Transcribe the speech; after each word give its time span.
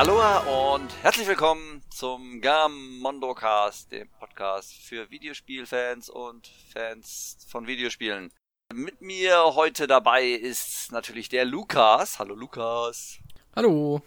Aloha 0.00 0.38
und 0.78 0.90
herzlich 1.02 1.28
willkommen 1.28 1.82
zum 1.90 2.40
Gamondo 2.40 3.34
Cast, 3.34 3.92
dem 3.92 4.08
Podcast 4.08 4.72
für 4.72 5.10
Videospielfans 5.10 6.08
und 6.08 6.50
Fans 6.72 7.36
von 7.46 7.66
Videospielen. 7.66 8.32
Mit 8.72 9.02
mir 9.02 9.54
heute 9.54 9.86
dabei 9.86 10.24
ist 10.24 10.90
natürlich 10.90 11.28
der 11.28 11.44
Lukas. 11.44 12.18
Hallo 12.18 12.34
Lukas. 12.34 13.18
Hallo. 13.54 14.00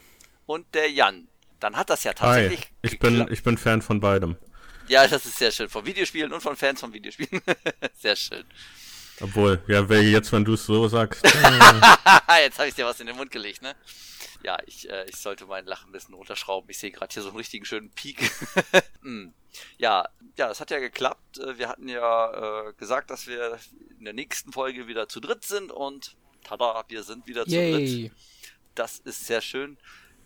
Und 0.48 0.65
der 0.73 0.89
Jan. 0.89 1.27
Dann 1.59 1.77
hat 1.77 1.91
das 1.91 2.03
ja 2.03 2.13
tatsächlich. 2.13 2.62
Hi, 2.62 2.70
ich 2.81 2.98
bin, 2.98 3.27
ich 3.29 3.43
bin 3.43 3.59
Fan 3.59 3.84
von 3.84 3.99
beidem. 3.99 4.35
Ja, 4.87 5.07
das 5.07 5.27
ist 5.27 5.37
sehr 5.37 5.51
schön. 5.51 5.70
Von 5.70 5.85
Videospielen 5.85 6.34
und 6.34 6.41
von 6.41 6.55
Fans 6.55 6.79
von 6.79 6.91
Videospielen. 6.91 7.39
sehr 7.93 8.15
schön. 8.15 8.45
Obwohl, 9.23 9.63
ja, 9.68 9.82
jetzt, 9.82 10.34
wenn 10.34 10.44
du 10.44 10.54
es 10.54 10.66
so 10.66 10.88
sagst. 10.90 11.23
jetzt 12.44 12.59
habe 12.59 12.68
ich 12.68 12.76
dir 12.76 12.86
was 12.86 13.00
in 13.00 13.08
den 13.08 13.16
Mund 13.16 13.32
gelegt, 13.32 13.62
ne? 13.62 13.73
Ja, 14.44 14.58
ich, 14.66 14.90
äh, 14.90 15.05
ich 15.08 15.16
sollte 15.16 15.46
meinen 15.46 15.66
Lachen 15.66 15.90
ein 15.90 15.91
bisschen 15.94 16.13
runterschrauben. 16.13 16.70
Ich 16.70 16.77
sehe 16.77 16.91
gerade 16.91 17.13
hier 17.13 17.23
so 17.23 17.30
einen 17.30 17.38
richtigen 17.38 17.63
schönen 17.63 17.90
Peak. 17.91 18.30
hm. 19.02 19.34
Ja, 19.77 20.09
ja, 20.36 20.52
es 20.52 20.59
hat 20.59 20.72
ja 20.72 20.80
geklappt. 20.80 21.38
Äh, 21.38 21.58
wir 21.58 21.70
hatten 21.70 21.88
ja 21.88 22.68
äh, 22.68 22.73
gesagt, 22.73 23.12
dass 23.12 23.26
wir 23.26 23.58
in 23.98 24.04
der 24.04 24.13
nächsten 24.13 24.52
Folge 24.52 24.88
wieder 24.88 25.08
zu 25.08 25.22
dritt 25.22 25.46
sind 25.46 25.71
und 25.71 26.18
tada, 26.44 26.84
wir 26.90 27.04
sind 27.04 27.26
wieder 27.26 27.48
Yay. 27.48 27.71
zu 27.71 27.77
dritt. 27.77 28.12
Das 28.76 28.99
ist 28.99 29.26
sehr 29.26 29.40
schön. 29.40 29.77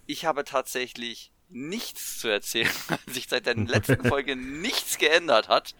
Ich 0.07 0.25
habe 0.25 0.43
tatsächlich 0.43 1.31
nichts 1.49 2.17
zu 2.19 2.29
erzählen, 2.29 2.71
weil 2.87 3.13
sich 3.13 3.27
seit 3.29 3.45
der 3.45 3.55
letzten 3.55 4.03
Folge 4.07 4.35
nichts 4.35 4.97
geändert 4.97 5.49
hat. 5.49 5.75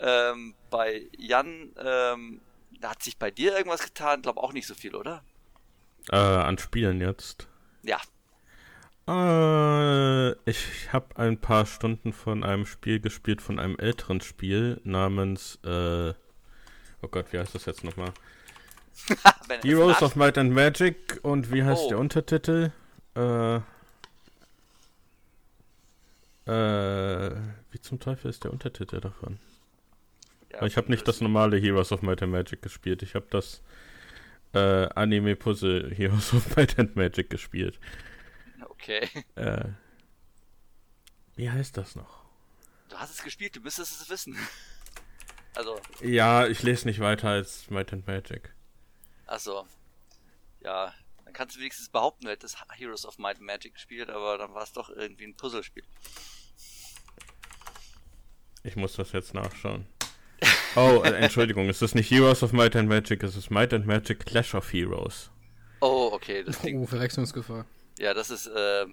Ähm, 0.00 0.54
bei 0.70 1.08
Jan, 1.18 1.72
ähm, 1.76 2.40
da 2.80 2.90
hat 2.90 3.02
sich 3.02 3.18
bei 3.18 3.30
dir 3.30 3.56
irgendwas 3.56 3.82
getan, 3.82 4.22
glaube 4.22 4.42
auch 4.42 4.52
nicht 4.52 4.66
so 4.66 4.74
viel, 4.74 4.94
oder? 4.94 5.22
Äh, 6.10 6.16
an 6.16 6.58
Spielen 6.58 7.00
jetzt. 7.00 7.48
Ja. 7.82 7.98
Äh, 9.06 10.32
ich 10.48 10.92
habe 10.92 11.16
ein 11.16 11.38
paar 11.38 11.66
Stunden 11.66 12.12
von 12.12 12.44
einem 12.44 12.64
Spiel 12.64 13.00
gespielt, 13.00 13.42
von 13.42 13.58
einem 13.58 13.78
älteren 13.78 14.20
Spiel 14.20 14.80
namens, 14.84 15.58
äh, 15.64 16.10
oh 17.02 17.08
Gott, 17.10 17.32
wie 17.32 17.38
heißt 17.38 17.54
das 17.54 17.66
jetzt 17.66 17.84
nochmal? 17.84 18.12
Heroes 19.62 20.02
of 20.02 20.16
Might 20.16 20.38
and 20.38 20.52
Magic 20.52 21.18
und 21.22 21.52
wie 21.52 21.62
heißt 21.62 21.82
oh. 21.86 21.88
der 21.88 21.98
Untertitel? 21.98 22.72
Äh, 23.16 23.56
äh, 26.46 27.36
wie 27.70 27.80
zum 27.80 28.00
Teufel 28.00 28.30
ist 28.30 28.44
der 28.44 28.52
Untertitel 28.52 29.00
davon? 29.00 29.38
Ja, 30.52 30.62
ich 30.66 30.76
habe 30.76 30.90
nicht 30.90 31.06
das 31.06 31.20
normale 31.20 31.56
Heroes 31.58 31.92
of 31.92 32.02
Might 32.02 32.22
and 32.22 32.32
Magic 32.32 32.62
gespielt. 32.62 33.02
Ich 33.02 33.14
habe 33.14 33.26
das 33.30 33.62
äh, 34.52 34.88
Anime 34.94 35.36
Puzzle 35.36 35.94
Heroes 35.94 36.32
of 36.34 36.56
Might 36.56 36.78
and 36.78 36.96
Magic 36.96 37.30
gespielt. 37.30 37.78
Okay. 38.68 39.08
Äh, 39.36 39.68
wie 41.36 41.50
heißt 41.50 41.76
das 41.76 41.94
noch? 41.94 42.24
Du 42.88 42.96
hast 42.96 43.10
es 43.10 43.22
gespielt, 43.22 43.56
du 43.56 43.60
müsstest 43.60 44.00
es 44.00 44.10
wissen. 44.10 44.36
Also. 45.56 45.80
Ja, 46.00 46.46
ich 46.46 46.62
lese 46.62 46.86
nicht 46.86 47.00
weiter 47.00 47.28
als 47.30 47.68
Might 47.70 47.92
and 47.92 48.06
Magic. 48.06 48.54
Achso. 49.26 49.66
Ja, 50.60 50.94
dann 51.24 51.32
kannst 51.32 51.56
du 51.56 51.60
wenigstens 51.60 51.88
behaupten, 51.88 52.26
du 52.26 52.30
hättest 52.30 52.56
Heroes 52.70 53.04
of 53.04 53.18
Might 53.18 53.38
and 53.38 53.46
Magic 53.46 53.74
gespielt, 53.74 54.10
aber 54.10 54.38
dann 54.38 54.54
war 54.54 54.62
es 54.62 54.72
doch 54.72 54.90
irgendwie 54.90 55.24
ein 55.24 55.36
Puzzlespiel. 55.36 55.82
Ich 58.62 58.76
muss 58.76 58.94
das 58.94 59.10
jetzt 59.10 59.34
nachschauen. 59.34 59.88
Oh, 60.76 61.02
äh, 61.04 61.10
Entschuldigung, 61.10 61.68
es 61.68 61.82
ist 61.82 61.94
nicht 61.94 62.10
Heroes 62.10 62.42
of 62.42 62.52
Might 62.52 62.76
and 62.76 62.88
Magic, 62.88 63.22
es 63.22 63.36
ist 63.36 63.50
Might 63.50 63.74
and 63.74 63.86
Magic 63.86 64.24
Clash 64.26 64.54
of 64.54 64.72
Heroes. 64.72 65.30
Oh, 65.80 66.10
okay. 66.12 66.44
Das 66.44 66.58
klingt... 66.60 66.80
Oh, 66.82 66.86
Verwechslungsgefahr. 66.86 67.66
Ja, 67.98 68.14
das 68.14 68.30
ist, 68.30 68.46
äh, 68.46 68.86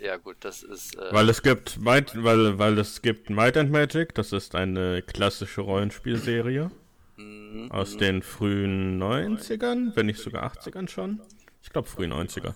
ja 0.00 0.16
gut, 0.16 0.36
das 0.40 0.62
ist. 0.62 0.96
Äh... 0.96 1.12
Weil 1.12 1.28
es 1.28 1.42
gibt 1.42 1.78
Might, 1.80 2.12
weil, 2.22 2.58
weil 2.58 2.78
es 2.78 3.02
gibt 3.02 3.30
Might 3.30 3.56
and 3.56 3.70
Magic, 3.70 4.14
das 4.14 4.32
ist 4.32 4.54
eine 4.54 5.02
klassische 5.02 5.62
Rollenspielserie. 5.62 6.70
Mhm. 7.16 7.70
Aus 7.70 7.96
den 7.96 8.22
frühen 8.22 9.00
90ern, 9.00 9.94
wenn 9.94 10.06
nicht 10.06 10.20
sogar 10.20 10.50
80ern 10.52 10.88
schon. 10.88 11.20
Ich 11.62 11.70
glaube 11.70 11.88
frühen 11.88 12.12
90er. 12.12 12.54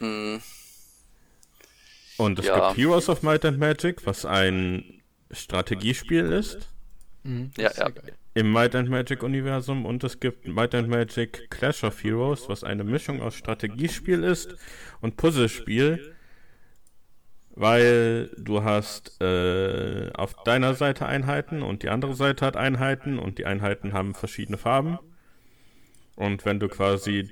Mhm. 0.00 0.42
Und 2.16 2.38
es 2.38 2.46
ja. 2.46 2.68
gibt 2.68 2.78
Heroes 2.78 3.08
of 3.08 3.22
Might 3.22 3.44
and 3.44 3.58
Magic, 3.58 4.04
was 4.06 4.24
ein 4.24 5.02
Strategiespiel 5.30 6.32
ist. 6.32 6.68
Mhm, 7.24 7.50
ja, 7.56 7.70
ja. 7.76 7.90
Im 8.34 8.50
Might 8.50 8.74
and 8.74 8.88
Magic 8.88 9.22
Universum 9.22 9.84
und 9.84 10.02
es 10.04 10.18
gibt 10.18 10.48
Might 10.48 10.74
and 10.74 10.88
Magic 10.88 11.50
Clash 11.50 11.84
of 11.84 12.02
Heroes, 12.02 12.48
was 12.48 12.64
eine 12.64 12.82
Mischung 12.82 13.20
aus 13.20 13.34
Strategiespiel 13.34 14.24
ist 14.24 14.56
und 15.00 15.16
Puzzlespiel, 15.16 16.14
weil 17.54 18.30
du 18.38 18.64
hast 18.64 19.20
äh, 19.20 20.10
auf 20.14 20.34
deiner 20.44 20.74
Seite 20.74 21.06
Einheiten 21.06 21.62
und 21.62 21.82
die 21.82 21.90
andere 21.90 22.14
Seite 22.14 22.46
hat 22.46 22.56
Einheiten 22.56 23.18
und 23.18 23.38
die 23.38 23.44
Einheiten 23.44 23.92
haben 23.92 24.14
verschiedene 24.14 24.56
Farben. 24.56 24.98
Und 26.16 26.44
wenn 26.46 26.58
du 26.58 26.68
quasi 26.68 27.28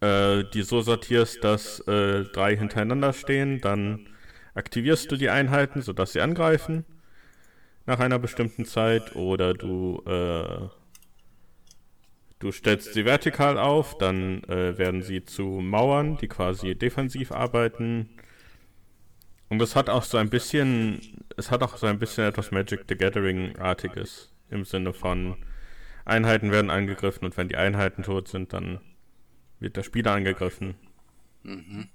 äh, 0.00 0.42
die 0.52 0.62
so 0.62 0.80
sortierst, 0.80 1.44
dass 1.44 1.80
äh, 1.86 2.24
drei 2.24 2.56
hintereinander 2.56 3.12
stehen, 3.12 3.60
dann 3.60 4.08
aktivierst 4.54 5.10
du 5.10 5.16
die 5.16 5.30
Einheiten, 5.30 5.82
sodass 5.82 6.12
sie 6.12 6.20
angreifen 6.20 6.84
nach 7.86 7.98
einer 7.98 8.18
bestimmten 8.18 8.64
Zeit 8.64 9.16
oder 9.16 9.54
du 9.54 10.02
äh, 10.06 10.68
du 12.42 12.50
stellst 12.50 12.94
sie 12.94 13.04
vertikal 13.04 13.56
auf, 13.56 13.96
dann 13.98 14.42
äh, 14.44 14.76
werden 14.76 15.02
sie 15.02 15.24
zu 15.24 15.44
Mauern, 15.44 16.16
die 16.16 16.28
quasi 16.28 16.74
defensiv 16.74 17.30
arbeiten. 17.30 18.10
Und 19.48 19.62
es 19.62 19.76
hat 19.76 19.88
auch 19.88 20.02
so 20.02 20.18
ein 20.18 20.28
bisschen, 20.28 21.00
es 21.36 21.50
hat 21.50 21.62
auch 21.62 21.76
so 21.76 21.86
ein 21.86 21.98
bisschen 21.98 22.24
etwas 22.24 22.50
Magic 22.50 22.84
the 22.88 22.96
Gathering-artiges 22.96 24.32
im 24.50 24.64
Sinne 24.64 24.92
von 24.92 25.36
Einheiten 26.04 26.50
werden 26.50 26.70
angegriffen 26.70 27.24
und 27.24 27.36
wenn 27.36 27.48
die 27.48 27.56
Einheiten 27.56 28.02
tot 28.02 28.26
sind, 28.26 28.52
dann 28.52 28.80
wird 29.60 29.76
der 29.76 29.84
Spieler 29.84 30.12
angegriffen. 30.12 30.74
Mhm. 31.44 31.88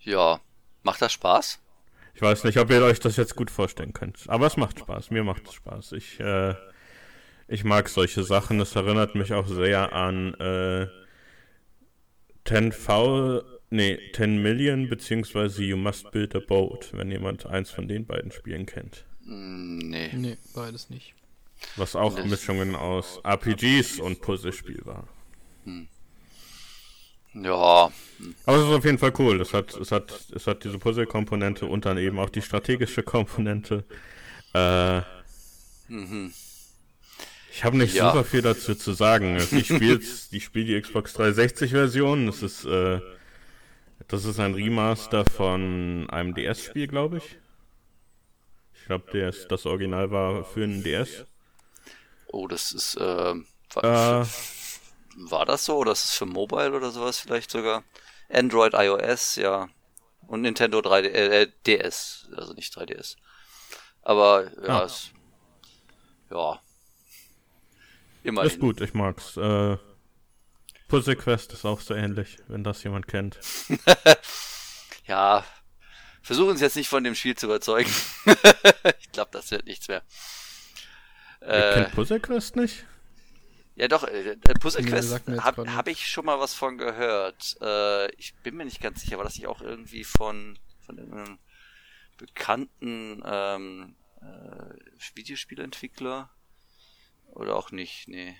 Ja, 0.00 0.40
macht 0.82 1.02
das 1.02 1.12
Spaß? 1.12 1.60
Ich 2.18 2.22
weiß 2.22 2.42
nicht, 2.42 2.58
ob 2.58 2.68
ihr 2.72 2.82
euch 2.82 2.98
das 2.98 3.16
jetzt 3.16 3.36
gut 3.36 3.48
vorstellen 3.48 3.92
könnt. 3.92 4.24
Aber 4.26 4.48
es 4.48 4.56
macht 4.56 4.80
Spaß. 4.80 5.12
Mir 5.12 5.22
macht 5.22 5.46
es 5.46 5.54
Spaß. 5.54 5.92
Ich, 5.92 6.18
äh, 6.18 6.56
ich 7.46 7.62
mag 7.62 7.88
solche 7.88 8.24
Sachen. 8.24 8.58
Es 8.58 8.74
erinnert 8.74 9.14
mich 9.14 9.34
auch 9.34 9.46
sehr 9.46 9.92
an 9.92 10.34
äh, 10.34 10.88
10V, 12.44 13.44
nee, 13.70 14.00
10 14.16 14.42
Million 14.42 14.88
beziehungsweise 14.88 15.62
You 15.62 15.76
Must 15.76 16.10
Build 16.10 16.34
a 16.34 16.40
Boat, 16.40 16.90
wenn 16.92 17.12
jemand 17.12 17.46
eins 17.46 17.70
von 17.70 17.86
den 17.86 18.04
beiden 18.04 18.32
Spielen 18.32 18.66
kennt. 18.66 19.04
Mm, 19.20 19.78
nee. 19.78 20.10
Nee, 20.12 20.38
beides 20.56 20.90
nicht. 20.90 21.14
Was 21.76 21.94
auch 21.94 22.24
Mischungen 22.24 22.74
aus 22.74 23.20
RPGs 23.22 24.00
und 24.00 24.22
Puzzlespiel 24.22 24.80
war. 24.84 25.06
Hm. 25.62 25.86
Ja. 27.42 27.90
Aber 28.46 28.56
es 28.56 28.64
ist 28.64 28.74
auf 28.74 28.84
jeden 28.84 28.98
Fall 28.98 29.12
cool. 29.18 29.40
Es 29.40 29.54
hat, 29.54 29.74
es 29.76 29.92
hat, 29.92 30.26
es 30.34 30.46
hat 30.46 30.64
diese 30.64 30.78
Puzzle-Komponente 30.78 31.66
und 31.66 31.84
dann 31.84 31.98
eben 31.98 32.18
auch 32.18 32.30
die 32.30 32.42
strategische 32.42 33.02
Komponente. 33.02 33.84
Äh, 34.54 35.00
mhm. 35.88 36.32
Ich 37.52 37.64
habe 37.64 37.76
nicht 37.76 37.94
ja. 37.94 38.10
super 38.10 38.24
viel 38.24 38.42
dazu 38.42 38.74
zu 38.74 38.92
sagen. 38.92 39.34
Also 39.34 39.56
ich 39.56 39.66
spiele 39.66 40.00
spiel 40.40 40.64
die 40.64 40.80
Xbox 40.80 41.16
360-Version. 41.16 42.26
Das 42.26 42.42
ist, 42.42 42.64
äh, 42.64 43.00
das 44.08 44.24
ist 44.24 44.40
ein 44.40 44.54
Remaster 44.54 45.24
von 45.24 46.08
einem 46.10 46.34
DS-Spiel, 46.34 46.88
glaube 46.88 47.18
ich. 47.18 47.38
Ich 48.74 48.86
glaube, 48.86 49.32
das 49.48 49.66
Original 49.66 50.10
war 50.10 50.44
für 50.44 50.64
einen 50.64 50.82
DS. 50.82 51.24
Oh, 52.28 52.46
das 52.46 52.72
ist, 52.72 52.96
äh, 52.96 53.34
äh 53.82 54.24
war 55.18 55.46
das 55.46 55.64
so? 55.64 55.76
Oder 55.76 55.92
ist 55.92 56.04
es 56.04 56.14
für 56.14 56.26
Mobile 56.26 56.72
oder 56.72 56.90
sowas 56.90 57.18
vielleicht 57.18 57.50
sogar? 57.50 57.84
Android, 58.28 58.74
iOS, 58.74 59.36
ja. 59.36 59.68
Und 60.26 60.42
Nintendo 60.42 60.78
3D, 60.80 61.06
äh, 61.06 61.42
äh 61.42 61.52
DS, 61.66 62.28
also 62.36 62.52
nicht 62.52 62.76
3DS. 62.76 63.16
Aber 64.02 64.44
ja, 64.66 64.80
ah. 64.80 64.84
es, 64.84 65.10
ja. 66.30 66.60
Immerhin. 68.22 68.50
Ist 68.50 68.60
gut, 68.60 68.80
ich 68.80 68.94
mag's. 68.94 69.36
Äh, 69.36 69.78
Puzzle 70.88 71.16
Quest 71.16 71.52
ist 71.52 71.64
auch 71.64 71.80
so 71.80 71.94
ähnlich, 71.94 72.38
wenn 72.48 72.64
das 72.64 72.82
jemand 72.82 73.08
kennt. 73.08 73.38
ja, 75.06 75.44
versuchen 76.22 76.56
Sie 76.56 76.64
jetzt 76.64 76.76
nicht 76.76 76.88
von 76.88 77.04
dem 77.04 77.14
Spiel 77.14 77.36
zu 77.36 77.46
überzeugen. 77.46 77.90
ich 78.98 79.12
glaube, 79.12 79.30
das 79.32 79.50
wird 79.50 79.66
nichts 79.66 79.88
mehr. 79.88 80.02
Ihr 81.42 81.48
äh, 81.48 81.74
kennt 81.74 81.94
Puzzle 81.94 82.20
Quest 82.20 82.56
nicht? 82.56 82.86
Ja, 83.78 83.86
doch, 83.86 84.02
äh, 84.02 84.36
Puzzle 84.60 84.84
Quest 84.84 85.22
ja, 85.28 85.44
habe 85.44 85.72
hab 85.72 85.86
ich 85.86 86.08
schon 86.08 86.24
mal 86.26 86.40
was 86.40 86.52
von 86.52 86.78
gehört. 86.78 87.56
Äh, 87.60 88.10
ich 88.16 88.34
bin 88.42 88.56
mir 88.56 88.64
nicht 88.64 88.80
ganz 88.80 89.00
sicher, 89.00 89.18
war 89.18 89.24
das 89.24 89.36
nicht 89.36 89.46
auch 89.46 89.60
irgendwie 89.60 90.02
von, 90.02 90.58
von 90.80 90.98
einem 90.98 91.38
bekannten 92.16 93.22
ähm, 93.24 93.94
äh, 94.20 95.14
Videospielentwickler? 95.14 96.28
Oder 97.28 97.54
auch 97.54 97.70
nicht, 97.70 98.08
nee. 98.08 98.36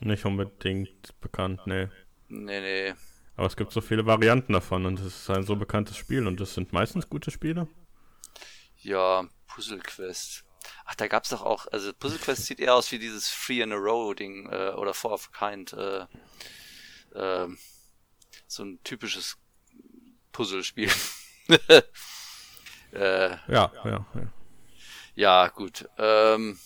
Nicht 0.00 0.26
unbedingt 0.26 1.18
bekannt, 1.22 1.62
nee. 1.64 1.88
Nee, 2.28 2.60
nee. 2.60 2.94
Aber 3.34 3.46
es 3.46 3.56
gibt 3.56 3.72
so 3.72 3.80
viele 3.80 4.04
Varianten 4.04 4.52
davon 4.52 4.84
und 4.84 5.00
es 5.00 5.06
ist 5.06 5.30
ein 5.30 5.44
so 5.44 5.56
bekanntes 5.56 5.96
Spiel 5.96 6.26
und 6.26 6.38
es 6.42 6.52
sind 6.52 6.74
meistens 6.74 7.08
gute 7.08 7.30
Spiele. 7.30 7.66
Ja, 8.76 9.26
Puzzle 9.46 9.78
Quest. 9.78 10.44
Ach, 10.90 10.94
da 10.94 11.06
gab's 11.06 11.28
doch 11.28 11.42
auch, 11.42 11.66
also 11.70 11.92
Puzzle 11.92 12.18
Quest 12.18 12.46
sieht 12.46 12.60
eher 12.60 12.74
aus 12.74 12.90
wie 12.92 12.98
dieses 12.98 13.28
Free 13.28 13.60
in 13.60 13.72
a 13.72 13.76
Row 13.76 14.14
Ding 14.14 14.48
äh, 14.50 14.70
oder 14.70 14.94
Four 14.94 15.12
of 15.12 15.28
a 15.34 15.50
Kind. 15.50 15.74
Äh, 15.74 16.06
äh, 17.14 17.46
so 18.46 18.62
ein 18.64 18.82
typisches 18.84 19.36
Puzzlespiel. 20.32 20.90
äh, 22.92 22.92
ja, 22.92 23.38
ja, 23.48 23.72
ja. 23.84 24.06
Ja, 25.14 25.48
gut. 25.48 25.86
Ähm, 25.98 26.58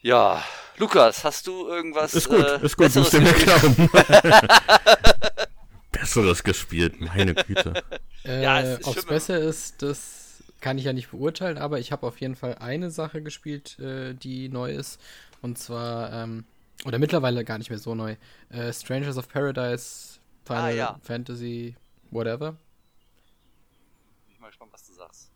ja, 0.00 0.42
Lukas, 0.78 1.24
hast 1.24 1.46
du 1.46 1.68
irgendwas? 1.68 2.14
Ist 2.14 2.28
gut, 2.30 2.38
äh, 2.42 2.64
ist 2.64 2.76
gut, 2.78 2.94
musst 2.94 3.12
du 3.12 3.20
mir 3.20 3.34
glauben. 3.34 3.90
Besseres 5.92 6.42
gespielt, 6.42 7.02
meine 7.02 7.34
Güte. 7.34 7.82
Äh, 8.24 8.42
Ja, 8.42 8.60
es 8.60 8.78
ist 8.78 8.86
Ob 8.86 8.96
es 8.96 9.02
schon- 9.02 9.08
besser 9.10 9.38
ist, 9.40 9.82
das 9.82 10.27
kann 10.60 10.78
ich 10.78 10.84
ja 10.84 10.92
nicht 10.92 11.10
beurteilen, 11.10 11.58
aber 11.58 11.78
ich 11.78 11.92
habe 11.92 12.06
auf 12.06 12.20
jeden 12.20 12.34
Fall 12.34 12.56
eine 12.56 12.90
Sache 12.90 13.22
gespielt, 13.22 13.78
äh, 13.78 14.14
die 14.14 14.48
neu 14.48 14.72
ist. 14.72 15.00
Und 15.40 15.58
zwar, 15.58 16.12
ähm, 16.12 16.44
oder 16.84 16.98
mittlerweile 16.98 17.44
gar 17.44 17.58
nicht 17.58 17.70
mehr 17.70 17.78
so 17.78 17.94
neu. 17.94 18.16
Äh, 18.50 18.72
Strangers 18.72 19.16
of 19.16 19.28
Paradise, 19.28 20.18
Final 20.44 20.64
Ah, 20.64 20.70
ja. 20.70 20.98
Fantasy, 21.02 21.76
whatever. 22.10 22.52
Bin 24.26 24.34
ich 24.34 24.40
mal 24.40 24.48
gespannt, 24.48 24.72
was 24.72 24.86
du 24.86 24.94
sagst. 24.94 25.30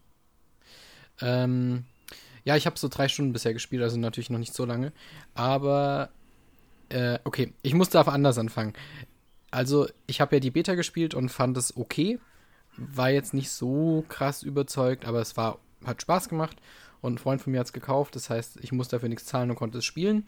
Ähm, 1.20 1.84
ja, 2.44 2.56
ich 2.56 2.66
habe 2.66 2.78
so 2.78 2.88
drei 2.88 3.08
Stunden 3.08 3.32
bisher 3.32 3.52
gespielt, 3.52 3.82
also 3.82 3.96
natürlich 3.98 4.30
noch 4.30 4.38
nicht 4.38 4.54
so 4.54 4.64
lange. 4.64 4.92
Aber, 5.34 6.10
äh, 6.88 7.18
okay, 7.24 7.52
ich 7.62 7.74
muss 7.74 7.90
da 7.90 8.02
anders 8.02 8.38
anfangen. 8.38 8.72
Also, 9.50 9.88
ich 10.06 10.20
habe 10.20 10.36
ja 10.36 10.40
die 10.40 10.50
Beta 10.50 10.74
gespielt 10.74 11.14
und 11.14 11.28
fand 11.28 11.56
es 11.56 11.76
okay. 11.76 12.18
War 12.76 13.10
jetzt 13.10 13.34
nicht 13.34 13.50
so 13.50 14.04
krass 14.08 14.42
überzeugt, 14.42 15.04
aber 15.04 15.20
es 15.20 15.36
war, 15.36 15.58
hat 15.84 16.02
Spaß 16.02 16.28
gemacht. 16.28 16.56
Und 17.00 17.14
ein 17.14 17.18
Freund 17.18 17.42
von 17.42 17.52
mir 17.52 17.58
hat 17.58 17.66
es 17.66 17.72
gekauft, 17.72 18.14
das 18.14 18.30
heißt, 18.30 18.58
ich 18.62 18.70
muss 18.70 18.88
dafür 18.88 19.08
nichts 19.08 19.26
zahlen 19.26 19.50
und 19.50 19.56
konnte 19.56 19.78
es 19.78 19.84
spielen. 19.84 20.26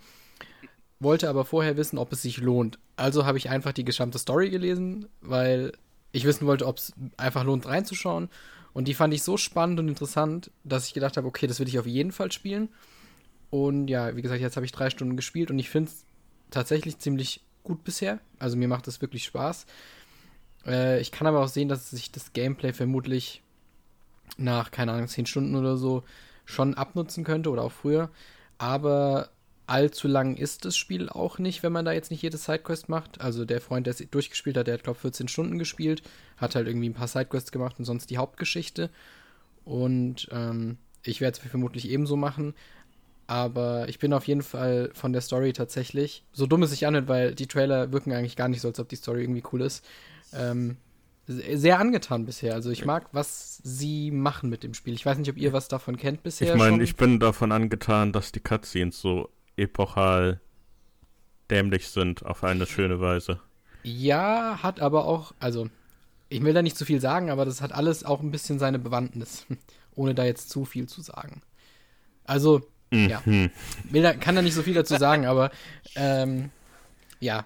Wollte 0.99 1.29
aber 1.29 1.45
vorher 1.45 1.77
wissen, 1.77 1.99
ob 1.99 2.13
es 2.13 2.23
sich 2.23 2.39
lohnt. 2.39 2.79
Also 2.97 3.27
habe 3.27 3.39
ich 3.39 3.49
einfach 3.49 3.73
die 3.73 3.85
gesamte 3.85 4.19
Story 4.19 4.51
gelesen, 4.51 5.07
weil 5.21 5.73
ich 6.11 6.25
wissen 6.25 6.47
wollte, 6.47 6.67
ob 6.67 6.79
es 6.79 6.93
einfach 7.17 7.45
lohnt 7.45 7.67
reinzuschauen. 7.67 8.29
Und 8.73 8.89
die 8.89 8.95
fand 8.95 9.15
ich 9.15 9.23
so 9.23 9.37
spannend 9.37 9.79
und 9.79 9.89
interessant, 9.89 10.51
dass 10.65 10.87
ich 10.89 10.95
gedacht 10.95 11.17
habe, 11.17 11.29
okay, 11.29 11.47
das 11.47 11.61
will 11.61 11.69
ich 11.69 11.79
auf 11.79 11.87
jeden 11.87 12.13
Fall 12.13 12.33
spielen. 12.33 12.69
Und 13.51 13.87
ja, 13.87 14.17
wie 14.17 14.23
gesagt, 14.23 14.41
jetzt 14.41 14.57
habe 14.57 14.67
ich 14.67 14.73
drei 14.73 14.91
Stunden 14.91 15.17
gespielt 15.17 15.51
und 15.53 15.61
ich 15.61 15.71
finde 15.71 15.91
es 15.91 16.05
tatsächlich 16.51 16.99
ziemlich 16.99 17.45
gut 17.63 17.85
bisher. 17.85 18.19
Also 18.41 18.57
mir 18.57 18.67
macht 18.67 18.89
es 18.89 19.01
wirklich 19.01 19.25
Spaß. 19.25 19.67
Äh, 20.67 21.01
ich 21.01 21.13
kann 21.13 21.27
aber 21.27 21.41
auch 21.41 21.49
sehen, 21.49 21.69
dass 21.69 21.91
sich 21.91 22.11
das 22.13 22.33
Gameplay 22.33 22.73
vermutlich 22.73 23.43
nach, 24.37 24.71
keine 24.71 24.93
Ahnung, 24.93 25.09
zehn 25.09 25.27
Stunden 25.27 25.57
oder 25.57 25.77
so 25.77 26.03
schon 26.45 26.75
abnutzen 26.75 27.25
könnte 27.25 27.51
oder 27.51 27.63
auch 27.63 27.73
früher. 27.73 28.11
Aber 28.59 29.31
allzu 29.67 30.09
lang 30.09 30.37
ist 30.37 30.65
das 30.65 30.77
Spiel 30.77 31.09
auch 31.09 31.39
nicht, 31.39 31.63
wenn 31.63 31.73
man 31.73 31.85
da 31.85 31.93
jetzt 31.93 32.11
nicht 32.11 32.23
jede 32.23 32.37
Sidequest 32.37 32.89
macht. 32.89 33.21
Also 33.21 33.45
der 33.45 33.61
Freund, 33.61 33.87
der 33.87 33.93
es 33.93 34.05
durchgespielt 34.11 34.57
hat, 34.57 34.67
der 34.67 34.75
hat, 34.75 34.85
glaube 34.85 34.97
ich, 34.97 35.03
14 35.03 35.29
Stunden 35.29 35.59
gespielt, 35.59 36.03
hat 36.37 36.55
halt 36.55 36.67
irgendwie 36.67 36.89
ein 36.89 36.95
paar 36.95 37.09
Sidequests 37.09 37.53
gemacht 37.53 37.77
und 37.79 37.85
sonst 37.85 38.11
die 38.11 38.19
Hauptgeschichte. 38.19 38.91
Und 39.65 40.29
ähm, 40.31 40.77
ich 41.03 41.21
werde 41.21 41.39
es 41.39 41.51
vermutlich 41.51 41.89
ebenso 41.89 42.17
machen. 42.17 42.55
Aber 43.27 43.89
ich 43.89 43.99
bin 43.99 44.13
auf 44.13 44.27
jeden 44.27 44.43
Fall 44.43 44.91
von 44.93 45.15
der 45.15 45.23
Story 45.23 45.55
tatsächlich, 45.55 46.25
so 46.33 46.47
dumm 46.47 46.63
es 46.63 46.71
sich 46.71 46.87
anhört, 46.87 47.09
weil 47.09 47.35
die 47.35 47.47
Trailer 47.47 47.91
wirken 47.91 48.13
eigentlich 48.13 48.37
gar 48.37 48.49
nicht 48.49 48.61
so, 48.61 48.69
als 48.69 48.79
ob 48.79 48.91
die 48.91 48.97
Story 48.97 49.23
irgendwie 49.23 49.43
cool 49.51 49.63
ist, 49.63 49.83
ähm, 50.35 50.77
se- 51.27 51.57
sehr 51.57 51.79
angetan 51.79 52.27
bisher. 52.27 52.55
Also 52.55 52.71
ich 52.71 52.85
mag, 52.85 53.09
was 53.13 53.61
sie 53.63 54.11
machen 54.11 54.51
mit 54.51 54.63
dem 54.63 54.75
Spiel. 54.75 54.95
Ich 54.95 55.07
weiß 55.07 55.19
nicht, 55.19 55.31
ob 55.31 55.37
ihr 55.37 55.53
was 55.53 55.69
davon 55.69 55.97
kennt 55.97 56.23
bisher. 56.23 56.53
Ich 56.55 56.59
meine, 56.59 56.83
ich 56.83 56.97
bin 56.97 57.19
davon 57.21 57.53
angetan, 57.53 58.13
dass 58.13 58.33
die 58.33 58.41
Cutscenes 58.41 59.01
so 59.01 59.31
epochal 59.57 60.41
dämlich 61.51 61.89
sind 61.89 62.25
auf 62.25 62.43
eine 62.45 62.67
schöne 62.67 63.01
Weise. 63.01 63.41
Ja, 63.83 64.61
hat 64.63 64.81
aber 64.81 65.05
auch, 65.05 65.35
also, 65.41 65.69
ich 66.31 66.43
will 66.43 66.55
da 66.55 66.63
nicht 66.63 66.77
zu 66.77 66.85
viel 66.87 67.01
sagen, 67.01 67.31
aber 67.31 67.45
das 67.45 67.61
hat 67.61 67.73
alles 67.73 68.03
auch 68.05 68.21
ein 68.21 68.31
bisschen 68.31 68.59
seine 68.59 68.79
Bewandtnis, 68.79 69.47
ohne 69.95 70.15
da 70.15 70.25
jetzt 70.25 70.49
zu 70.51 70.65
viel 70.65 70.87
zu 70.89 71.03
sagen. 71.03 71.43
Also, 72.25 72.63
ja, 72.91 73.21
Mhm. 73.25 73.51
will 73.91 74.03
da, 74.03 74.15
kann 74.15 74.37
da 74.37 74.43
nicht 74.43 74.55
so 74.55 74.63
viel 74.63 74.75
dazu 74.75 74.97
sagen, 74.97 75.27
aber 75.27 75.51
ähm, 75.97 76.51
ja, 77.19 77.45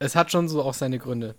es 0.00 0.16
hat 0.16 0.32
schon 0.32 0.48
so 0.48 0.62
auch 0.62 0.74
seine 0.74 0.98
Gründe. 0.98 1.36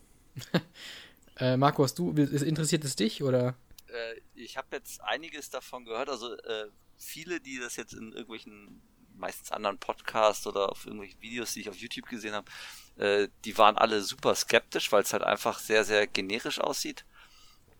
Äh, 1.37 1.57
Marco, 1.57 1.83
hast 1.83 1.97
du, 1.99 2.11
interessiert 2.11 2.83
es 2.83 2.95
dich 2.95 3.23
oder? 3.23 3.55
Äh, 3.87 4.21
ich 4.35 4.57
habe 4.57 4.67
jetzt 4.71 5.01
einiges 5.01 5.49
davon 5.49 5.85
gehört, 5.85 6.09
also 6.09 6.33
äh, 6.35 6.67
viele, 6.97 7.39
die 7.39 7.59
das 7.59 7.75
jetzt 7.75 7.93
in 7.93 8.11
irgendwelchen 8.11 8.81
meistens 9.15 9.51
anderen 9.51 9.77
Podcasts 9.77 10.47
oder 10.47 10.71
auf 10.71 10.85
irgendwelchen 10.85 11.21
Videos, 11.21 11.53
die 11.53 11.61
ich 11.61 11.69
auf 11.69 11.75
YouTube 11.75 12.07
gesehen 12.07 12.33
habe, 12.33 12.49
äh, 12.97 13.27
die 13.45 13.57
waren 13.57 13.77
alle 13.77 14.01
super 14.01 14.33
skeptisch, 14.33 14.91
weil 14.91 15.03
es 15.03 15.13
halt 15.13 15.23
einfach 15.23 15.59
sehr, 15.59 15.83
sehr 15.83 16.07
generisch 16.07 16.59
aussieht. 16.59 17.05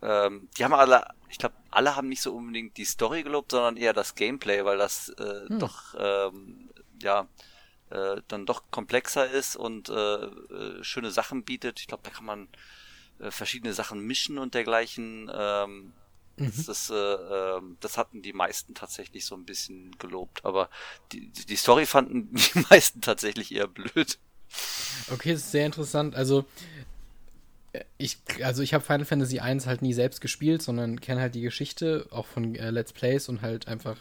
Ähm, 0.02 0.50
die 0.58 0.64
haben 0.64 0.74
alle, 0.74 1.06
ich 1.30 1.38
glaube, 1.38 1.56
alle 1.72 1.96
haben 1.96 2.10
nicht 2.10 2.22
so 2.22 2.34
unbedingt 2.34 2.78
die 2.78 2.86
Story 2.86 3.24
gelobt, 3.24 3.52
sondern 3.52 3.78
eher 3.78 3.94
das 3.94 4.16
Gameplay, 4.16 4.64
weil 4.66 4.78
das 4.78 5.10
äh, 5.10 5.48
Hm. 5.48 5.60
doch, 5.60 5.96
ähm, 5.98 6.70
ja, 7.02 7.28
äh, 7.90 8.22
dann 8.28 8.46
doch 8.46 8.64
komplexer 8.72 9.30
ist 9.30 9.56
und 9.56 9.90
äh, 9.90 9.94
äh, 9.94 10.84
schöne 10.84 11.12
Sachen 11.12 11.44
bietet. 11.44 11.80
Ich 11.80 11.88
glaube, 11.88 12.04
da 12.04 12.12
kann 12.12 12.26
man 12.26 12.48
äh, 13.20 13.32
verschiedene 13.32 13.74
Sachen 13.74 14.00
mischen 14.02 14.38
und 14.38 14.54
dergleichen. 14.54 15.30
Ähm, 15.34 15.94
das, 16.40 16.66
das, 16.66 16.90
äh, 16.90 16.94
ähm, 16.96 17.78
das 17.82 17.98
hatten 17.98 18.22
die 18.22 18.32
meisten 18.32 18.74
tatsächlich 18.74 19.26
so 19.26 19.36
ein 19.36 19.44
bisschen 19.44 19.98
gelobt, 20.00 20.46
aber 20.46 20.70
die, 21.12 21.28
die 21.28 21.46
die 21.46 21.56
Story 21.58 21.86
fanden 21.86 22.34
die 22.56 22.66
meisten 22.70 23.02
tatsächlich 23.02 23.54
eher 23.54 23.68
blöd. 23.68 24.18
Okay, 25.12 25.34
das 25.34 25.42
ist 25.42 25.52
sehr 25.52 25.66
interessant. 25.66 26.16
Also, 26.16 26.46
äh, 27.74 27.84
ich, 27.98 28.20
also 28.42 28.64
ich 28.64 28.74
habe 28.74 28.84
Final 28.84 29.06
Fantasy 29.06 29.40
1 29.40 29.68
halt 29.68 29.82
nie 29.82 29.94
selbst 29.94 30.22
gespielt, 30.22 30.62
sondern 30.62 31.02
kenne 31.02 31.22
halt 31.22 31.36
die 31.36 31.42
Geschichte, 31.42 32.08
auch 32.12 32.26
von 32.26 32.56
äh, 32.56 32.72
Let's 32.72 32.94
Plays 32.94 33.28
und 33.28 33.42
halt 33.42 33.68
einfach 33.68 33.98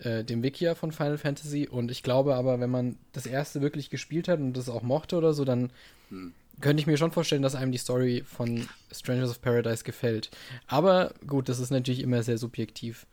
äh, 0.00 0.24
dem 0.24 0.42
Wikia 0.42 0.74
von 0.74 0.92
Final 0.92 1.18
Fantasy. 1.18 1.68
Und 1.68 1.90
ich 1.90 2.02
glaube 2.02 2.34
aber, 2.34 2.60
wenn 2.60 2.70
man 2.70 2.96
das 3.12 3.26
erste 3.26 3.60
wirklich 3.62 3.90
gespielt 3.90 4.28
hat 4.28 4.40
und 4.40 4.54
das 4.54 4.68
auch 4.68 4.82
mochte 4.82 5.16
oder 5.16 5.32
so, 5.34 5.44
dann 5.44 5.70
Hm. 6.10 6.32
könnte 6.60 6.80
ich 6.80 6.86
mir 6.86 6.96
schon 6.96 7.12
vorstellen, 7.12 7.42
dass 7.42 7.54
einem 7.54 7.72
die 7.72 7.78
Story 7.78 8.22
von 8.26 8.68
Strangers 8.92 9.30
of 9.30 9.40
Paradise 9.42 9.84
gefällt. 9.84 10.30
Aber 10.66 11.14
gut, 11.26 11.48
das 11.48 11.58
ist 11.58 11.70
natürlich 11.70 12.00
immer 12.00 12.22
sehr 12.22 12.38
subjektiv. 12.38 13.06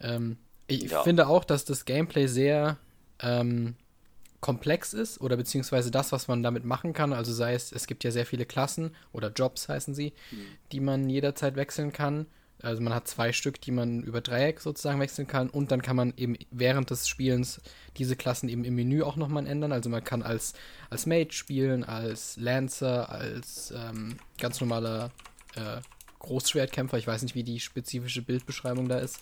Ähm, 0.00 0.36
ich 0.66 0.90
Ja. 0.90 1.02
finde 1.02 1.26
auch, 1.28 1.44
dass 1.44 1.64
das 1.64 1.84
Gameplay 1.84 2.26
sehr 2.26 2.76
ähm, 3.20 3.74
komplex 4.40 4.92
ist 4.94 5.20
oder 5.20 5.36
beziehungsweise 5.36 5.90
das, 5.90 6.12
was 6.12 6.28
man 6.28 6.42
damit 6.42 6.64
machen 6.64 6.92
kann. 6.92 7.12
Also 7.12 7.32
sei 7.32 7.54
es, 7.54 7.72
es 7.72 7.86
gibt 7.86 8.04
ja 8.04 8.10
sehr 8.12 8.26
viele 8.26 8.46
Klassen 8.46 8.94
oder 9.12 9.32
Jobs 9.32 9.68
heißen 9.68 9.94
sie, 9.94 10.12
die 10.72 10.80
man 10.80 11.08
jederzeit 11.10 11.56
wechseln 11.56 11.92
kann. 11.92 12.26
Also 12.62 12.82
man 12.82 12.92
hat 12.92 13.06
zwei 13.06 13.32
Stück, 13.32 13.60
die 13.60 13.70
man 13.70 14.02
über 14.02 14.20
Dreieck 14.20 14.60
sozusagen 14.60 14.98
wechseln 15.00 15.28
kann 15.28 15.48
und 15.48 15.70
dann 15.70 15.80
kann 15.80 15.94
man 15.94 16.12
eben 16.16 16.36
während 16.50 16.90
des 16.90 17.06
Spielens 17.06 17.60
diese 17.96 18.16
Klassen 18.16 18.48
eben 18.48 18.64
im 18.64 18.74
Menü 18.74 19.02
auch 19.02 19.16
nochmal 19.16 19.46
ändern. 19.46 19.72
Also 19.72 19.88
man 19.90 20.02
kann 20.02 20.22
als, 20.22 20.54
als 20.90 21.06
Mage 21.06 21.32
spielen, 21.32 21.84
als 21.84 22.36
Lancer, 22.36 23.10
als 23.10 23.72
ähm, 23.76 24.16
ganz 24.38 24.60
normaler 24.60 25.12
äh, 25.54 25.80
Großschwertkämpfer. 26.18 26.98
Ich 26.98 27.06
weiß 27.06 27.22
nicht, 27.22 27.36
wie 27.36 27.44
die 27.44 27.60
spezifische 27.60 28.22
Bildbeschreibung 28.22 28.88
da 28.88 28.98
ist. 28.98 29.20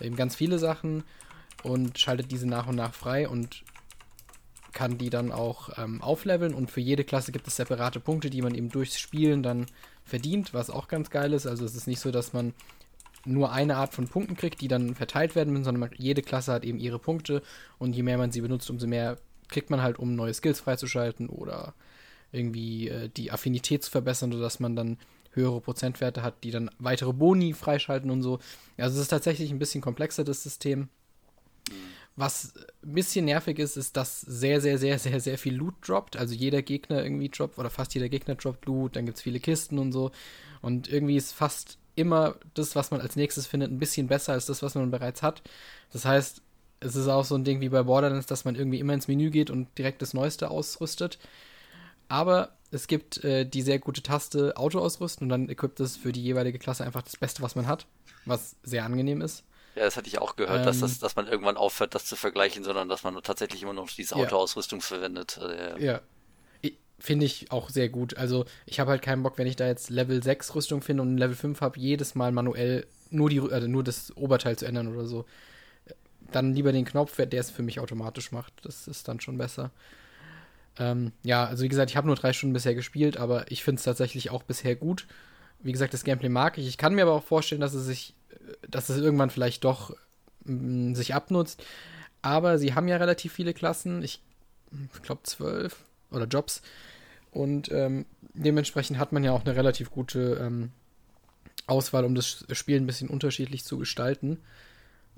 Eben 0.00 0.16
ganz 0.16 0.36
viele 0.36 0.58
Sachen 0.58 1.04
und 1.62 1.98
schaltet 1.98 2.30
diese 2.30 2.46
nach 2.46 2.66
und 2.66 2.76
nach 2.76 2.92
frei 2.92 3.28
und 3.28 3.64
kann 4.72 4.98
die 4.98 5.08
dann 5.08 5.32
auch 5.32 5.70
ähm, 5.78 6.02
aufleveln 6.02 6.52
und 6.52 6.70
für 6.70 6.80
jede 6.80 7.04
Klasse 7.04 7.32
gibt 7.32 7.46
es 7.46 7.56
separate 7.56 8.00
Punkte, 8.00 8.28
die 8.28 8.42
man 8.42 8.54
eben 8.54 8.68
durchs 8.68 8.98
Spielen 8.98 9.42
dann 9.42 9.66
verdient, 10.04 10.52
was 10.52 10.68
auch 10.68 10.88
ganz 10.88 11.10
geil 11.10 11.32
ist. 11.32 11.46
Also 11.46 11.64
es 11.64 11.74
ist 11.74 11.86
nicht 11.86 12.00
so, 12.00 12.10
dass 12.10 12.32
man 12.32 12.52
nur 13.24 13.52
eine 13.52 13.76
Art 13.76 13.94
von 13.94 14.08
Punkten 14.08 14.36
kriegt, 14.36 14.60
die 14.60 14.68
dann 14.68 14.94
verteilt 14.94 15.34
werden 15.34 15.52
müssen, 15.52 15.64
sondern 15.64 15.90
jede 15.96 16.22
Klasse 16.22 16.52
hat 16.52 16.64
eben 16.64 16.78
ihre 16.78 16.98
Punkte 16.98 17.42
und 17.78 17.94
je 17.94 18.02
mehr 18.02 18.18
man 18.18 18.32
sie 18.32 18.40
benutzt, 18.40 18.70
umso 18.70 18.86
mehr 18.86 19.18
kriegt 19.48 19.70
man 19.70 19.82
halt, 19.82 19.98
um 19.98 20.14
neue 20.14 20.34
Skills 20.34 20.60
freizuschalten 20.60 21.28
oder 21.28 21.74
irgendwie 22.32 22.88
äh, 22.88 23.08
die 23.08 23.30
Affinität 23.30 23.82
zu 23.84 23.90
verbessern, 23.90 24.32
sodass 24.32 24.60
man 24.60 24.76
dann 24.76 24.98
höhere 25.32 25.60
Prozentwerte 25.60 26.22
hat, 26.22 26.44
die 26.44 26.50
dann 26.50 26.70
weitere 26.78 27.12
Boni 27.12 27.52
freischalten 27.52 28.10
und 28.10 28.22
so. 28.22 28.38
Also 28.76 28.96
es 28.96 29.02
ist 29.02 29.08
tatsächlich 29.08 29.50
ein 29.50 29.58
bisschen 29.58 29.80
komplexer, 29.80 30.24
das 30.24 30.42
System. 30.42 30.88
Was 32.16 32.54
ein 32.84 32.94
bisschen 32.94 33.24
nervig 33.24 33.58
ist, 33.58 33.76
ist, 33.76 33.96
dass 33.96 34.20
sehr, 34.20 34.60
sehr, 34.60 34.78
sehr, 34.78 35.00
sehr, 35.00 35.18
sehr 35.18 35.36
viel 35.36 35.54
Loot 35.54 35.74
droppt. 35.82 36.16
Also 36.16 36.34
jeder 36.34 36.62
Gegner 36.62 37.02
irgendwie 37.02 37.28
droppt 37.28 37.58
oder 37.58 37.70
fast 37.70 37.94
jeder 37.94 38.08
Gegner 38.08 38.36
droppt 38.36 38.66
Loot, 38.66 38.94
dann 38.94 39.06
gibt 39.06 39.18
es 39.18 39.22
viele 39.22 39.40
Kisten 39.40 39.78
und 39.78 39.90
so. 39.90 40.12
Und 40.62 40.88
irgendwie 40.88 41.16
ist 41.16 41.32
fast 41.32 41.78
immer 41.96 42.36
das, 42.54 42.74
was 42.76 42.90
man 42.90 43.00
als 43.00 43.16
nächstes 43.16 43.46
findet, 43.46 43.70
ein 43.70 43.78
bisschen 43.78 44.06
besser 44.08 44.32
als 44.32 44.46
das, 44.46 44.62
was 44.62 44.74
man 44.74 44.90
bereits 44.90 45.22
hat. 45.22 45.42
Das 45.92 46.04
heißt, 46.04 46.42
es 46.80 46.96
ist 46.96 47.08
auch 47.08 47.24
so 47.24 47.34
ein 47.36 47.44
Ding 47.44 47.60
wie 47.60 47.68
bei 47.68 47.82
Borderlands, 47.82 48.26
dass 48.26 48.44
man 48.44 48.56
irgendwie 48.56 48.80
immer 48.80 48.92
ins 48.94 49.08
Menü 49.08 49.30
geht 49.30 49.50
und 49.50 49.68
direkt 49.78 50.02
das 50.02 50.12
Neueste 50.14 50.50
ausrüstet. 50.50 51.18
Aber 52.08 52.50
es 52.70 52.86
gibt 52.86 53.22
äh, 53.24 53.44
die 53.46 53.62
sehr 53.62 53.78
gute 53.78 54.02
Taste 54.02 54.56
Auto 54.56 54.80
ausrüsten 54.80 55.24
und 55.24 55.28
dann 55.30 55.48
equipt 55.48 55.80
es 55.80 55.96
für 55.96 56.12
die 56.12 56.22
jeweilige 56.22 56.58
Klasse 56.58 56.84
einfach 56.84 57.02
das 57.02 57.16
Beste, 57.16 57.42
was 57.42 57.54
man 57.54 57.66
hat, 57.66 57.86
was 58.24 58.56
sehr 58.62 58.84
angenehm 58.84 59.22
ist. 59.22 59.44
Ja, 59.74 59.84
das 59.84 59.96
hatte 59.96 60.08
ich 60.08 60.18
auch 60.18 60.36
gehört, 60.36 60.60
Ähm, 60.60 60.66
dass, 60.66 60.80
das, 60.80 60.98
dass 60.98 61.16
man 61.16 61.26
irgendwann 61.26 61.56
aufhört, 61.56 61.94
das 61.94 62.04
zu 62.04 62.16
vergleichen, 62.16 62.62
sondern 62.62 62.88
dass 62.88 63.02
man 63.02 63.20
tatsächlich 63.22 63.62
immer 63.62 63.72
noch 63.72 63.88
diese 63.88 64.16
Ja. 64.16 64.24
Autoausrüstung 64.24 64.80
verwendet. 64.80 65.38
Also, 65.40 65.78
ja. 65.84 66.00
Finde 67.04 67.26
ich 67.26 67.52
auch 67.52 67.68
sehr 67.68 67.90
gut. 67.90 68.16
Also, 68.16 68.46
ich 68.64 68.80
habe 68.80 68.90
halt 68.90 69.02
keinen 69.02 69.22
Bock, 69.22 69.36
wenn 69.36 69.46
ich 69.46 69.56
da 69.56 69.66
jetzt 69.66 69.90
Level 69.90 70.22
6 70.22 70.54
Rüstung 70.54 70.80
finde 70.80 71.02
und 71.02 71.18
Level 71.18 71.36
5 71.36 71.60
habe, 71.60 71.78
jedes 71.78 72.14
Mal 72.14 72.32
manuell 72.32 72.86
nur, 73.10 73.28
die, 73.28 73.42
also 73.42 73.66
nur 73.68 73.84
das 73.84 74.16
Oberteil 74.16 74.56
zu 74.56 74.64
ändern 74.64 74.88
oder 74.88 75.04
so. 75.04 75.26
Dann 76.32 76.54
lieber 76.54 76.72
den 76.72 76.86
Knopf, 76.86 77.14
der 77.16 77.38
es 77.38 77.50
für 77.50 77.62
mich 77.62 77.78
automatisch 77.78 78.32
macht. 78.32 78.54
Das 78.62 78.88
ist 78.88 79.06
dann 79.06 79.20
schon 79.20 79.36
besser. 79.36 79.70
Ähm, 80.78 81.12
ja, 81.22 81.44
also 81.44 81.62
wie 81.64 81.68
gesagt, 81.68 81.90
ich 81.90 81.98
habe 81.98 82.06
nur 82.06 82.16
drei 82.16 82.32
Stunden 82.32 82.54
bisher 82.54 82.74
gespielt, 82.74 83.18
aber 83.18 83.52
ich 83.52 83.62
finde 83.62 83.80
es 83.80 83.84
tatsächlich 83.84 84.30
auch 84.30 84.42
bisher 84.42 84.74
gut. 84.74 85.06
Wie 85.60 85.72
gesagt, 85.72 85.92
das 85.92 86.04
Gameplay 86.04 86.30
mag 86.30 86.56
ich. 86.56 86.66
Ich 86.66 86.78
kann 86.78 86.94
mir 86.94 87.02
aber 87.02 87.12
auch 87.12 87.22
vorstellen, 87.22 87.60
dass 87.60 87.74
es 87.74 87.84
sich, 87.84 88.14
äh, 88.30 88.66
dass 88.66 88.88
es 88.88 88.96
irgendwann 88.96 89.28
vielleicht 89.28 89.62
doch 89.64 89.94
mm, 90.46 90.94
sich 90.94 91.14
abnutzt. 91.14 91.62
Aber 92.22 92.56
sie 92.56 92.74
haben 92.74 92.88
ja 92.88 92.96
relativ 92.96 93.34
viele 93.34 93.52
Klassen. 93.52 94.02
Ich 94.02 94.22
glaube, 95.02 95.24
zwölf 95.24 95.84
oder 96.14 96.26
Jobs. 96.26 96.62
Und 97.34 97.70
ähm, 97.72 98.06
dementsprechend 98.32 98.98
hat 98.98 99.12
man 99.12 99.24
ja 99.24 99.32
auch 99.32 99.44
eine 99.44 99.56
relativ 99.56 99.90
gute 99.90 100.38
ähm, 100.40 100.70
Auswahl, 101.66 102.04
um 102.04 102.14
das 102.14 102.46
Spiel 102.52 102.76
ein 102.76 102.86
bisschen 102.86 103.10
unterschiedlich 103.10 103.64
zu 103.64 103.76
gestalten. 103.76 104.38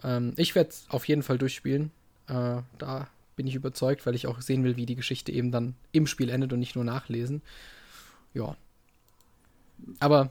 Ähm, 0.02 0.32
ich 0.36 0.54
werde 0.54 0.70
es 0.70 0.86
auf 0.88 1.06
jeden 1.06 1.22
Fall 1.22 1.36
durchspielen. 1.36 1.90
Äh, 2.26 2.62
da 2.78 3.08
bin 3.36 3.46
ich 3.46 3.54
überzeugt, 3.54 4.06
weil 4.06 4.14
ich 4.14 4.26
auch 4.26 4.40
sehen 4.40 4.64
will, 4.64 4.76
wie 4.76 4.86
die 4.86 4.96
Geschichte 4.96 5.30
eben 5.30 5.52
dann 5.52 5.74
im 5.92 6.06
Spiel 6.06 6.30
endet 6.30 6.54
und 6.54 6.58
nicht 6.58 6.74
nur 6.74 6.84
nachlesen. 6.84 7.42
Ja. 8.32 8.56
Aber 10.00 10.30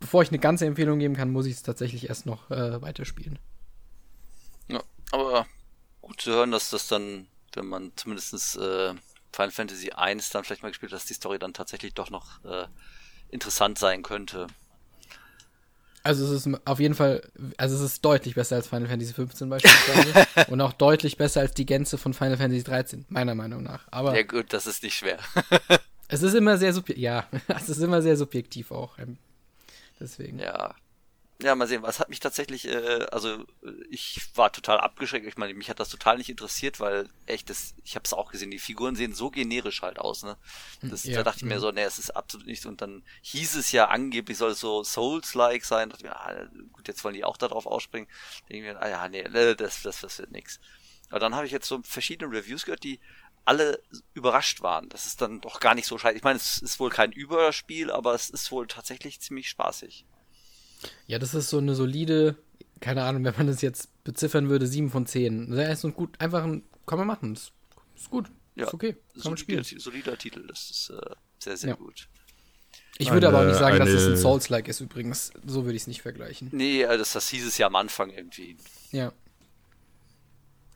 bevor 0.00 0.22
ich 0.22 0.30
eine 0.30 0.40
ganze 0.40 0.66
Empfehlung 0.66 0.98
geben 0.98 1.14
kann, 1.14 1.30
muss 1.30 1.46
ich 1.46 1.54
es 1.54 1.62
tatsächlich 1.62 2.08
erst 2.08 2.26
noch 2.26 2.50
äh, 2.50 2.82
weiterspielen. 2.82 3.38
Ja, 4.68 4.82
aber 5.12 5.46
gut 6.02 6.20
zu 6.20 6.32
hören, 6.32 6.50
dass 6.50 6.70
das 6.70 6.88
dann, 6.88 7.28
wenn 7.54 7.66
man 7.66 7.92
zumindest 7.94 8.56
äh, 8.56 8.94
Final 9.36 9.50
Fantasy 9.50 9.90
1 9.92 10.30
dann 10.30 10.44
vielleicht 10.44 10.62
mal 10.62 10.70
gespielt 10.70 10.92
dass 10.92 11.04
die 11.04 11.14
Story 11.14 11.38
dann 11.38 11.52
tatsächlich 11.52 11.94
doch 11.94 12.10
noch 12.10 12.42
äh, 12.44 12.66
interessant 13.28 13.78
sein 13.78 14.02
könnte. 14.02 14.46
Also 16.02 16.24
es 16.24 16.46
ist 16.46 16.60
auf 16.64 16.78
jeden 16.78 16.94
Fall, 16.94 17.28
also 17.56 17.74
es 17.74 17.82
ist 17.82 18.04
deutlich 18.04 18.36
besser 18.36 18.56
als 18.56 18.68
Final 18.68 18.88
Fantasy 18.88 19.12
15 19.12 19.48
beispielsweise 19.48 20.26
und 20.50 20.60
auch 20.60 20.72
deutlich 20.72 21.16
besser 21.16 21.40
als 21.40 21.52
die 21.52 21.66
Gänze 21.66 21.98
von 21.98 22.14
Final 22.14 22.36
Fantasy 22.36 22.62
13, 22.62 23.06
meiner 23.08 23.34
Meinung 23.34 23.62
nach. 23.62 23.86
Aber 23.90 24.16
Ja 24.16 24.22
gut, 24.22 24.52
das 24.52 24.66
ist 24.66 24.82
nicht 24.84 24.94
schwer. 24.94 25.18
es 26.08 26.22
ist 26.22 26.34
immer 26.34 26.58
sehr 26.58 26.72
subjektiv, 26.72 27.02
ja, 27.02 27.26
es 27.48 27.68
ist 27.68 27.78
immer 27.78 28.02
sehr 28.02 28.16
subjektiv 28.16 28.70
auch. 28.70 28.98
ähm, 28.98 29.18
Deswegen. 29.98 30.38
Ja. 30.38 30.74
Ja, 31.42 31.54
mal 31.54 31.68
sehen, 31.68 31.82
was 31.82 32.00
hat 32.00 32.08
mich 32.08 32.20
tatsächlich, 32.20 32.66
äh, 32.66 33.06
also 33.12 33.44
ich 33.90 34.22
war 34.36 34.50
total 34.52 34.80
abgeschreckt. 34.80 35.26
Ich 35.26 35.36
meine, 35.36 35.52
mich 35.52 35.68
hat 35.68 35.80
das 35.80 35.90
total 35.90 36.16
nicht 36.16 36.30
interessiert, 36.30 36.80
weil 36.80 37.10
echt, 37.26 37.50
das, 37.50 37.74
ich 37.84 37.94
habe 37.94 38.04
es 38.06 38.14
auch 38.14 38.32
gesehen, 38.32 38.50
die 38.50 38.58
Figuren 38.58 38.96
sehen 38.96 39.12
so 39.14 39.30
generisch 39.30 39.82
halt 39.82 39.98
aus, 39.98 40.22
ne? 40.22 40.38
Das, 40.80 41.04
Ja, 41.04 41.18
Da 41.18 41.24
dachte 41.24 41.40
ich 41.40 41.44
mir 41.44 41.60
so, 41.60 41.70
nee, 41.72 41.82
es 41.82 41.98
ist 41.98 42.10
absolut 42.16 42.46
nichts. 42.46 42.64
Und 42.64 42.80
dann 42.80 43.02
hieß 43.20 43.54
es 43.56 43.70
ja 43.70 43.88
angeblich, 43.88 44.38
soll 44.38 44.52
es 44.52 44.60
so 44.60 44.82
Souls-like 44.82 45.66
sein. 45.66 45.90
Da 45.90 45.96
dachte 45.96 46.06
ich 46.06 46.10
mir, 46.10 46.16
ah, 46.18 46.48
gut, 46.72 46.88
jetzt 46.88 47.04
wollen 47.04 47.14
die 47.14 47.24
auch 47.24 47.36
darauf 47.36 47.66
ausspringen. 47.66 48.08
Denke 48.48 48.68
ich 48.68 48.74
mir, 48.74 48.80
ah 48.80 48.88
ja, 48.88 49.08
nee, 49.08 49.28
nee, 49.28 49.54
das, 49.54 49.82
das, 49.82 50.00
das 50.00 50.18
wird 50.18 50.30
nix. 50.30 50.58
Aber 51.10 51.20
dann 51.20 51.34
habe 51.34 51.44
ich 51.44 51.52
jetzt 51.52 51.68
so 51.68 51.82
verschiedene 51.82 52.30
Reviews 52.34 52.64
gehört, 52.64 52.82
die 52.82 52.98
alle 53.44 53.82
überrascht 54.14 54.62
waren. 54.62 54.88
Das 54.88 55.04
ist 55.06 55.20
dann 55.20 55.40
doch 55.42 55.60
gar 55.60 55.74
nicht 55.74 55.86
so 55.86 55.98
scheiße. 55.98 56.16
Ich 56.16 56.24
meine, 56.24 56.38
es 56.38 56.58
ist 56.62 56.80
wohl 56.80 56.90
kein 56.90 57.12
Überspiel, 57.12 57.90
aber 57.90 58.14
es 58.14 58.30
ist 58.30 58.50
wohl 58.50 58.66
tatsächlich 58.66 59.20
ziemlich 59.20 59.48
spaßig. 59.50 60.06
Ja, 61.06 61.18
das 61.18 61.34
ist 61.34 61.50
so 61.50 61.58
eine 61.58 61.74
solide, 61.74 62.36
keine 62.80 63.02
Ahnung, 63.04 63.24
wenn 63.24 63.34
man 63.36 63.46
das 63.46 63.62
jetzt 63.62 63.88
beziffern 64.04 64.48
würde, 64.48 64.66
7 64.66 64.90
von 64.90 65.06
10. 65.06 65.50
Das 65.50 65.72
ist 65.74 65.80
so 65.82 65.88
ein 65.88 65.94
gut, 65.94 66.20
einfach 66.20 66.44
ein, 66.44 66.62
kann 66.86 66.98
man 66.98 67.06
machen. 67.06 67.34
Das 67.34 67.52
ist 67.96 68.10
gut. 68.10 68.30
Ja, 68.54 68.66
ist 68.66 68.74
okay. 68.74 68.96
Kann 69.20 69.32
man 69.32 69.36
spielen. 69.36 69.62
solider, 69.64 69.80
solider 69.82 70.18
Titel, 70.18 70.46
das 70.46 70.70
ist 70.70 70.90
äh, 70.90 71.14
sehr, 71.38 71.56
sehr 71.56 71.70
Ja. 71.70 71.76
gut. 71.76 72.08
Ich 72.98 73.10
würde 73.10 73.28
aber 73.28 73.38
auch 73.38 73.42
Eine- 73.42 73.50
nicht 73.50 73.58
sagen, 73.58 73.78
dass 73.78 73.90
es 73.90 74.04
ein 74.04 74.12
eine- 74.12 74.16
Souls-like 74.16 74.68
ist 74.68 74.80
übrigens. 74.80 75.30
So 75.46 75.64
würde 75.64 75.76
ich 75.76 75.82
es 75.82 75.86
nicht 75.86 76.00
vergleichen. 76.02 76.48
Nee, 76.52 76.82
äh, 76.82 76.96
das, 76.96 77.12
das 77.12 77.28
hieß 77.28 77.46
es 77.46 77.58
ja 77.58 77.66
am 77.66 77.76
Anfang 77.76 78.08
irgendwie. 78.10 78.56
Ja. 78.90 79.12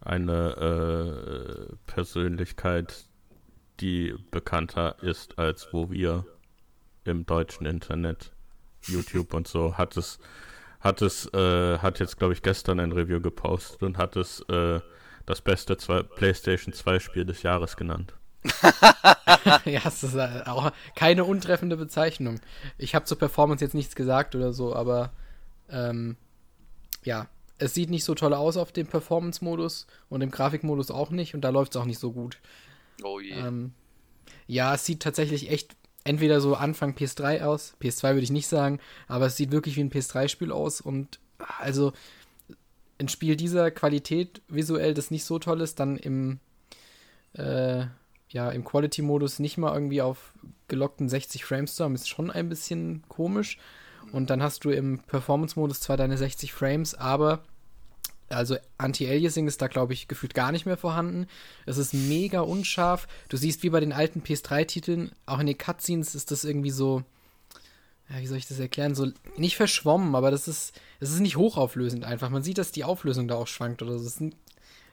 Eine 0.02 1.68
äh, 1.70 1.76
Persönlichkeit, 1.86 3.04
die 3.80 4.14
bekannter 4.30 4.96
ist 5.02 5.38
als 5.38 5.68
wo 5.72 5.90
wir 5.90 6.24
im 7.04 7.26
deutschen 7.26 7.66
Internet, 7.66 8.32
YouTube 8.86 9.34
und 9.34 9.48
so, 9.48 9.76
hat 9.76 9.96
es, 9.96 10.18
hat 10.80 11.02
es, 11.02 11.26
äh, 11.32 11.78
hat 11.78 12.00
jetzt 12.00 12.18
glaube 12.18 12.34
ich 12.34 12.42
gestern 12.42 12.80
ein 12.80 12.92
Review 12.92 13.20
gepostet 13.20 13.82
und 13.82 13.98
hat 13.98 14.16
es 14.16 14.40
äh, 14.48 14.80
das 15.26 15.40
beste 15.40 15.76
zwei, 15.76 16.02
PlayStation 16.02 16.72
2 16.72 16.98
Spiel 16.98 17.24
des 17.24 17.42
Jahres 17.42 17.76
genannt. 17.76 18.14
ja, 19.64 19.82
es 19.84 20.02
ist 20.02 20.14
äh, 20.14 20.42
auch 20.46 20.72
keine 20.94 21.24
untreffende 21.24 21.76
Bezeichnung. 21.76 22.40
Ich 22.78 22.94
habe 22.94 23.04
zur 23.04 23.18
Performance 23.18 23.64
jetzt 23.64 23.74
nichts 23.74 23.94
gesagt 23.94 24.34
oder 24.34 24.52
so, 24.52 24.74
aber 24.74 25.12
ähm, 25.68 26.16
ja, 27.04 27.28
es 27.58 27.74
sieht 27.74 27.90
nicht 27.90 28.04
so 28.04 28.14
toll 28.14 28.32
aus 28.32 28.56
auf 28.56 28.72
dem 28.72 28.86
Performance-Modus 28.86 29.86
und 30.08 30.22
im 30.22 30.30
Grafikmodus 30.30 30.90
auch 30.90 31.10
nicht 31.10 31.34
und 31.34 31.42
da 31.42 31.50
läuft 31.50 31.74
es 31.74 31.80
auch 31.80 31.84
nicht 31.84 31.98
so 31.98 32.12
gut. 32.12 32.38
Oh 33.02 33.20
je. 33.20 33.32
Ähm, 33.32 33.74
ja, 34.46 34.74
es 34.74 34.84
sieht 34.84 35.02
tatsächlich 35.02 35.50
echt 35.50 35.76
entweder 36.04 36.40
so 36.40 36.54
Anfang 36.54 36.94
PS3 36.94 37.42
aus, 37.42 37.74
PS2 37.80 38.14
würde 38.14 38.22
ich 38.24 38.30
nicht 38.30 38.48
sagen, 38.48 38.80
aber 39.08 39.26
es 39.26 39.36
sieht 39.36 39.52
wirklich 39.52 39.76
wie 39.76 39.80
ein 39.80 39.90
PS3-Spiel 39.90 40.52
aus 40.52 40.80
und 40.80 41.20
also 41.58 41.92
ein 42.98 43.08
Spiel 43.08 43.36
dieser 43.36 43.70
Qualität 43.70 44.42
visuell, 44.48 44.94
das 44.94 45.10
nicht 45.10 45.24
so 45.24 45.38
toll 45.38 45.60
ist, 45.60 45.80
dann 45.80 45.96
im 45.96 46.38
äh, 47.34 47.86
ja, 48.30 48.50
im 48.50 48.64
Quality-Modus 48.64 49.40
nicht 49.40 49.58
mal 49.58 49.74
irgendwie 49.74 50.02
auf 50.02 50.34
gelockten 50.68 51.08
60 51.08 51.44
Frames 51.44 51.74
zu 51.74 51.84
haben, 51.84 51.94
ist 51.94 52.08
schon 52.08 52.30
ein 52.30 52.48
bisschen 52.48 53.02
komisch. 53.08 53.58
Und 54.12 54.30
dann 54.30 54.42
hast 54.42 54.64
du 54.64 54.70
im 54.70 55.00
Performance-Modus 55.00 55.80
zwar 55.80 55.96
deine 55.96 56.16
60 56.16 56.52
Frames, 56.52 56.94
aber 56.94 57.42
also 58.30 58.56
Anti-Aliasing 58.78 59.46
ist 59.46 59.60
da, 59.60 59.66
glaube 59.66 59.92
ich, 59.92 60.08
gefühlt 60.08 60.34
gar 60.34 60.52
nicht 60.52 60.64
mehr 60.64 60.76
vorhanden. 60.76 61.26
Es 61.66 61.78
ist 61.78 61.92
mega 61.92 62.40
unscharf. 62.40 63.08
Du 63.28 63.36
siehst 63.36 63.62
wie 63.62 63.70
bei 63.70 63.80
den 63.80 63.92
alten 63.92 64.22
PS3-Titeln, 64.22 65.12
auch 65.26 65.40
in 65.40 65.46
den 65.46 65.58
Cutscenes 65.58 66.14
ist 66.14 66.30
das 66.30 66.44
irgendwie 66.44 66.70
so, 66.70 67.02
ja, 68.08 68.20
wie 68.20 68.26
soll 68.26 68.38
ich 68.38 68.48
das 68.48 68.58
erklären? 68.58 68.94
So 68.94 69.08
nicht 69.36 69.56
verschwommen, 69.56 70.14
aber 70.14 70.30
das 70.30 70.48
ist, 70.48 70.78
es 71.00 71.10
ist 71.10 71.20
nicht 71.20 71.36
hochauflösend 71.36 72.04
einfach. 72.04 72.30
Man 72.30 72.42
sieht, 72.42 72.58
dass 72.58 72.72
die 72.72 72.84
Auflösung 72.84 73.28
da 73.28 73.34
auch 73.34 73.48
schwankt 73.48 73.82
oder 73.82 73.98
so. 73.98 74.06
Es 74.06 74.16
sind, 74.16 74.36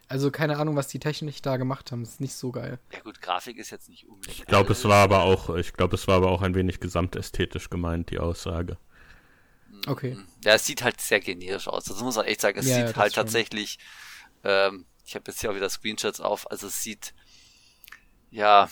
also 0.07 0.31
keine 0.31 0.57
Ahnung, 0.57 0.75
was 0.75 0.87
die 0.87 0.99
technisch 0.99 1.41
da 1.41 1.57
gemacht 1.57 1.91
haben. 1.91 2.03
Das 2.03 2.13
ist 2.13 2.21
nicht 2.21 2.35
so 2.35 2.51
geil. 2.51 2.79
ja 2.93 2.99
gut, 3.01 3.21
Grafik 3.21 3.57
ist 3.57 3.69
jetzt 3.71 3.89
nicht 3.89 4.07
unbedingt. 4.07 4.39
Ich 4.39 4.45
glaube, 4.45 4.73
es 4.73 4.83
war 4.85 5.03
aber 5.03 5.23
auch, 5.23 5.55
ich 5.55 5.73
glaube, 5.73 5.95
es 5.95 6.07
war 6.07 6.17
aber 6.17 6.31
auch 6.31 6.41
ein 6.41 6.55
wenig 6.55 6.79
gesamtästhetisch 6.79 7.69
gemeint, 7.69 8.09
die 8.09 8.19
Aussage. 8.19 8.77
Okay. 9.85 10.17
Ja, 10.43 10.53
es 10.55 10.65
sieht 10.65 10.83
halt 10.83 11.01
sehr 11.01 11.19
generisch 11.19 11.67
aus. 11.67 11.85
Das 11.85 11.99
muss 12.01 12.15
man 12.15 12.25
echt 12.25 12.41
sagen. 12.41 12.59
Es 12.59 12.65
Ja, 12.67 12.75
sieht 12.87 12.95
halt 12.97 13.13
schon. 13.13 13.23
tatsächlich. 13.23 13.77
Ähm, 14.43 14.85
ich 15.05 15.15
habe 15.15 15.25
jetzt 15.31 15.41
hier 15.41 15.51
auch 15.51 15.55
wieder 15.55 15.69
Screenshots 15.69 16.19
auf. 16.19 16.49
Also 16.51 16.67
es 16.67 16.81
sieht 16.83 17.13
ja 18.31 18.69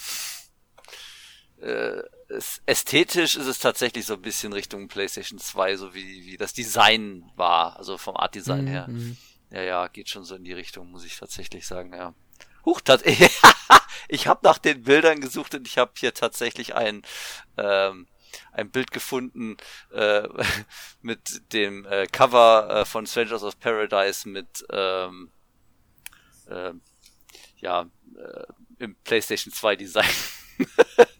äh, 1.62 2.02
es, 2.30 2.62
ästhetisch 2.66 3.36
ist 3.36 3.46
es 3.48 3.60
tatsächlich 3.60 4.06
so 4.06 4.16
ein 4.16 4.22
bisschen 4.22 4.54
Richtung 4.54 4.88
PlayStation 4.88 5.40
2, 5.40 5.76
so 5.78 5.94
wie, 5.94 6.26
wie 6.26 6.38
das 6.38 6.54
Design 6.54 7.24
war, 7.36 7.78
also 7.78 7.98
vom 7.98 8.18
Art 8.18 8.36
Design 8.36 8.66
Mhm, 8.66 8.68
her. 8.68 8.88
mhm. 8.88 9.18
Ja, 9.52 9.62
ja, 9.62 9.88
geht 9.88 10.10
schon 10.10 10.24
so 10.26 10.36
in 10.36 10.44
die 10.44 10.54
Richtung, 10.54 10.90
muss 10.92 11.06
ich 11.06 11.18
tatsächlich 11.18 11.68
sagen, 11.68 11.94
ja. 11.94 12.14
Huch, 12.66 12.82
ich 14.08 14.28
habe 14.28 14.40
nach 14.44 14.58
den 14.58 14.84
Bildern 14.84 15.22
gesucht 15.22 15.54
und 15.56 15.68
ich 15.68 15.78
habe 15.78 15.92
hier 15.98 16.14
tatsächlich 16.14 16.74
ein 16.76 17.04
ähm, 17.58 18.08
ein 18.52 18.70
Bild 18.72 18.92
gefunden 18.92 19.58
äh, 19.92 20.28
mit 21.02 21.54
dem 21.54 21.86
äh, 21.86 22.08
Cover 22.08 22.70
äh, 22.70 22.86
von 22.86 23.06
Strangers 23.06 23.44
of 23.44 23.60
Paradise 23.60 24.28
mit 24.28 24.66
ähm, 24.72 25.32
äh, 26.48 26.72
ja 27.58 27.90
äh, 28.18 28.44
im 28.80 28.96
PlayStation 29.04 29.54
2 29.54 29.76
Design. 29.76 30.10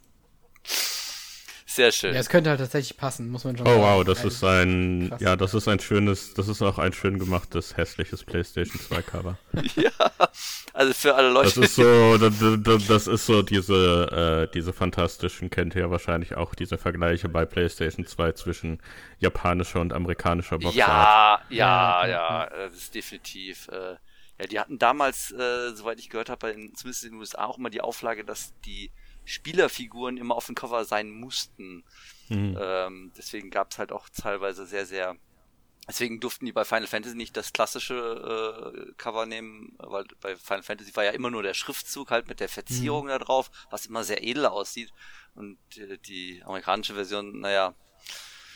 Sehr 1.76 1.92
schön. 1.92 2.14
Ja, 2.14 2.22
es 2.22 2.30
könnte 2.30 2.50
halt 2.50 2.60
tatsächlich 2.62 2.96
passen, 2.98 3.30
muss 3.30 3.44
man 3.44 3.58
schon 3.58 3.68
Oh 3.68 3.70
sagen. 3.72 3.82
wow, 3.82 4.04
das 4.06 4.20
Also, 4.20 4.30
ist 4.30 4.44
ein, 4.46 5.10
krass. 5.10 5.22
ja, 5.22 5.36
das 5.36 5.54
ist 5.54 5.68
ein 5.68 5.80
schönes, 5.82 6.34
das 6.34 6.48
ist 6.48 6.62
auch 6.62 6.80
ein 6.80 6.94
schön 6.94 7.20
gemachtes, 7.20 7.76
hässliches 7.76 8.24
PlayStation 8.24 8.80
2 8.80 9.02
Cover. 9.02 9.38
ja, 9.76 9.92
also 10.74 10.94
für 10.94 11.16
alle 11.16 11.30
Leute. 11.32 11.48
Das 11.50 11.58
ist 11.58 11.76
so, 11.76 12.18
das, 12.18 12.34
das- 12.64 12.88
das 12.88 13.08
ist 13.08 13.26
so 13.26 13.42
diese, 13.42 14.46
äh, 14.48 14.54
diese 14.54 14.72
fantastischen, 14.72 15.50
kennt 15.50 15.76
ihr 15.76 15.82
ja 15.82 15.92
wahrscheinlich 15.92 16.36
auch, 16.38 16.56
diese 16.56 16.78
Vergleiche 16.78 17.28
bei 17.28 17.44
PlayStation 17.46 18.06
2 18.06 18.32
zwischen 18.32 18.80
japanischer 19.20 19.82
und 19.82 19.92
amerikanischer 19.92 20.58
Boxart. 20.60 20.76
Ja, 20.78 21.42
ja, 21.50 22.08
Ja, 22.08 22.50
das 22.50 22.74
ist 22.74 22.96
definitiv. 22.96 23.68
Äh, 23.68 23.96
ja, 24.40 24.48
die 24.48 24.60
hatten 24.60 24.80
damals, 24.80 25.32
äh, 25.32 25.74
soweit 25.76 26.00
ich 26.00 26.10
gehört 26.10 26.30
habe, 26.30 26.52
in, 26.52 26.74
zumindest 26.76 27.04
in 27.04 27.12
den 27.12 27.20
USA 27.20 27.46
auch 27.46 27.58
immer 27.58 27.70
die 27.70 27.82
Auflage, 27.82 28.24
dass 28.24 28.54
die 28.66 28.92
Spielerfiguren 29.26 30.18
immer 30.18 30.36
auf 30.36 30.46
dem 30.46 30.56
Cover 30.56 30.86
sein 30.86 31.12
mussten. 31.12 31.84
Mhm. 32.30 32.58
Ähm, 32.60 33.12
deswegen 33.18 33.50
gab 33.50 33.72
es 33.72 33.78
halt 33.78 33.92
auch 33.92 34.08
teilweise 34.10 34.66
sehr, 34.66 34.86
sehr 34.86 35.18
Deswegen 35.88 36.20
durften 36.20 36.48
die 36.48 36.52
bei 36.52 36.66
Final 36.66 36.88
Fantasy 36.88 37.16
nicht 37.16 37.38
das 37.38 37.54
klassische 37.54 38.74
äh, 38.76 38.94
Cover 38.98 39.28
nehmen, 39.28 39.76
weil 39.78 40.06
bei 40.20 40.36
Final 40.36 40.64
Fantasy 40.64 40.96
war 40.96 41.04
ja 41.04 41.12
immer 41.12 41.30
nur 41.30 41.44
der 41.44 41.54
Schriftzug 41.54 42.10
halt 42.10 42.28
mit 42.28 42.40
der 42.40 42.50
Verzierung 42.50 43.06
mhm. 43.06 43.10
da 43.10 43.20
drauf, 43.20 43.52
was 43.70 43.86
immer 43.86 44.04
sehr 44.04 44.24
edel 44.24 44.48
aussieht. 44.48 44.92
Und 45.36 45.60
äh, 45.78 46.00
die 46.00 46.42
amerikanische 46.44 46.96
Version, 46.96 47.40
naja. 47.40 47.76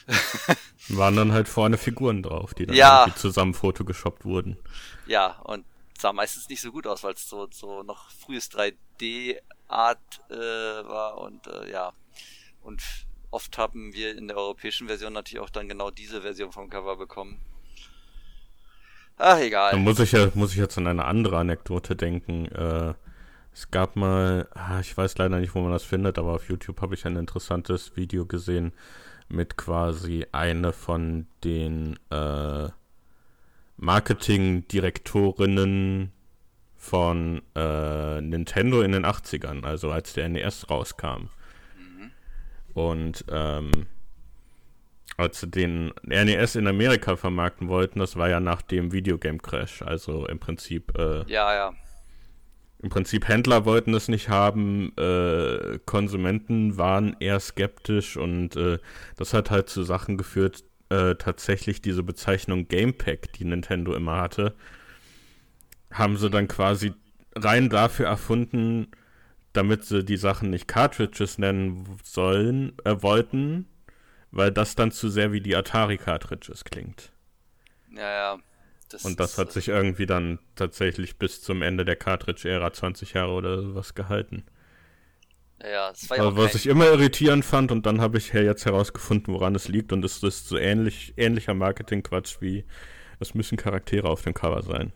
Waren 0.88 1.16
dann 1.16 1.32
halt 1.32 1.48
vorne 1.48 1.78
Figuren 1.78 2.24
drauf, 2.24 2.56
die 2.56 2.66
dann 2.66 2.76
ja. 2.76 3.04
irgendwie 3.04 3.20
zusammen 3.20 3.54
photogeshoppt 3.54 4.26
wurden. 4.26 4.58
Ja, 5.06 5.38
und 5.44 5.66
sah 6.00 6.14
meistens 6.14 6.50
nicht 6.50 6.62
so 6.62 6.72
gut 6.72 6.88
aus, 6.88 7.04
weil 7.04 7.14
es 7.14 7.30
so, 7.30 7.48
so 7.52 7.84
noch 7.84 8.10
frühes 8.10 8.50
3D-Art 9.70 10.22
äh, 10.30 10.88
war 10.88 11.18
und 11.20 11.48
äh, 11.48 11.72
ja. 11.72 11.94
Und 12.62 12.84
oft 13.32 13.58
haben 13.58 13.94
wir 13.94 14.18
in 14.18 14.28
der 14.28 14.36
europäischen 14.38 14.88
Version 14.88 15.14
natürlich 15.14 15.42
auch 15.44 15.50
dann 15.50 15.70
genau 15.70 15.90
diese 15.92 16.22
Version 16.22 16.52
vom 16.52 16.70
Cover 16.70 16.98
bekommen. 16.98 17.40
Ach, 19.18 19.40
egal. 19.40 19.72
Dann 19.72 19.84
muss 19.84 20.00
ich 20.00 20.12
ja, 20.14 20.30
muss 20.34 20.52
ich 20.52 20.58
jetzt 20.58 20.78
an 20.78 20.88
eine 20.88 21.06
andere 21.06 21.38
Anekdote 21.38 21.96
denken. 21.96 22.48
Äh, 22.48 22.94
es 23.54 23.72
gab 23.72 23.96
mal, 23.96 24.48
ah, 24.54 24.80
ich 24.80 24.96
weiß 24.96 25.18
leider 25.18 25.40
nicht, 25.40 25.56
wo 25.56 25.62
man 25.62 25.72
das 25.72 25.84
findet, 25.84 26.18
aber 26.18 26.34
auf 26.34 26.48
YouTube 26.48 26.82
habe 26.82 26.96
ich 26.96 27.06
ein 27.06 27.18
interessantes 27.18 27.98
Video 27.98 28.26
gesehen 28.26 28.74
mit 29.28 29.58
quasi 29.58 30.26
eine 30.32 30.72
von 30.74 31.28
den 31.44 32.00
äh, 32.10 32.70
Marketingdirektorinnen 33.78 36.12
von 36.80 37.42
äh, 37.56 38.22
Nintendo 38.22 38.82
in 38.82 38.94
den 38.94 39.06
80ern, 39.06 39.64
also 39.64 39.92
als 39.92 40.14
der 40.14 40.30
NES 40.30 40.70
rauskam. 40.70 41.28
Und 42.74 43.26
ähm, 43.30 43.72
als 45.18 45.42
sie 45.42 45.48
den 45.48 45.92
NES 46.04 46.56
in 46.56 46.68
Amerika 46.68 47.18
vermarkten 47.18 47.68
wollten, 47.68 48.00
das 48.00 48.16
war 48.16 48.30
ja 48.30 48.40
nach 48.40 48.62
dem 48.62 48.94
Videogame 48.94 49.40
Crash. 49.40 49.82
Also 49.82 50.26
im 50.28 50.40
Prinzip. 50.40 50.98
Äh, 50.98 51.26
ja, 51.28 51.54
ja. 51.54 51.74
Im 52.82 52.90
Prinzip 52.90 53.28
Händler 53.28 53.66
wollten 53.66 53.94
es 53.94 54.08
nicht 54.08 54.30
haben, 54.30 54.94
äh, 54.98 55.80
Konsumenten 55.86 56.78
waren 56.78 57.18
eher 57.20 57.42
skeptisch 57.42 58.16
und 58.16 58.56
äh, 58.56 58.78
das 59.18 59.34
hat 59.34 59.52
halt 59.52 59.68
zu 59.68 59.84
Sachen 59.84 60.18
geführt, 60.18 60.64
äh, 60.88 61.16
tatsächlich 61.16 61.82
diese 61.82 62.04
Bezeichnung 62.04 62.70
Gamepack, 62.70 63.34
die 63.34 63.44
Nintendo 63.44 63.94
immer 63.94 64.22
hatte, 64.22 64.56
haben 65.92 66.18
sie 66.18 66.30
dann 66.30 66.48
quasi 66.48 66.94
rein 67.36 67.70
dafür 67.70 68.08
erfunden, 68.08 68.88
damit 69.54 69.84
sie 69.84 70.04
die 70.04 70.18
Sachen 70.18 70.50
nicht 70.50 70.68
Cartridges 70.68 71.38
nennen 71.38 71.98
sollen, 72.04 72.74
äh, 72.86 73.02
wollten, 73.02 73.68
weil 74.32 74.52
das 74.52 74.76
dann 74.76 74.92
zu 74.92 75.10
sehr 75.10 75.32
wie 75.32 75.42
die 75.42 75.56
Atari-Cartridges 75.56 76.64
klingt. 76.64 77.12
Ja, 77.96 78.10
ja. 78.10 78.38
Das 78.90 79.06
und 79.06 79.20
das 79.20 79.38
hat 79.38 79.52
sich 79.52 79.68
irgendwie 79.68 80.08
dann 80.08 80.40
tatsächlich 80.56 81.18
bis 81.18 81.42
zum 81.42 81.62
Ende 81.62 81.86
der 81.86 81.96
Cartridge-Ära 81.96 82.74
20 82.74 83.14
Jahre 83.14 83.32
oder 83.32 83.76
was 83.76 83.94
gehalten. 83.94 84.44
Ja, 85.62 85.90
das 85.90 86.10
war 86.10 86.18
ja 86.18 86.24
auch 86.24 86.38
Was 86.38 86.56
ich 86.56 86.68
immer 86.68 86.86
irritierend 86.86 87.46
fand 87.46 87.72
und 87.72 87.86
dann 87.86 88.02
habe 88.02 88.18
ich 88.18 88.34
ja 88.34 88.42
jetzt 88.42 88.66
herausgefunden, 88.66 89.34
woran 89.34 89.54
es 89.56 89.68
liegt 89.68 89.92
und 89.94 90.04
es 90.06 90.24
ist 90.24 90.48
so 90.48 90.58
ähnlich, 90.58 91.14
ähnlicher 91.18 91.54
Marketing-Quatsch 91.54 92.38
wie 92.42 92.66
es 93.20 93.36
müssen 93.36 93.58
Charaktere 93.58 94.08
auf 94.08 94.22
dem 94.24 94.34
Cover 94.34 94.64
sein. 94.64 94.94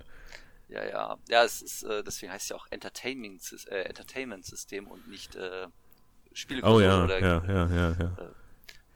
Ja, 0.74 0.84
ja. 0.84 1.18
Ja, 1.30 1.44
es 1.44 1.62
ist, 1.62 1.84
äh, 1.84 2.04
deswegen 2.04 2.32
heißt 2.32 2.46
es 2.46 2.50
ja 2.50 2.56
auch 2.56 2.66
Entertainment, 2.72 3.42
äh, 3.70 3.84
Entertainment 3.84 4.44
System 4.44 4.88
und 4.88 5.08
nicht 5.08 5.36
äh, 5.36 5.68
Spielekonsole. 6.34 6.86
Oh 6.86 6.88
ja, 6.88 7.04
oder, 7.04 7.20
ja, 7.20 7.44
ja, 7.48 7.68
ja, 7.68 7.96
ja. 8.00 8.06
Äh, 8.18 8.32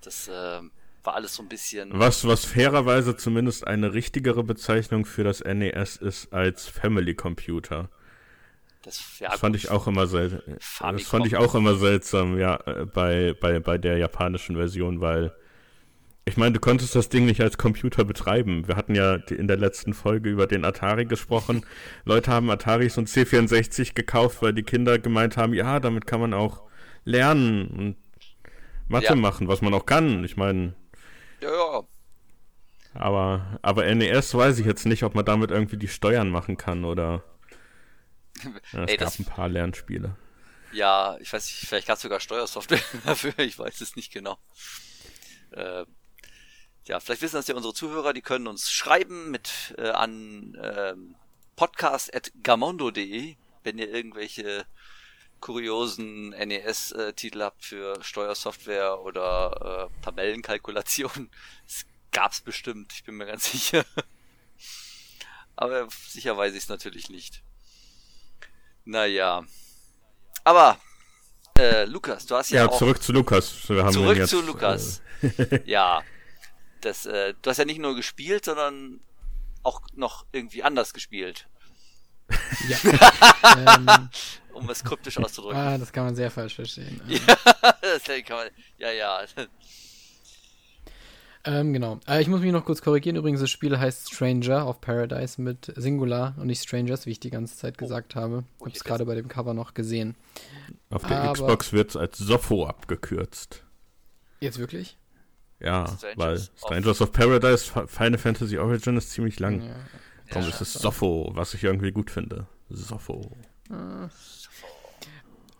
das 0.01 0.27
äh, 0.27 0.61
war 1.03 1.13
alles 1.13 1.35
so 1.35 1.43
ein 1.43 1.49
bisschen. 1.49 1.91
Was, 1.93 2.25
was 2.27 2.45
fairerweise 2.45 3.15
zumindest 3.15 3.67
eine 3.67 3.93
richtigere 3.93 4.43
Bezeichnung 4.43 5.05
für 5.05 5.23
das 5.23 5.41
NES 5.41 5.97
ist 5.97 6.33
als 6.33 6.67
Family 6.67 7.13
Computer. 7.13 7.89
Das, 8.81 9.19
ja, 9.19 9.29
das 9.29 9.39
fand 9.39 9.55
ich 9.55 9.69
auch 9.69 9.85
immer 9.85 10.07
seltsam. 10.07 10.97
Das 10.97 11.07
fand 11.07 11.27
ich 11.27 11.35
auch 11.35 11.53
immer 11.53 11.75
seltsam, 11.75 12.39
ja, 12.39 12.59
äh, 12.65 12.85
bei, 12.85 13.35
bei, 13.39 13.59
bei 13.59 13.77
der 13.77 13.97
japanischen 13.97 14.55
Version, 14.55 14.99
weil 14.99 15.35
ich 16.27 16.35
meine, 16.35 16.51
du 16.51 16.59
konntest 16.59 16.93
das 16.93 17.07
Ding 17.07 17.25
nicht 17.25 17.39
als 17.39 17.57
Computer 17.57 18.03
betreiben. 18.03 18.67
Wir 18.67 18.75
hatten 18.75 18.95
ja 18.95 19.15
in 19.15 19.47
der 19.47 19.55
letzten 19.55 19.93
Folge 19.93 20.29
über 20.29 20.45
den 20.45 20.65
Atari 20.65 21.05
gesprochen. 21.05 21.65
Leute 22.03 22.31
haben 22.31 22.49
Ataris 22.49 22.97
und 22.97 23.07
C64 23.07 23.93
gekauft, 23.93 24.41
weil 24.41 24.51
die 24.51 24.63
Kinder 24.63 24.99
gemeint 24.99 25.37
haben, 25.37 25.53
ja, 25.53 25.79
damit 25.79 26.05
kann 26.05 26.19
man 26.19 26.33
auch 26.33 26.63
lernen 27.05 27.67
und 27.67 27.97
Mathe 28.89 29.05
ja. 29.05 29.15
machen, 29.15 29.47
was 29.47 29.61
man 29.61 29.73
auch 29.73 29.85
kann. 29.85 30.25
Ich 30.25 30.35
meine. 30.35 30.75
Ja, 31.41 31.49
ja. 31.49 31.83
Aber, 32.93 33.59
aber 33.61 33.95
NES 33.95 34.33
weiß 34.33 34.59
ich 34.59 34.65
jetzt 34.65 34.85
nicht, 34.85 35.03
ob 35.03 35.15
man 35.15 35.23
damit 35.23 35.51
irgendwie 35.51 35.77
die 35.77 35.87
Steuern 35.87 36.29
machen 36.29 36.57
kann 36.57 36.83
oder. 36.83 37.23
Ja, 38.73 38.83
es 38.83 38.91
Ey, 38.91 38.97
gab 38.97 39.17
ein 39.17 39.25
paar 39.25 39.47
Lernspiele. 39.47 40.15
Ja, 40.73 41.17
ich 41.21 41.31
weiß 41.31 41.45
nicht, 41.45 41.69
vielleicht 41.69 41.87
gab 41.87 41.95
es 41.95 42.01
sogar 42.01 42.19
Steuersoftware 42.19 42.81
dafür, 43.05 43.33
ich 43.37 43.57
weiß 43.57 43.79
es 43.79 43.95
nicht 43.95 44.11
genau. 44.11 44.37
Äh, 45.51 45.85
ja, 46.87 46.99
vielleicht 46.99 47.21
wissen 47.21 47.35
das 47.35 47.47
ja 47.47 47.55
unsere 47.55 47.73
Zuhörer, 47.73 48.13
die 48.13 48.21
können 48.21 48.47
uns 48.47 48.71
schreiben 48.71 49.29
mit 49.29 49.75
äh, 49.77 49.89
an 49.89 50.57
ähm, 50.61 51.15
podcast.gamondo.de, 51.57 53.35
wenn 53.63 53.77
ihr 53.77 53.89
irgendwelche 53.93 54.65
kuriosen 55.39 56.29
NES-Titel 56.29 57.41
habt 57.41 57.63
für 57.63 58.01
Steuersoftware 58.01 59.01
oder 59.01 59.89
äh, 59.91 60.03
Tabellenkalkulation. 60.03 61.29
Es 61.67 61.85
gab's 62.11 62.41
bestimmt, 62.41 62.93
ich 62.93 63.03
bin 63.03 63.15
mir 63.15 63.25
ganz 63.25 63.51
sicher. 63.51 63.85
Aber 65.55 65.87
sicher 66.07 66.37
weiß 66.37 66.53
ich 66.53 66.63
es 66.63 66.69
natürlich 66.69 67.09
nicht. 67.09 67.43
Naja. 68.85 69.43
Aber, 70.43 70.79
äh, 71.59 71.83
Lukas, 71.85 72.25
du 72.25 72.35
hast 72.35 72.51
ja, 72.51 72.63
ja 72.63 72.69
auch... 72.69 72.77
zurück 72.77 73.03
zu 73.03 73.11
Lukas. 73.11 73.67
Wir 73.67 73.83
haben 73.83 73.93
zurück 73.93 74.17
jetzt, 74.17 74.29
zu 74.29 74.41
Lukas. 74.41 75.01
Äh... 75.21 75.59
ja, 75.65 76.01
das, 76.87 77.05
äh, 77.05 77.33
du 77.41 77.49
hast 77.49 77.57
ja 77.57 77.65
nicht 77.65 77.79
nur 77.79 77.95
gespielt, 77.95 78.45
sondern 78.45 79.01
auch 79.63 79.81
noch 79.93 80.25
irgendwie 80.31 80.63
anders 80.63 80.93
gespielt. 80.93 81.47
Ja. 82.67 82.77
ähm, 83.75 84.09
um 84.53 84.69
es 84.69 84.83
kryptisch 84.83 85.17
auszudrücken. 85.17 85.59
Ah, 85.59 85.77
das 85.77 85.91
kann 85.91 86.05
man 86.05 86.15
sehr 86.15 86.31
falsch 86.31 86.55
verstehen. 86.55 87.01
ja, 87.07 87.37
das 87.81 88.03
kann 88.03 88.37
man, 88.37 88.47
ja, 88.77 88.91
ja. 88.91 89.19
Ähm, 91.43 91.71
genau. 91.71 91.99
Äh, 92.07 92.21
ich 92.21 92.27
muss 92.27 92.41
mich 92.41 92.51
noch 92.51 92.65
kurz 92.65 92.81
korrigieren. 92.81 93.15
Übrigens, 93.15 93.39
das 93.39 93.49
Spiel 93.49 93.77
heißt 93.77 94.13
Stranger 94.13 94.67
of 94.67 94.81
Paradise 94.81 95.41
mit 95.41 95.71
Singular 95.75 96.35
und 96.37 96.47
nicht 96.47 96.61
Strangers, 96.61 97.05
wie 97.05 97.11
ich 97.11 97.19
die 97.19 97.29
ganze 97.29 97.55
Zeit 97.55 97.75
oh. 97.77 97.79
gesagt 97.79 98.15
habe. 98.15 98.43
Ich 98.59 98.65
habe 98.65 98.71
es 98.75 98.83
gerade 98.83 99.05
bei 99.05 99.15
dem 99.15 99.27
Cover 99.27 99.53
noch 99.53 99.73
gesehen. 99.73 100.15
Auf 100.89 101.05
der 101.05 101.21
Aber 101.21 101.33
Xbox 101.33 101.71
wird 101.71 101.91
es 101.91 101.95
als 101.95 102.17
Soffo 102.17 102.65
abgekürzt. 102.65 103.63
Jetzt 104.39 104.59
wirklich? 104.59 104.97
Ja, 105.59 105.87
Strangers 105.87 106.17
weil 106.17 106.37
Strangers 106.37 107.01
of, 107.01 107.09
of 107.09 107.11
Paradise, 107.13 107.87
Final 107.87 108.17
Fantasy 108.17 108.57
Origin 108.57 108.97
ist 108.97 109.11
ziemlich 109.11 109.39
lang. 109.39 109.61
Ja. 109.61 109.75
Darum 110.29 110.43
ja, 110.43 110.49
ist 110.49 110.61
es 110.61 110.73
Soffo, 110.73 111.31
was 111.33 111.53
ich 111.53 111.63
irgendwie 111.63 111.91
gut 111.91 112.11
finde. 112.11 112.47
Soffo. 112.69 113.31
Ah. 113.69 114.09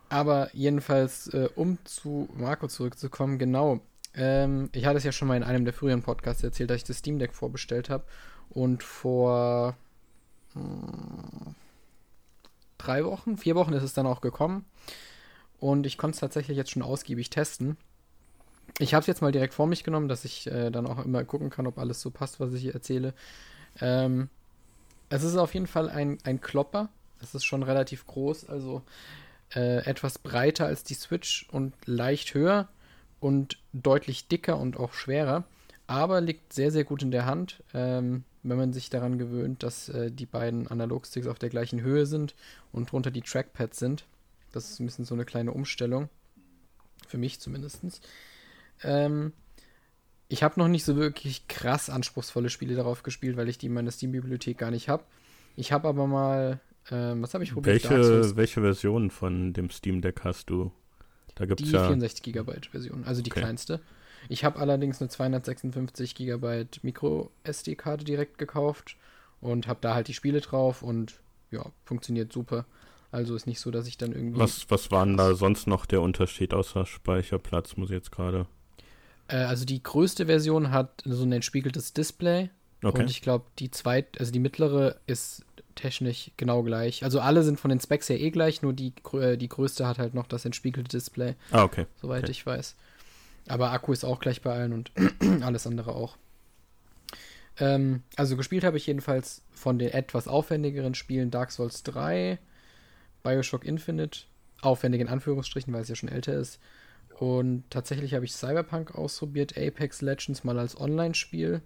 Aber 0.10 0.50
jedenfalls, 0.54 1.28
äh, 1.30 1.50
um 1.56 1.78
zu 1.86 2.30
Marco 2.36 2.68
zurückzukommen, 2.68 3.40
genau. 3.40 3.82
Ähm, 4.14 4.70
ich 4.74 4.86
hatte 4.86 4.98
es 4.98 5.04
ja 5.04 5.12
schon 5.12 5.28
mal 5.28 5.38
in 5.38 5.44
einem 5.44 5.66
der 5.66 5.74
früheren 5.74 6.02
Podcasts 6.02 6.44
erzählt, 6.44 6.70
dass 6.70 6.78
ich 6.78 6.84
das 6.84 6.98
Steam 6.98 7.20
Deck 7.20 7.34
vorbestellt 7.34 7.90
habe. 7.90 8.06
Und 8.50 8.84
vor 8.84 9.76
hm, 10.54 11.56
drei 12.78 13.04
Wochen, 13.04 13.38
vier 13.38 13.56
Wochen 13.56 13.74
ist 13.74 13.84
es 13.84 13.94
dann 13.94 14.08
auch 14.08 14.22
gekommen. 14.22 14.66
Und 15.60 15.86
ich 15.86 15.98
konnte 15.98 16.16
es 16.16 16.20
tatsächlich 16.20 16.58
jetzt 16.58 16.72
schon 16.72 16.84
ausgiebig 16.84 17.30
testen. 17.30 17.78
Ich 18.80 18.94
habe 18.94 19.02
es 19.02 19.08
jetzt 19.08 19.22
mal 19.22 19.32
direkt 19.32 19.54
vor 19.54 19.68
mich 19.68 19.84
genommen, 19.84 20.08
dass 20.08 20.24
ich 20.24 20.48
äh, 20.48 20.70
dann 20.70 20.86
auch 20.86 21.04
immer 21.04 21.24
gucken 21.24 21.50
kann, 21.50 21.66
ob 21.68 21.80
alles 21.80 22.02
so 22.02 22.12
passt, 22.12 22.40
was 22.40 22.54
ich 22.54 22.62
hier 22.62 22.76
erzähle. 22.76 23.14
Ähm, 23.82 24.30
es 25.10 25.24
ist 25.24 25.36
auf 25.36 25.54
jeden 25.54 25.68
Fall 25.68 25.90
ein, 25.90 26.20
ein 26.24 26.42
Klopper. 26.42 26.90
Es 27.22 27.34
ist 27.34 27.46
schon 27.46 27.64
relativ 27.64 28.06
groß, 28.06 28.50
also 28.50 28.84
äh, 29.56 29.84
etwas 29.86 30.20
breiter 30.20 30.68
als 30.68 30.84
die 30.84 30.94
Switch 30.94 31.48
und 31.52 31.74
leicht 31.86 32.34
höher 32.34 32.68
und 33.20 33.58
deutlich 33.74 34.28
dicker 34.28 34.60
und 34.60 34.78
auch 34.78 34.94
schwerer. 34.94 35.46
Aber 35.88 36.22
liegt 36.22 36.54
sehr, 36.54 36.72
sehr 36.72 36.84
gut 36.84 37.02
in 37.02 37.12
der 37.12 37.26
Hand, 37.26 37.64
ähm, 37.74 38.26
wenn 38.44 38.58
man 38.58 38.74
sich 38.74 38.90
daran 38.90 39.18
gewöhnt, 39.18 39.64
dass 39.64 39.90
äh, 39.90 40.12
die 40.12 40.26
beiden 40.26 40.68
Analogsticks 40.68 41.28
auf 41.28 41.40
der 41.40 41.50
gleichen 41.50 41.82
Höhe 41.82 42.06
sind 42.06 42.36
und 42.72 42.92
drunter 42.92 43.10
die 43.10 43.22
Trackpads 43.22 43.80
sind. 43.80 44.06
Das 44.52 44.70
ist 44.70 44.80
ein 44.80 44.86
bisschen 44.86 45.06
so 45.06 45.16
eine 45.16 45.26
kleine 45.26 45.52
Umstellung. 45.52 46.10
Für 47.08 47.18
mich 47.18 47.40
zumindest. 47.40 47.82
Ähm, 48.84 49.34
ich 50.30 50.44
habe 50.44 50.60
noch 50.60 50.68
nicht 50.68 50.84
so 50.84 50.96
wirklich 50.98 51.48
krass 51.48 51.90
anspruchsvolle 51.90 52.50
Spiele 52.50 52.76
darauf 52.76 53.04
gespielt, 53.04 53.38
weil 53.38 53.50
ich 53.50 53.58
die 53.58 53.68
in 53.68 53.74
meiner 53.74 53.92
Steam-Bibliothek 53.92 54.58
gar 54.58 54.72
nicht 54.72 54.90
habe. 54.90 55.04
Ich 55.56 55.72
habe 55.72 55.88
aber 55.88 56.06
mal, 56.08 56.60
ähm, 56.92 57.22
was 57.22 57.34
habe 57.34 57.44
ich 57.44 57.54
probiert? 57.54 57.84
Welche, 57.84 58.38
welche 58.38 58.62
Version 58.62 59.10
von 59.10 59.54
dem 59.54 59.70
Steam 59.70 60.02
Deck 60.02 60.22
hast 60.24 60.50
du? 60.50 60.72
Da 61.36 61.46
gibt's 61.46 61.70
die 61.70 61.76
ja 61.76 61.86
64 61.86 62.24
GB 62.24 62.52
Version, 62.72 63.04
also 63.06 63.22
die 63.22 63.32
Okay. 63.32 63.40
kleinste. 63.42 63.82
Ich 64.30 64.44
habe 64.44 64.60
allerdings 64.60 65.00
eine 65.02 65.10
256 65.10 66.16
GB 66.16 66.66
Micro 66.82 67.32
SD-Karte 67.44 68.04
direkt 68.04 68.38
gekauft 68.38 68.98
und 69.40 69.68
habe 69.68 69.80
da 69.82 69.94
halt 69.94 70.08
die 70.08 70.14
Spiele 70.14 70.42
drauf 70.42 70.82
und 70.82 71.20
ja, 71.52 71.66
funktioniert 71.86 72.34
super. 72.34 72.66
Also 73.12 73.36
ist 73.36 73.48
nicht 73.48 73.60
so, 73.62 73.72
dass 73.72 73.88
ich 73.88 73.98
dann 73.98 74.12
irgendwie. 74.12 74.40
Was, 74.40 74.70
was 74.70 74.92
war 74.92 75.06
denn 75.06 75.16
da 75.16 75.34
sonst 75.36 75.68
noch 75.68 75.86
der 75.86 76.02
Unterschied 76.02 76.54
außer 76.54 76.86
Speicherplatz, 76.86 77.78
muss 77.78 77.90
ich 77.90 77.96
jetzt 77.96 78.12
gerade. 78.12 78.48
Äh, 79.28 79.38
also 79.38 79.66
die 79.66 79.82
größte 79.82 80.26
Version 80.28 80.72
hat 80.72 81.02
so 81.06 81.24
ein 81.24 81.32
entspiegeltes 81.32 81.94
Display 81.94 82.50
Okay. 82.84 83.02
und 83.02 83.10
ich 83.10 83.22
glaube 83.22 83.46
die 83.58 83.72
zweit, 83.72 84.20
also 84.20 84.32
die 84.32 84.40
mittlere 84.40 84.98
ist 85.08 85.44
technisch 85.74 86.32
genau 86.38 86.64
gleich. 86.64 87.04
Also 87.04 87.20
alle 87.20 87.44
sind 87.44 87.60
von 87.60 87.70
den 87.70 87.80
Specs 87.80 88.10
her 88.10 88.20
eh 88.20 88.30
gleich, 88.30 88.62
nur 88.62 88.74
die, 88.74 88.94
äh, 89.14 89.38
die 89.38 89.50
größte 89.50 89.88
hat 89.88 89.98
halt 90.00 90.14
noch 90.14 90.28
das 90.28 90.46
entspiegelte 90.46 90.90
Display. 90.90 91.36
ah, 91.52 91.64
okay. 91.64 91.86
soweit 92.02 92.24
Okay. 92.24 92.32
ich 92.32 92.46
weiß. 92.46 92.76
Aber 93.48 93.72
Akku 93.72 93.94
ist 93.94 94.04
auch 94.04 94.20
gleich 94.20 94.42
bei 94.42 94.54
allen 94.54 94.74
und 94.74 94.92
alles 95.42 95.66
andere 95.66 95.96
auch. 95.96 96.18
Ähm, 97.60 98.04
also 98.16 98.38
gespielt 98.38 98.64
habe 98.64 98.78
ich 98.78 98.88
jedenfalls 98.88 99.42
von 99.54 99.80
den 99.80 99.90
etwas 99.90 100.28
aufwendigeren 100.28 100.94
Spielen 100.96 101.32
Dark 101.32 101.52
Souls 101.52 101.84
3, 101.84 102.38
Bioshock 103.24 103.66
Infinite, 103.66 104.22
aufwendig 104.62 105.02
in 105.02 105.08
Anführungsstrichen, 105.08 105.74
weil 105.74 105.82
es 105.82 105.90
ja 105.90 105.96
schon 105.96 106.10
älter 106.10 106.34
ist. 106.34 106.60
Und 107.20 107.64
tatsächlich 107.70 108.14
habe 108.14 108.26
ich 108.26 108.34
Cyberpunk 108.34 108.94
ausprobiert, 108.96 109.58
Apex 109.58 110.02
Legends 110.02 110.44
mal 110.44 110.60
als 110.60 110.80
Online-Spiel, 110.80 111.62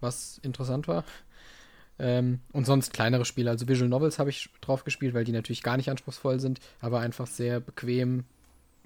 was 0.00 0.38
interessant 0.42 0.88
war. 0.88 1.04
Ähm, 1.98 2.40
und 2.52 2.66
sonst 2.66 2.92
kleinere 2.92 3.24
Spiele, 3.24 3.50
also 3.50 3.68
Visual 3.68 3.88
Novels 3.88 4.18
habe 4.18 4.30
ich 4.30 4.50
drauf 4.60 4.84
gespielt, 4.84 5.14
weil 5.14 5.24
die 5.24 5.32
natürlich 5.32 5.62
gar 5.62 5.76
nicht 5.76 5.90
anspruchsvoll 5.90 6.40
sind, 6.40 6.60
aber 6.80 7.00
einfach 7.00 7.26
sehr 7.26 7.60
bequem 7.60 8.24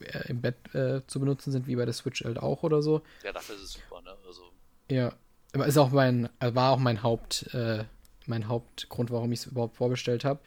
äh, 0.00 0.29
im 0.29 0.40
Bett 0.40 0.57
äh, 0.74 1.07
zu 1.07 1.20
benutzen 1.20 1.53
sind, 1.53 1.66
wie 1.66 1.77
bei 1.77 1.85
der 1.85 1.94
Switch 1.94 2.24
halt 2.24 2.38
auch 2.38 2.62
oder 2.62 2.83
so. 2.83 3.03
Ja, 3.24 3.33
dafür 3.33 3.57
ist 3.57 3.62
es 3.62 3.72
super, 3.72 4.00
ne? 4.03 4.14
Also, 4.27 4.42
Ja, 4.90 5.12
aber 5.53 5.66
ist 5.66 5.79
auch 5.79 5.90
mein, 5.90 6.29
äh, 6.40 6.55
war 6.55 6.72
auch 6.72 6.79
mein 6.79 7.03
Haupt, 7.03 7.55
äh, 7.55 7.85
mein 8.27 8.48
Hauptgrund, 8.48 9.11
warum 9.11 9.33
ich 9.33 9.40
es 9.40 9.46
überhaupt 9.46 9.77
vorbestellt 9.77 10.24
habe. 10.24 10.40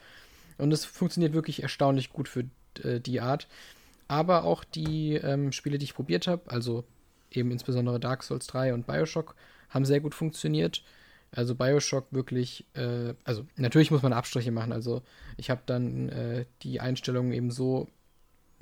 Und 0.58 0.72
es 0.72 0.86
funktioniert 0.86 1.34
wirklich 1.34 1.64
erstaunlich 1.64 2.12
gut 2.12 2.28
für 2.28 2.46
äh, 2.84 3.00
die 3.00 3.22
Art. 3.22 3.48
Aber 4.08 4.44
auch 4.44 4.64
die 4.64 5.16
ähm, 5.16 5.52
Spiele, 5.52 5.78
die 5.78 5.86
ich 5.86 5.94
probiert 5.94 6.28
habe, 6.28 6.50
also 6.50 6.84
eben 7.32 7.52
insbesondere 7.52 8.00
Dark 8.00 8.24
Souls 8.24 8.48
3 8.48 8.74
und 8.74 8.88
Bioshock, 8.88 9.36
haben 9.70 9.86
sehr 9.86 10.00
gut 10.00 10.16
funktioniert. 10.16 10.84
Also 11.32 11.56
Bioshock 11.56 12.08
wirklich, 12.12 12.66
äh, 12.74 13.14
also 13.26 13.46
natürlich 13.58 13.92
muss 13.92 14.02
man 14.02 14.14
Abstriche 14.14 14.52
machen. 14.52 14.72
Also 14.72 15.02
ich 15.36 15.50
habe 15.50 15.62
dann 15.66 16.10
äh, 16.10 16.46
die 16.62 16.80
Einstellungen 16.80 17.34
eben 17.34 17.52
so, 17.52 17.88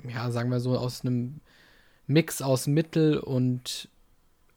ja, 0.08 0.30
sagen 0.30 0.50
wir 0.50 0.60
so, 0.60 0.76
aus 0.76 1.02
einem 1.02 1.40
Mix 2.06 2.42
aus 2.42 2.66
Mittel 2.66 3.18
und 3.18 3.88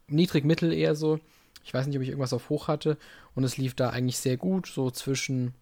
niedrig-mittel 0.07 0.73
eher 0.73 0.95
so. 0.95 1.19
Ich 1.63 1.73
weiß 1.73 1.87
nicht, 1.87 1.97
ob 1.97 2.01
ich 2.01 2.09
irgendwas 2.09 2.33
auf 2.33 2.49
hoch 2.49 2.67
hatte. 2.67 2.97
Und 3.35 3.43
es 3.43 3.57
lief 3.57 3.75
da 3.75 3.89
eigentlich 3.89 4.17
sehr 4.17 4.37
gut, 4.37 4.67
so 4.67 4.89
zwischen 4.89 5.53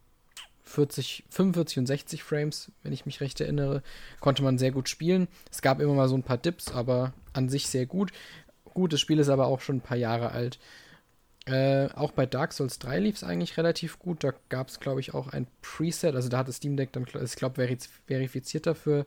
40, 0.67 1.23
45 1.29 1.79
und 1.79 1.85
60 1.85 2.23
Frames, 2.23 2.71
wenn 2.83 2.93
ich 2.93 3.05
mich 3.05 3.21
recht 3.21 3.39
erinnere, 3.41 3.81
konnte 4.19 4.43
man 4.43 4.57
sehr 4.57 4.71
gut 4.71 4.89
spielen. 4.89 5.27
Es 5.51 5.61
gab 5.61 5.79
immer 5.79 5.93
mal 5.93 6.09
so 6.09 6.15
ein 6.15 6.23
paar 6.23 6.37
Dips, 6.37 6.71
aber 6.71 7.13
an 7.33 7.49
sich 7.49 7.67
sehr 7.67 7.85
gut. 7.85 8.11
Gut, 8.65 8.93
das 8.93 8.99
Spiel 8.99 9.19
ist 9.19 9.29
aber 9.29 9.47
auch 9.47 9.61
schon 9.61 9.77
ein 9.77 9.81
paar 9.81 9.97
Jahre 9.97 10.31
alt. 10.31 10.59
Äh, 11.45 11.87
auch 11.95 12.11
bei 12.11 12.25
Dark 12.25 12.51
Souls 12.51 12.77
3 12.79 12.99
lief 12.99 13.15
es 13.15 13.23
eigentlich 13.23 13.57
relativ 13.57 13.99
gut. 13.99 14.23
Da 14.23 14.33
gab 14.49 14.67
es, 14.67 14.79
glaube 14.79 14.99
ich, 14.99 15.13
auch 15.13 15.29
ein 15.29 15.47
Preset. 15.61 16.13
Also 16.13 16.27
da 16.27 16.39
hat 16.39 16.49
das 16.49 16.57
Steam 16.57 16.75
Deck 16.75 16.91
dann, 16.91 17.05
ich 17.05 17.35
glaube, 17.35 17.55
veriz 17.55 17.89
verifiziert 18.05 18.67
dafür. 18.67 19.05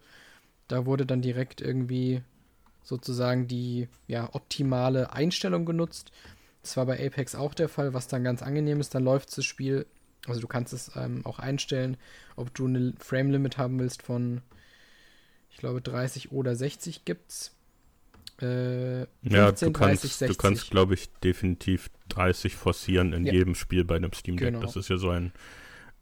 Da 0.67 0.87
wurde 0.87 1.05
dann 1.05 1.21
direkt 1.21 1.61
irgendwie 1.61 2.23
sozusagen 2.83 3.47
die 3.47 3.89
ja, 4.07 4.29
optimale 4.33 5.13
Einstellung 5.13 5.67
genutzt. 5.67 6.11
Das 6.63 6.77
war 6.77 6.87
bei 6.87 7.05
Apex 7.05 7.35
auch 7.35 7.55
der 7.55 7.69
Fall, 7.69 7.93
was 7.93 8.09
dann 8.09 8.25
ganz 8.25 8.43
angenehm 8.43 8.81
ist. 8.81 8.95
Dann 8.95 9.05
läuft 9.05 9.37
das 9.37 9.45
Spiel, 9.45 9.87
also 10.27 10.41
du 10.41 10.47
kannst 10.49 10.73
es 10.73 10.91
ähm, 10.97 11.25
auch 11.25 11.39
einstellen, 11.39 11.97
ob 12.37 12.53
du 12.55 12.67
eine 12.67 12.93
Frame 12.99 13.31
Limit 13.31 13.59
haben 13.59 13.79
willst 13.79 14.03
von, 14.03 14.43
ich 15.51 15.57
glaube, 15.59 15.81
30 15.81 16.33
oder 16.33 16.55
60 16.55 17.05
gibt's. 17.05 17.55
Äh, 18.41 19.01
Ja, 19.23 19.47
15, 19.49 19.73
du 19.73 19.79
kannst, 19.79 20.03
30, 20.05 20.11
du 20.11 20.17
60. 20.19 20.39
kannst, 20.39 20.71
glaube 20.71 20.95
ich, 20.95 21.11
definitiv 21.25 21.91
30 22.09 22.57
forcieren 22.57 23.13
in 23.13 23.25
Ja. 23.27 23.33
jedem 23.33 23.55
Spiel 23.55 23.85
bei 23.85 23.97
einem 23.97 24.13
Steam 24.13 24.37
Deck. 24.37 24.49
Genau. 24.49 24.61
Das 24.61 24.77
ist 24.77 24.89
ja 24.89 24.97
so 24.97 25.11
ein 25.11 25.33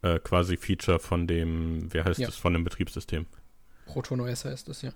äh, 0.02 0.18
quasi 0.20 0.57
Feature 0.57 1.00
von 1.00 1.26
dem, 1.26 1.92
wer 1.92 2.04
heißt 2.04 2.20
Ja. 2.20 2.26
das, 2.26 2.37
von 2.37 2.52
dem 2.52 2.62
Betriebssystem. 2.64 3.26
Proton 3.87 4.20
OS 4.20 4.44
heißt 4.44 4.68
das, 4.68 4.83
ja. 4.83 4.92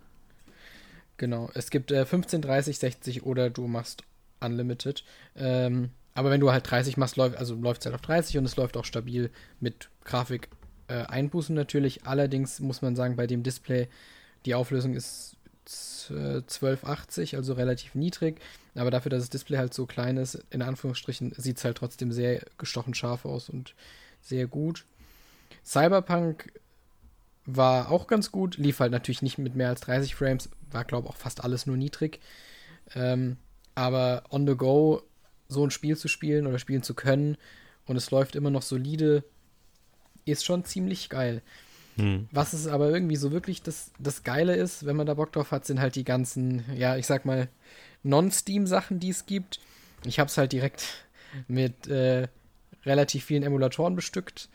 Genau. 1.16 1.50
Es 1.54 1.70
gibt 1.70 1.90
äh, 1.90 2.06
15, 2.06 2.42
30, 2.42 2.78
60 2.78 3.22
oder 3.24 3.50
du 3.50 3.66
machst 3.66 4.04
Unlimited. 4.40 5.04
Ähm, 5.36 5.90
aber 6.14 6.30
wenn 6.30 6.40
du 6.40 6.52
halt 6.52 6.70
30 6.70 6.96
machst, 6.96 7.16
läuft, 7.16 7.36
also 7.36 7.54
läuft 7.54 7.80
es 7.82 7.86
halt 7.86 7.94
auf 7.94 8.02
30 8.02 8.38
und 8.38 8.44
es 8.44 8.56
läuft 8.56 8.76
auch 8.76 8.84
stabil 8.84 9.30
mit 9.60 9.88
Grafik 10.04 10.48
äh, 10.88 10.94
Einbußen 11.04 11.54
natürlich. 11.54 12.04
Allerdings 12.04 12.60
muss 12.60 12.82
man 12.82 12.96
sagen, 12.96 13.16
bei 13.16 13.26
dem 13.26 13.42
Display, 13.42 13.88
die 14.44 14.54
Auflösung 14.54 14.94
ist 14.94 15.36
z- 15.64 16.10
äh, 16.10 16.42
1280, 16.42 17.36
also 17.36 17.54
relativ 17.54 17.94
niedrig. 17.94 18.40
Aber 18.74 18.90
dafür, 18.90 19.10
dass 19.10 19.22
das 19.22 19.30
Display 19.30 19.58
halt 19.58 19.72
so 19.74 19.86
klein 19.86 20.16
ist, 20.16 20.42
in 20.50 20.62
Anführungsstrichen, 20.62 21.32
sieht 21.36 21.58
es 21.58 21.64
halt 21.64 21.76
trotzdem 21.78 22.12
sehr 22.12 22.42
gestochen 22.58 22.94
scharf 22.94 23.24
aus 23.24 23.48
und 23.48 23.74
sehr 24.20 24.46
gut. 24.46 24.84
Cyberpunk 25.64 26.52
war 27.44 27.90
auch 27.90 28.06
ganz 28.06 28.30
gut, 28.32 28.56
lief 28.56 28.80
halt 28.80 28.92
natürlich 28.92 29.22
nicht 29.22 29.38
mit 29.38 29.54
mehr 29.54 29.68
als 29.68 29.80
30 29.80 30.14
Frames, 30.14 30.48
war 30.70 30.84
glaube 30.84 31.08
auch 31.08 31.16
fast 31.16 31.42
alles 31.44 31.66
nur 31.66 31.76
niedrig. 31.76 32.20
Ähm, 32.94 33.36
aber 33.74 34.24
on 34.30 34.46
the 34.46 34.54
go 34.54 35.02
so 35.52 35.64
ein 35.64 35.70
Spiel 35.70 35.96
zu 35.96 36.08
spielen 36.08 36.46
oder 36.46 36.58
spielen 36.58 36.82
zu 36.82 36.94
können 36.94 37.36
und 37.86 37.96
es 37.96 38.10
läuft 38.10 38.36
immer 38.36 38.50
noch 38.50 38.62
solide, 38.62 39.24
ist 40.24 40.44
schon 40.44 40.64
ziemlich 40.64 41.08
geil. 41.08 41.42
Hm. 41.96 42.28
Was 42.30 42.52
es 42.52 42.66
aber 42.66 42.90
irgendwie 42.90 43.16
so 43.16 43.32
wirklich 43.32 43.62
das, 43.62 43.92
das 43.98 44.22
Geile 44.22 44.56
ist, 44.56 44.86
wenn 44.86 44.96
man 44.96 45.06
da 45.06 45.14
Bock 45.14 45.32
drauf 45.32 45.50
hat, 45.50 45.66
sind 45.66 45.80
halt 45.80 45.94
die 45.94 46.04
ganzen, 46.04 46.64
ja, 46.74 46.96
ich 46.96 47.06
sag 47.06 47.24
mal, 47.24 47.48
Non-Steam-Sachen, 48.02 48.98
die 48.98 49.10
es 49.10 49.26
gibt. 49.26 49.60
Ich 50.04 50.18
hab's 50.18 50.38
halt 50.38 50.52
direkt 50.52 51.06
mit 51.48 51.86
äh, 51.86 52.28
relativ 52.84 53.24
vielen 53.24 53.42
Emulatoren 53.42 53.94
bestückt. 53.94 54.48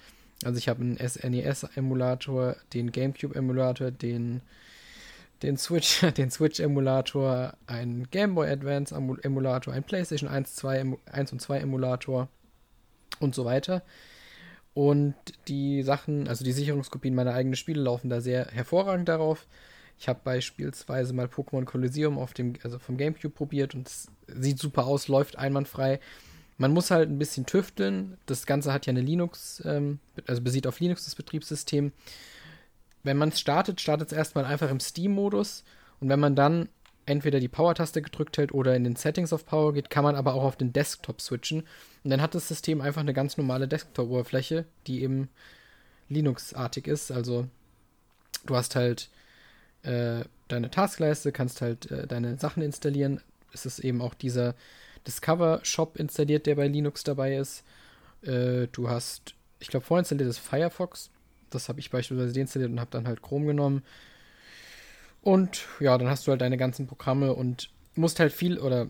Also 0.43 0.57
ich 0.57 0.67
habe 0.67 0.81
einen 0.81 0.97
SNES-Emulator, 0.97 2.55
den 2.73 2.91
GameCube-Emulator, 2.91 3.91
den, 3.91 4.41
den 5.43 5.58
Switch, 5.58 6.02
den 6.17 6.32
Switch-Emulator, 6.32 7.54
einen 7.67 8.10
Game 8.10 8.36
Boy 8.36 8.50
Advance-Emulator, 8.50 9.73
einen 9.73 9.84
PlayStation 9.84 10.30
1, 10.30 10.56
2, 10.56 10.82
Emu- 10.82 11.00
1 11.12 11.32
und 11.32 11.41
2 11.41 11.60
Emulator 11.60 12.28
und 13.19 13.36
so 13.36 13.45
weiter. 13.45 13.84
Und 14.73 15.15
die 15.47 15.82
Sachen, 15.82 16.28
also 16.28 16.43
die 16.45 16.52
Sicherungskopien 16.52 17.15
meiner 17.15 17.34
eigenen 17.34 17.56
Spiele 17.56 17.82
laufen 17.82 18.10
da 18.10 18.21
sehr 18.21 18.45
hervorragend 18.52 19.10
darauf. 19.10 19.47
Ich 20.00 20.08
habe 20.08 20.19
beispielsweise 20.23 21.13
mal 21.13 21.26
Pokémon 21.26 21.65
Coliseum 21.65 22.19
auf 22.19 22.34
dem, 22.36 22.54
also 22.63 22.78
vom 22.78 22.97
GameCube 22.97 23.34
probiert 23.34 23.73
und 23.73 23.88
es 23.88 24.08
sieht 24.28 24.60
super 24.60 24.86
aus, 24.86 25.08
läuft 25.08 25.38
einwandfrei. 25.38 26.00
Man 26.60 26.73
muss 26.73 26.91
halt 26.91 27.10
ein 27.10 27.17
bisschen 27.17 27.47
tüfteln. 27.47 28.17
Das 28.28 28.45
Ganze 28.45 28.71
hat 28.71 28.86
ja 28.86 28.91
eine 28.91 29.02
Linux, 29.02 29.63
ähm, 29.65 30.00
also 30.28 30.41
basiert 30.41 30.67
auf 30.67 30.80
Linux 30.80 31.06
das 31.06 31.15
Betriebssystem. 31.15 31.91
Wenn 33.08 33.17
man 33.17 33.30
es 33.30 33.39
startet, 33.39 33.82
startet 33.82 34.12
es 34.12 34.17
erstmal 34.17 34.46
einfach 34.46 34.70
im 34.70 34.80
Steam-Modus. 34.80 35.63
Und 36.00 36.10
wenn 36.10 36.20
man 36.20 36.36
dann 36.36 36.70
entweder 37.08 37.39
die 37.39 37.48
Power-Taste 37.48 38.02
gedrückt 38.02 38.38
hält 38.38 38.54
oder 38.54 38.76
in 38.76 38.84
den 38.84 38.96
Settings 38.96 39.34
of 39.34 39.46
Power 39.46 39.74
geht, 39.74 39.89
kann 39.89 40.04
man 40.04 40.15
aber 40.15 40.34
auch 40.34 40.43
auf 40.43 40.58
den 40.58 40.74
Desktop 40.74 41.22
switchen. 41.22 41.62
Und 42.04 42.10
dann 42.12 42.22
hat 42.22 42.36
das 42.36 42.48
System 42.48 42.82
einfach 42.82 43.02
eine 43.02 43.13
ganz 43.13 43.38
normale 43.38 43.67
Desktop-Oberfläche, 43.67 44.65
die 44.86 45.02
eben 45.02 45.30
Linux-artig 46.10 46.88
ist. 46.88 47.12
Also 47.12 47.48
du 48.46 48.56
hast 48.56 48.76
halt 48.76 49.10
äh, 49.84 50.26
deine 50.50 50.70
Taskleiste, 50.70 51.32
kannst 51.32 51.62
halt 51.62 51.89
äh, 51.89 52.08
deine 52.08 52.38
Sachen 52.38 52.62
installieren. 52.62 53.22
Es 53.54 53.65
ist 53.65 53.80
eben 53.80 54.02
auch 54.02 54.13
dieser 54.13 54.54
Discover-Shop 55.08 55.98
installiert, 55.98 56.46
der 56.46 56.56
bei 56.56 56.67
Linux 56.67 57.04
dabei 57.04 57.38
ist. 57.38 57.63
Äh, 58.22 58.67
du 58.72 58.89
hast, 58.89 59.34
ich 59.60 59.70
glaube, 59.70 59.86
vorinstalliert 59.86 60.30
ist 60.30 60.39
Firefox. 60.39 61.10
Das 61.49 61.69
habe 61.69 61.79
ich 61.79 61.89
beispielsweise 61.89 62.33
deinstalliert 62.33 62.71
und 62.71 62.79
habe 62.79 62.91
dann 62.91 63.07
halt 63.07 63.21
Chrome 63.21 63.45
genommen. 63.45 63.83
Und 65.21 65.65
ja, 65.79 65.97
dann 65.97 66.10
hast 66.10 66.27
du 66.27 66.31
halt 66.31 66.41
deine 66.41 66.57
ganzen 66.57 66.88
Programme 66.88 67.33
und 67.33 67.69
musst 67.97 68.19
halt 68.19 68.31
viel, 68.31 68.60
oder 68.60 68.88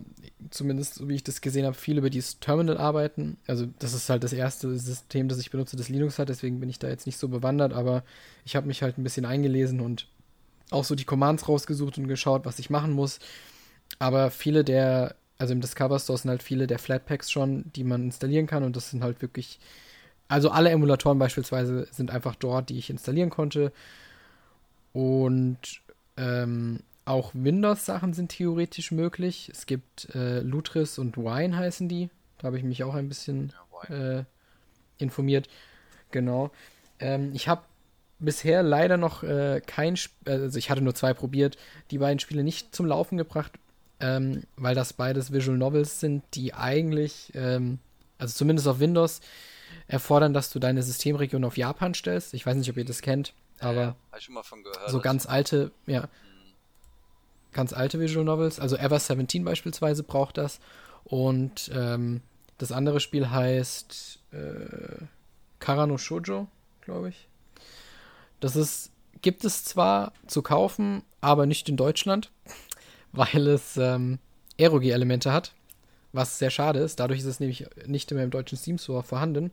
zumindest 0.50 0.94
so 0.94 1.08
wie 1.08 1.14
ich 1.14 1.24
das 1.24 1.40
gesehen 1.40 1.64
habe, 1.64 1.74
viel 1.74 1.98
über 1.98 2.10
dieses 2.10 2.38
Terminal 2.40 2.76
arbeiten. 2.78 3.38
Also 3.46 3.66
das 3.78 3.94
ist 3.94 4.08
halt 4.08 4.22
das 4.22 4.32
erste 4.32 4.76
System, 4.78 5.28
das 5.28 5.38
ich 5.38 5.50
benutze, 5.50 5.76
das 5.76 5.88
Linux 5.88 6.18
hat, 6.18 6.28
deswegen 6.28 6.60
bin 6.60 6.68
ich 6.68 6.78
da 6.78 6.88
jetzt 6.88 7.06
nicht 7.06 7.18
so 7.18 7.28
bewandert, 7.28 7.72
aber 7.72 8.04
ich 8.44 8.54
habe 8.54 8.66
mich 8.66 8.82
halt 8.82 8.98
ein 8.98 9.02
bisschen 9.02 9.24
eingelesen 9.24 9.80
und 9.80 10.06
auch 10.70 10.84
so 10.84 10.94
die 10.94 11.04
Commands 11.04 11.48
rausgesucht 11.48 11.98
und 11.98 12.08
geschaut, 12.08 12.44
was 12.44 12.58
ich 12.58 12.70
machen 12.70 12.92
muss. 12.92 13.18
Aber 13.98 14.30
viele 14.30 14.64
der, 14.64 15.16
also 15.38 15.54
im 15.54 15.60
Discover 15.60 15.98
Store 15.98 16.18
sind 16.18 16.30
halt 16.30 16.42
viele 16.42 16.66
der 16.66 16.78
Flatpaks 16.78 17.30
schon, 17.30 17.72
die 17.74 17.84
man 17.84 18.04
installieren 18.04 18.46
kann 18.46 18.62
und 18.62 18.76
das 18.76 18.90
sind 18.90 19.02
halt 19.02 19.22
wirklich, 19.22 19.58
also 20.28 20.50
alle 20.50 20.70
Emulatoren 20.70 21.18
beispielsweise 21.18 21.88
sind 21.90 22.10
einfach 22.10 22.34
dort, 22.34 22.68
die 22.68 22.78
ich 22.78 22.90
installieren 22.90 23.30
konnte. 23.30 23.72
Und 24.92 25.58
ähm, 26.16 26.80
auch 27.04 27.32
Windows-Sachen 27.34 28.12
sind 28.12 28.28
theoretisch 28.28 28.90
möglich. 28.90 29.50
Es 29.52 29.64
gibt 29.66 30.14
äh, 30.14 30.40
Lutris 30.40 30.98
und 30.98 31.16
Wine 31.16 31.56
heißen 31.56 31.88
die. 31.88 32.10
Da 32.38 32.46
habe 32.46 32.58
ich 32.58 32.64
mich 32.64 32.84
auch 32.84 32.94
ein 32.94 33.08
bisschen 33.08 33.52
äh, 33.88 34.24
informiert. 34.98 35.48
Genau. 36.10 36.50
Ähm, 37.00 37.30
ich 37.32 37.48
habe 37.48 37.62
bisher 38.18 38.62
leider 38.62 38.96
noch 38.96 39.22
äh, 39.22 39.62
kein, 39.64 39.94
Sp 39.96 40.12
also 40.26 40.58
ich 40.58 40.70
hatte 40.70 40.82
nur 40.82 40.94
zwei 40.94 41.14
probiert, 41.14 41.56
die 41.90 41.98
beiden 41.98 42.18
Spiele 42.18 42.44
nicht 42.44 42.74
zum 42.74 42.86
Laufen 42.86 43.16
gebracht, 43.16 43.52
ähm, 44.00 44.42
weil 44.56 44.74
das 44.74 44.92
beides 44.92 45.32
Visual 45.32 45.56
Novels 45.56 46.00
sind, 46.00 46.22
die 46.34 46.52
eigentlich, 46.52 47.32
ähm, 47.34 47.78
also 48.18 48.34
zumindest 48.34 48.68
auf 48.68 48.80
Windows, 48.80 49.20
erfordern, 49.86 50.32
dass 50.32 50.50
du 50.50 50.58
deine 50.58 50.82
Systemregion 50.82 51.44
auf 51.44 51.56
Japan 51.56 51.94
stellst. 51.94 52.34
Ich 52.34 52.46
weiß 52.46 52.56
nicht, 52.56 52.70
ob 52.70 52.76
ihr 52.76 52.84
das 52.84 53.02
kennt, 53.02 53.34
aber 53.60 53.80
ja, 53.80 53.96
so 54.86 55.00
ganz 55.00 55.26
alte, 55.26 55.72
ja, 55.86 56.02
mhm. 56.02 56.06
ganz 57.52 57.72
alte 57.72 58.00
Visual 58.00 58.24
Novels, 58.24 58.60
also 58.60 58.76
Ever 58.76 58.98
17 58.98 59.44
beispielsweise 59.44 60.02
braucht 60.02 60.38
das 60.38 60.60
und 61.04 61.70
ähm, 61.74 62.20
das 62.58 62.72
andere 62.72 63.00
Spiel 63.00 63.30
heißt 63.30 64.20
äh, 64.32 65.04
Karano 65.60 65.96
Shoujo, 65.96 66.48
glaube 66.80 67.10
ich. 67.10 67.28
Das 68.40 68.56
ist, 68.56 68.90
gibt 69.22 69.44
es 69.44 69.64
zwar 69.64 70.12
zu 70.26 70.42
kaufen, 70.42 71.02
aber 71.20 71.46
nicht 71.46 71.68
in 71.68 71.76
Deutschland, 71.76 72.30
weil 73.12 73.46
es 73.46 73.76
ähm, 73.76 74.18
Eroge-Elemente 74.56 75.32
hat, 75.32 75.54
was 76.12 76.38
sehr 76.38 76.50
schade 76.50 76.80
ist. 76.80 77.00
Dadurch 77.00 77.20
ist 77.20 77.26
es 77.26 77.40
nämlich 77.40 77.66
nicht 77.86 78.10
mehr 78.10 78.24
im 78.24 78.30
deutschen 78.30 78.58
Steam 78.58 78.78
Store 78.78 79.02
vorhanden. 79.02 79.50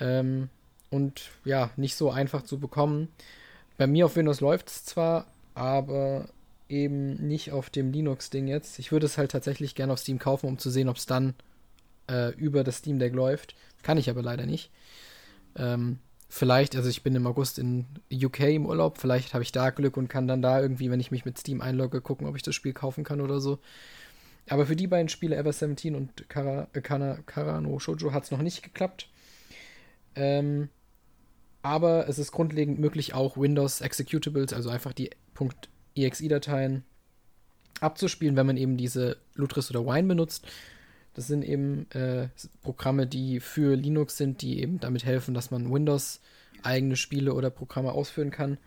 Ähm, 0.00 0.48
und 0.90 1.30
ja, 1.44 1.70
nicht 1.76 1.96
so 1.96 2.10
einfach 2.10 2.42
zu 2.42 2.58
bekommen. 2.58 3.08
Bei 3.76 3.86
mir 3.86 4.06
auf 4.06 4.16
Windows 4.16 4.40
läuft 4.40 4.68
es 4.68 4.84
zwar, 4.84 5.26
aber 5.54 6.28
eben 6.68 7.14
nicht 7.26 7.52
auf 7.52 7.70
dem 7.70 7.92
Linux-Ding 7.92 8.46
jetzt. 8.46 8.78
Ich 8.78 8.92
würde 8.92 9.06
es 9.06 9.18
halt 9.18 9.32
tatsächlich 9.32 9.74
gerne 9.74 9.92
auf 9.92 9.98
Steam 9.98 10.18
kaufen, 10.18 10.46
um 10.46 10.58
zu 10.58 10.70
sehen, 10.70 10.88
ob 10.88 10.96
es 10.96 11.06
dann 11.06 11.34
äh, 12.10 12.34
über 12.34 12.64
das 12.64 12.78
Steam 12.78 12.98
Deck 12.98 13.14
läuft. 13.14 13.54
Kann 13.82 13.98
ich 13.98 14.08
aber 14.08 14.22
leider 14.22 14.46
nicht. 14.46 14.70
Ähm, 15.56 15.98
vielleicht, 16.28 16.74
also 16.76 16.88
ich 16.88 17.02
bin 17.02 17.14
im 17.14 17.26
August 17.26 17.58
in 17.58 17.86
UK 18.12 18.40
im 18.40 18.66
Urlaub, 18.66 18.98
vielleicht 18.98 19.34
habe 19.34 19.44
ich 19.44 19.52
da 19.52 19.70
Glück 19.70 19.96
und 19.96 20.08
kann 20.08 20.26
dann 20.26 20.42
da 20.42 20.60
irgendwie, 20.60 20.90
wenn 20.90 21.00
ich 21.00 21.10
mich 21.10 21.24
mit 21.24 21.38
Steam 21.38 21.60
einlogge, 21.60 22.00
gucken, 22.00 22.26
ob 22.26 22.36
ich 22.36 22.42
das 22.42 22.54
Spiel 22.54 22.72
kaufen 22.72 23.04
kann 23.04 23.20
oder 23.20 23.40
so. 23.40 23.58
Aber 24.48 24.66
für 24.66 24.76
die 24.76 24.86
beiden 24.86 25.08
Spiele, 25.08 25.36
Ever 25.36 25.52
17 25.52 25.94
und 25.94 26.28
Kara, 26.28 26.68
äh, 26.72 26.80
Karano 26.80 27.78
Shoujo, 27.78 28.12
hat 28.12 28.24
es 28.24 28.30
noch 28.30 28.42
nicht 28.42 28.62
geklappt. 28.62 29.08
Ähm, 30.14 30.68
aber 31.62 32.08
es 32.08 32.18
ist 32.18 32.32
grundlegend 32.32 32.78
möglich, 32.78 33.14
auch 33.14 33.36
Windows 33.38 33.80
Executables, 33.80 34.52
also 34.52 34.68
einfach 34.68 34.92
die 34.92 35.10
.exe-Dateien 35.96 36.84
abzuspielen, 37.80 38.36
wenn 38.36 38.46
man 38.46 38.56
eben 38.56 38.76
diese 38.76 39.16
Lutris 39.34 39.70
oder 39.70 39.86
Wine 39.86 40.08
benutzt. 40.08 40.46
Das 41.14 41.26
sind 41.26 41.42
eben 41.44 41.90
äh, 41.92 42.28
Programme, 42.62 43.06
die 43.06 43.40
für 43.40 43.76
Linux 43.76 44.16
sind, 44.16 44.42
die 44.42 44.60
eben 44.60 44.80
damit 44.80 45.04
helfen, 45.04 45.32
dass 45.32 45.50
man 45.50 45.72
Windows 45.72 46.20
eigene 46.62 46.96
Spiele 46.96 47.34
oder 47.34 47.50
Programme 47.50 47.92
ausführen 47.92 48.30
kann. 48.30 48.58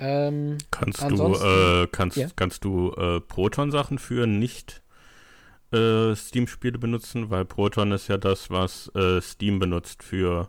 Ähm, 0.00 0.56
kannst, 0.70 1.02
du, 1.02 1.34
äh, 1.34 1.86
kannst, 1.92 2.16
ja? 2.16 2.28
kannst 2.34 2.64
du 2.64 2.92
äh, 2.92 3.20
Proton-Sachen 3.20 3.98
für 3.98 4.26
nicht 4.26 4.82
äh, 5.72 6.14
Steam-Spiele 6.16 6.78
benutzen? 6.78 7.28
Weil 7.28 7.44
Proton 7.44 7.92
ist 7.92 8.08
ja 8.08 8.16
das, 8.16 8.48
was 8.48 8.90
äh, 8.94 9.20
Steam 9.20 9.58
benutzt 9.58 10.02
für, 10.02 10.48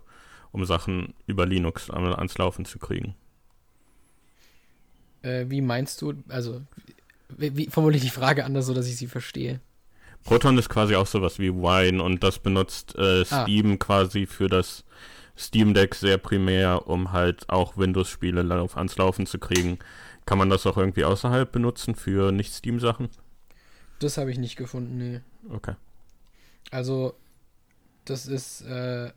um 0.52 0.66
Sachen 0.66 1.14
über 1.28 1.46
Linux 1.46 1.90
ans 1.90 2.38
Laufen 2.38 2.64
zu 2.64 2.80
kriegen. 2.80 3.16
Äh, 5.22 5.46
wie 5.50 5.62
meinst 5.62 6.02
du, 6.02 6.14
also 6.30 6.62
wie, 7.30 7.56
wie 7.58 7.68
formuliere 7.68 7.98
ich 7.98 8.10
die 8.10 8.18
Frage 8.18 8.46
anders, 8.46 8.66
so 8.66 8.74
dass 8.74 8.88
ich 8.88 8.96
sie 8.96 9.08
verstehe? 9.08 9.60
Proton 10.24 10.58
ist 10.58 10.70
quasi 10.70 10.96
auch 10.96 11.08
sowas 11.08 11.40
wie 11.40 11.52
Wine 11.52 12.02
und 12.02 12.24
das 12.24 12.40
benutzt 12.40 12.96
äh, 12.98 13.22
ah. 13.30 13.44
Steam 13.44 13.74
ah. 13.74 13.78
quasi 13.78 14.26
für 14.26 14.48
das 14.48 14.86
Steam 15.42 15.74
Deck 15.74 15.96
sehr 15.96 16.18
primär, 16.18 16.88
um 16.88 17.12
halt 17.12 17.50
auch 17.50 17.78
Windows-Spiele 17.78 18.42
ans 18.76 18.98
Laufen 18.98 19.26
zu 19.26 19.40
kriegen. 19.40 19.80
Kann 20.26 20.38
man 20.38 20.50
das 20.50 20.66
auch 20.66 20.78
irgendwie 20.78 21.04
außerhalb 21.04 21.52
benutzen 21.52 21.96
für 21.96 22.32
Nicht-Steam-Sachen? 22.32 23.10
Das 24.00 24.18
habe 24.18 24.32
ich 24.32 24.38
nicht 24.38 24.56
gefunden, 24.56 24.98
nee. 24.98 25.22
Okay. 25.50 25.76
Also, 26.70 27.16
das 28.06 28.28
ist, 28.28 28.62
äh, 28.62 29.12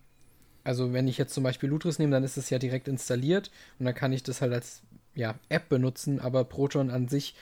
also 0.64 0.92
wenn 0.92 1.08
ich 1.08 1.18
jetzt 1.18 1.34
zum 1.34 1.44
Beispiel 1.44 1.68
Lutris 1.68 1.98
nehme, 1.98 2.12
dann 2.12 2.24
ist 2.24 2.37
es 2.37 2.50
ja 2.50 2.58
direkt 2.58 2.88
installiert 2.88 3.50
und 3.78 3.87
dann 3.87 3.94
kann 3.94 4.12
ich 4.12 4.22
das 4.22 4.40
halt 4.40 4.52
als 4.52 4.82
ja, 5.14 5.37
App 5.48 5.68
benutzen, 5.68 6.20
aber 6.20 6.44
Proton 6.44 6.90
an 6.90 7.08
sich 7.08 7.34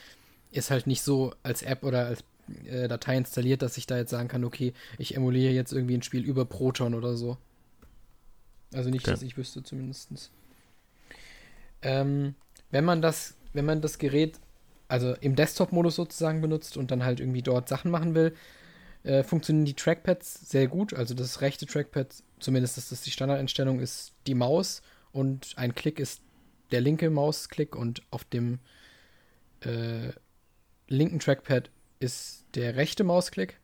ist 0.50 0.70
halt 0.70 0.86
nicht 0.86 1.02
so 1.02 1.32
als 1.42 1.62
App 1.62 1.84
oder 1.84 2.06
als 2.06 2.24
äh, 2.64 2.88
Datei 2.88 3.16
installiert, 3.16 3.62
dass 3.62 3.76
ich 3.76 3.86
da 3.86 3.96
jetzt 3.96 4.10
sagen 4.10 4.28
kann, 4.28 4.44
okay, 4.44 4.74
ich 4.98 5.16
emuliere 5.16 5.52
jetzt 5.52 5.72
irgendwie 5.72 5.94
ein 5.94 6.02
Spiel 6.02 6.24
über 6.24 6.44
Proton 6.44 6.94
oder 6.94 7.16
so. 7.16 7.38
Also 8.74 8.90
nicht, 8.90 9.04
okay. 9.04 9.12
dass 9.12 9.22
ich 9.22 9.37
wüsste 9.37 9.62
zumindest. 9.62 10.30
Ähm, 11.82 12.35
wenn 12.70 12.85
man 12.85 13.02
das, 13.02 13.35
wenn 13.52 13.64
man 13.64 13.80
das 13.80 13.98
Gerät, 13.98 14.38
also 14.88 15.14
im 15.20 15.37
Desktop-Modus 15.37 15.96
sozusagen 15.96 16.40
benutzt 16.40 16.76
und 16.76 16.90
dann 16.90 17.04
halt 17.04 17.20
irgendwie 17.20 17.42
dort 17.42 17.68
Sachen 17.68 17.90
machen 17.90 18.14
will, 18.14 18.35
äh, 19.04 19.22
funktionieren 19.22 19.64
die 19.64 19.74
Trackpads 19.74 20.48
sehr 20.48 20.68
gut. 20.68 20.94
Also 20.94 21.14
das 21.14 21.40
rechte 21.40 21.66
Trackpad, 21.66 22.22
zumindest 22.38 22.78
ist 22.78 22.92
das 22.92 23.02
die 23.02 23.11
Standardeinstellung, 23.11 23.80
ist 23.80 24.12
die 24.26 24.35
Maus 24.35 24.82
und 25.12 25.52
ein 25.56 25.74
Klick 25.74 25.98
ist 25.98 26.22
der 26.70 26.80
linke 26.80 27.11
Mausklick 27.11 27.76
und 27.76 28.02
auf 28.11 28.24
dem 28.24 28.61
äh, 29.61 30.12
linken 30.88 31.18
Trackpad 31.18 31.70
ist 31.98 32.44
der 32.54 32.76
rechte 32.76 33.04
Mausklick. 33.04 33.58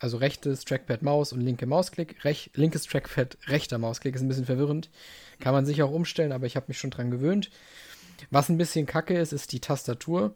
Also 0.00 0.16
rechtes 0.16 0.64
Trackpad 0.64 1.02
Maus 1.02 1.32
und 1.32 1.42
linke 1.42 1.66
Mausklick. 1.66 2.24
Rech 2.24 2.50
linkes 2.54 2.84
Trackpad 2.84 3.36
rechter 3.46 3.78
Mausklick 3.78 4.14
ist 4.16 4.22
ein 4.22 4.28
bisschen 4.28 4.46
verwirrend. 4.46 4.90
Kann 5.38 5.52
man 5.52 5.66
sich 5.66 5.82
auch 5.82 5.92
umstellen, 5.92 6.32
aber 6.32 6.46
ich 6.46 6.56
habe 6.56 6.66
mich 6.68 6.78
schon 6.78 6.90
dran 6.90 7.10
gewöhnt. 7.10 7.50
Was 8.30 8.48
ein 8.48 8.58
bisschen 8.58 8.86
kacke 8.86 9.16
ist, 9.16 9.32
ist 9.32 9.52
die 9.52 9.60
Tastatur. 9.60 10.34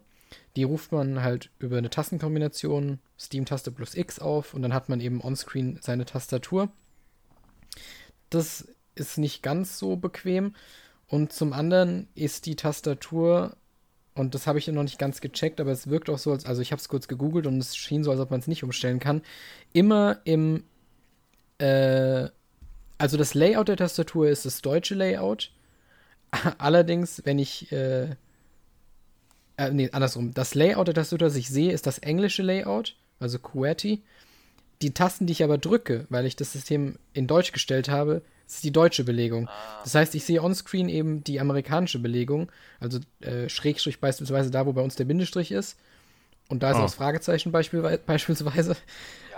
Die 0.55 0.63
ruft 0.63 0.91
man 0.91 1.21
halt 1.21 1.49
über 1.59 1.77
eine 1.77 1.89
Tastenkombination 1.89 2.99
Steam-Taste 3.19 3.71
plus 3.71 3.95
X 3.95 4.19
auf 4.19 4.53
und 4.53 4.61
dann 4.61 4.73
hat 4.73 4.87
man 4.87 4.99
eben 5.01 5.21
onscreen 5.21 5.79
seine 5.81 6.05
Tastatur. 6.05 6.71
Das 8.29 8.67
ist 8.93 9.17
nicht 9.17 9.43
ganz 9.43 9.77
so 9.77 9.95
bequem. 9.97 10.55
Und 11.07 11.33
zum 11.33 11.53
anderen 11.53 12.07
ist 12.15 12.45
die 12.45 12.55
Tastatur 12.55 13.57
und 14.15 14.33
das 14.33 14.47
habe 14.47 14.57
ich 14.59 14.67
noch 14.67 14.83
nicht 14.83 14.97
ganz 14.97 15.19
gecheckt, 15.19 15.59
aber 15.59 15.71
es 15.71 15.89
wirkt 15.89 16.09
auch 16.09 16.17
so, 16.17 16.31
als, 16.31 16.45
also 16.45 16.61
ich 16.61 16.71
habe 16.71 16.79
es 16.79 16.87
kurz 16.87 17.09
gegoogelt 17.09 17.45
und 17.47 17.57
es 17.57 17.75
schien 17.75 18.03
so, 18.03 18.11
als 18.11 18.21
ob 18.21 18.31
man 18.31 18.39
es 18.39 18.47
nicht 18.47 18.63
umstellen 18.63 18.99
kann. 18.99 19.21
Immer 19.73 20.19
im, 20.23 20.63
äh, 21.57 22.29
also 22.97 23.17
das 23.17 23.33
Layout 23.33 23.67
der 23.67 23.75
Tastatur 23.75 24.29
ist 24.29 24.45
das 24.45 24.61
deutsche 24.61 24.95
Layout. 24.95 25.51
Allerdings, 26.57 27.23
wenn 27.25 27.39
ich, 27.39 27.69
äh, 27.73 28.15
äh, 29.57 29.71
nee, 29.71 29.89
andersrum. 29.91 30.33
Das 30.33 30.55
Layout 30.55 30.87
der 30.87 30.95
Tastatur, 30.95 31.27
das 31.27 31.35
ich 31.35 31.49
sehe, 31.49 31.73
ist 31.73 31.85
das 31.85 31.97
englische 31.99 32.41
Layout, 32.41 32.95
also 33.19 33.37
QWERTY. 33.37 34.01
Die 34.81 34.93
Tasten, 34.93 35.25
die 35.25 35.33
ich 35.33 35.43
aber 35.43 35.57
drücke, 35.57 36.05
weil 36.09 36.25
ich 36.25 36.37
das 36.37 36.53
System 36.53 36.97
in 37.11 37.27
Deutsch 37.27 37.51
gestellt 37.51 37.89
habe, 37.89 38.21
das 38.45 38.55
ist 38.55 38.63
die 38.63 38.71
deutsche 38.71 39.03
Belegung. 39.03 39.47
Ah. 39.47 39.81
Das 39.83 39.95
heißt, 39.95 40.15
ich 40.15 40.23
sehe 40.23 40.41
onscreen 40.41 40.89
eben 40.89 41.23
die 41.23 41.39
amerikanische 41.39 41.99
Belegung, 41.99 42.51
also 42.79 42.99
äh, 43.21 43.49
Schrägstrich 43.49 43.99
beispielsweise 43.99 44.51
da, 44.51 44.65
wo 44.65 44.73
bei 44.73 44.81
uns 44.81 44.95
der 44.95 45.05
Bindestrich 45.05 45.51
ist. 45.51 45.77
Und 46.47 46.61
da 46.61 46.71
ist 46.71 46.75
oh. 46.75 46.79
auch 46.79 46.85
das 46.85 46.95
Fragezeichen 46.95 47.51
beispiel, 47.51 47.81
beispielsweise. 48.05 48.75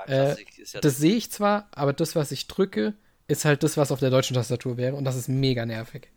Ja, 0.07 0.31
äh, 0.33 0.35
ja 0.73 0.81
das 0.81 0.97
sehe 0.97 1.15
ich 1.15 1.31
zwar, 1.31 1.67
aber 1.71 1.93
das, 1.93 2.15
was 2.15 2.31
ich 2.31 2.47
drücke, 2.47 2.93
ist 3.27 3.45
halt 3.45 3.63
das, 3.63 3.77
was 3.77 3.91
auf 3.91 3.99
der 3.99 4.09
deutschen 4.09 4.35
Tastatur 4.35 4.77
wäre. 4.77 4.95
Und 4.95 5.05
das 5.05 5.15
ist 5.15 5.29
mega 5.29 5.65
nervig. 5.65 6.09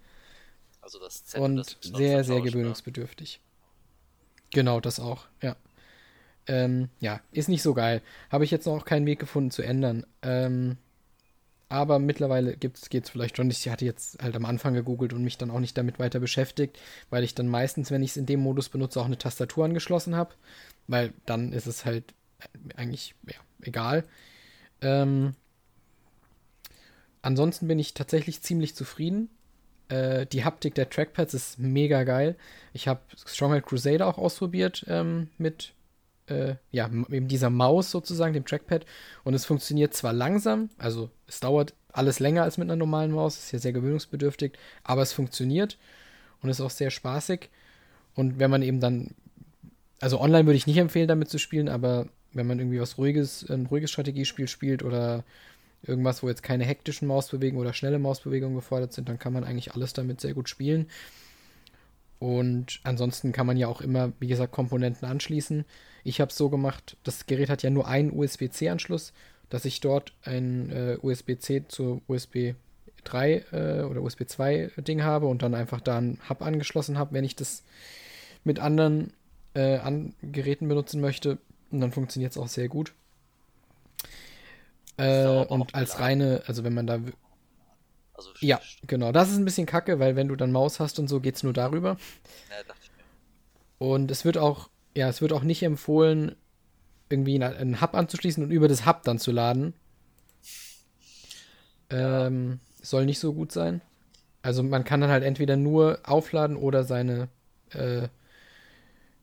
Also 0.81 0.98
das 0.98 1.24
Z, 1.24 1.40
Und 1.40 1.57
das 1.57 1.76
sehr, 1.81 2.24
sehr 2.24 2.40
gewöhnungsbedürftig. 2.40 3.40
Genau, 4.53 4.81
das 4.81 4.98
auch, 4.98 5.26
ja. 5.40 5.57
Ähm, 6.46 6.88
ja, 6.98 7.20
ist 7.31 7.48
nicht 7.48 7.62
so 7.62 7.74
geil. 7.74 8.03
Habe 8.31 8.44
ich 8.44 8.50
jetzt 8.50 8.66
noch 8.66 8.85
keinen 8.85 9.07
Weg 9.07 9.20
gefunden 9.20 9.53
zu 9.53 9.62
ändern. 9.62 10.05
Ähm, 10.22 10.79
aber 11.70 12.00
mittlerweile 12.00 12.56
geht 12.56 12.76
es 12.92 13.11
vielleicht 13.11 13.37
schon. 13.37 13.48
Ich 13.48 13.68
hatte 13.68 13.85
jetzt 13.85 14.20
halt 14.20 14.35
am 14.35 14.44
Anfang 14.44 14.74
gegoogelt 14.74 15.12
und 15.12 15.22
mich 15.22 15.38
dann 15.38 15.52
auch 15.52 15.61
nicht 15.61 15.78
damit 15.78 16.00
weiter 16.00 16.18
beschäftigt, 16.18 16.80
weil 17.11 17.22
ich 17.22 17.37
dann 17.37 17.46
meistens, 17.46 17.92
wenn 17.92 18.02
ich 18.02 18.11
es 18.11 18.16
in 18.16 18.26
dem 18.26 18.40
Modus 18.40 18.68
benutze, 18.68 19.00
auch 19.00 19.06
eine 19.06 19.18
Tastatur 19.18 19.64
angeschlossen 19.64 20.16
habe. 20.16 20.35
Weil 20.88 21.12
dann 21.26 21.52
ist 21.52 21.68
es 21.68 21.85
halt 21.85 22.12
eigentlich 22.74 23.14
ja, 23.24 23.37
egal. 23.62 24.04
Ähm, 24.83 25.35
ansonsten 27.22 27.68
bin 27.68 27.78
ich 27.78 27.94
tatsächlich 27.94 28.42
ziemlich 28.42 28.74
zufrieden. 28.74 29.28
Äh, 29.88 30.26
die 30.26 30.44
Haptik 30.44 30.74
der 30.74 30.90
Trackpads 30.90 31.35
ist 31.35 31.61
mega 31.61 32.02
geil. 32.02 32.35
Ich 32.72 32.88
habe 32.88 33.00
Stronghold 33.24 33.64
Crusader 33.64 34.09
auch 34.09 34.18
ausprobiert 34.18 34.85
ähm, 34.88 35.28
mit 35.38 35.72
äh, 36.30 36.56
ja, 36.70 36.86
eben 37.10 37.28
dieser 37.28 37.50
Maus 37.50 37.90
sozusagen, 37.90 38.32
dem 38.32 38.44
Trackpad. 38.44 38.86
Und 39.24 39.34
es 39.34 39.44
funktioniert 39.44 39.94
zwar 39.94 40.12
langsam, 40.12 40.70
also 40.78 41.10
es 41.26 41.40
dauert 41.40 41.74
alles 41.92 42.20
länger 42.20 42.44
als 42.44 42.56
mit 42.56 42.68
einer 42.68 42.76
normalen 42.76 43.10
Maus, 43.10 43.36
ist 43.36 43.52
ja 43.52 43.58
sehr 43.58 43.72
gewöhnungsbedürftig, 43.72 44.52
aber 44.84 45.02
es 45.02 45.12
funktioniert 45.12 45.78
und 46.40 46.48
ist 46.48 46.60
auch 46.60 46.70
sehr 46.70 46.90
spaßig. 46.90 47.50
Und 48.14 48.38
wenn 48.38 48.50
man 48.50 48.62
eben 48.62 48.80
dann 48.80 49.14
also 50.00 50.18
online 50.18 50.46
würde 50.46 50.56
ich 50.56 50.66
nicht 50.66 50.78
empfehlen, 50.78 51.08
damit 51.08 51.28
zu 51.28 51.38
spielen, 51.38 51.68
aber 51.68 52.08
wenn 52.32 52.46
man 52.46 52.58
irgendwie 52.58 52.80
was 52.80 52.98
ruhiges, 52.98 53.48
ein 53.48 53.66
ruhiges 53.66 53.90
Strategiespiel 53.90 54.48
spielt 54.48 54.82
oder 54.82 55.24
irgendwas, 55.82 56.22
wo 56.22 56.28
jetzt 56.28 56.42
keine 56.42 56.64
hektischen 56.64 57.06
Mausbewegungen 57.06 57.60
oder 57.60 57.74
schnelle 57.74 57.98
Mausbewegungen 57.98 58.56
gefordert 58.56 58.92
sind, 58.92 59.08
dann 59.08 59.18
kann 59.18 59.32
man 59.32 59.44
eigentlich 59.44 59.74
alles 59.74 59.92
damit 59.92 60.20
sehr 60.20 60.34
gut 60.34 60.48
spielen. 60.48 60.86
Und 62.18 62.80
ansonsten 62.82 63.32
kann 63.32 63.46
man 63.46 63.56
ja 63.56 63.68
auch 63.68 63.80
immer, 63.80 64.12
wie 64.20 64.26
gesagt, 64.26 64.52
Komponenten 64.52 65.08
anschließen. 65.08 65.64
Ich 66.04 66.20
habe 66.20 66.30
es 66.30 66.36
so 66.36 66.48
gemacht, 66.48 66.96
das 67.04 67.26
Gerät 67.26 67.50
hat 67.50 67.62
ja 67.62 67.70
nur 67.70 67.86
einen 67.86 68.12
USB-C-Anschluss, 68.12 69.12
dass 69.48 69.64
ich 69.64 69.80
dort 69.80 70.12
ein 70.22 70.70
äh, 70.70 70.98
USB-C 71.00 71.66
zu 71.68 72.02
USB 72.06 72.54
3 73.04 73.44
äh, 73.52 73.82
oder 73.82 74.02
USB 74.02 74.26
2 74.26 74.70
Ding 74.78 75.02
habe 75.02 75.26
und 75.26 75.42
dann 75.42 75.54
einfach 75.54 75.80
da 75.80 75.98
einen 75.98 76.18
Hub 76.28 76.42
angeschlossen 76.42 76.98
habe, 76.98 77.14
wenn 77.14 77.24
ich 77.24 77.36
das 77.36 77.62
mit 78.44 78.58
anderen 78.58 79.12
äh, 79.54 79.78
an 79.78 80.14
Geräten 80.22 80.68
benutzen 80.68 81.00
möchte. 81.00 81.38
Und 81.70 81.80
dann 81.80 81.92
funktioniert 81.92 82.32
es 82.32 82.38
auch 82.38 82.48
sehr 82.48 82.68
gut. 82.68 82.94
Äh, 84.96 85.26
und 85.26 85.74
als 85.74 85.98
reine, 85.98 86.42
also 86.46 86.64
wenn 86.64 86.74
man 86.74 86.86
da. 86.86 87.00
Also 88.14 88.30
ja, 88.40 88.60
genau. 88.86 89.12
Das 89.12 89.30
ist 89.30 89.38
ein 89.38 89.44
bisschen 89.44 89.66
kacke, 89.66 89.98
weil 89.98 90.16
wenn 90.16 90.28
du 90.28 90.36
dann 90.36 90.52
Maus 90.52 90.80
hast 90.80 90.98
und 90.98 91.08
so, 91.08 91.20
geht 91.20 91.36
es 91.36 91.42
nur 91.42 91.52
darüber. 91.52 91.96
Ja, 92.50 92.62
dachte 92.66 92.80
ich 92.82 92.90
mir. 92.90 93.86
Und 93.86 94.10
es 94.10 94.24
wird 94.24 94.36
auch, 94.36 94.68
ja, 94.96 95.09
es 95.09 95.22
wird 95.22 95.33
auch 95.33 95.42
nicht 95.42 95.62
empfohlen, 95.62 96.37
irgendwie 97.09 97.42
einen 97.42 97.81
Hub 97.81 97.94
anzuschließen 97.94 98.44
und 98.44 98.50
über 98.50 98.68
das 98.68 98.87
Hub 98.87 99.03
dann 99.03 99.18
zu 99.18 99.33
laden. 99.33 99.74
Ähm, 101.90 102.61
soll 102.81 103.05
nicht 103.05 103.18
so 103.18 103.33
gut 103.33 103.53
sein. 103.53 103.81
Also 104.42 104.62
man 104.62 104.85
kann 104.85 105.00
dann 105.00 105.11
halt 105.11 105.24
entweder 105.24 105.57
nur 105.57 105.98
aufladen 106.05 106.57
oder 106.57 106.85
seine 106.85 107.29
äh, 107.70 108.09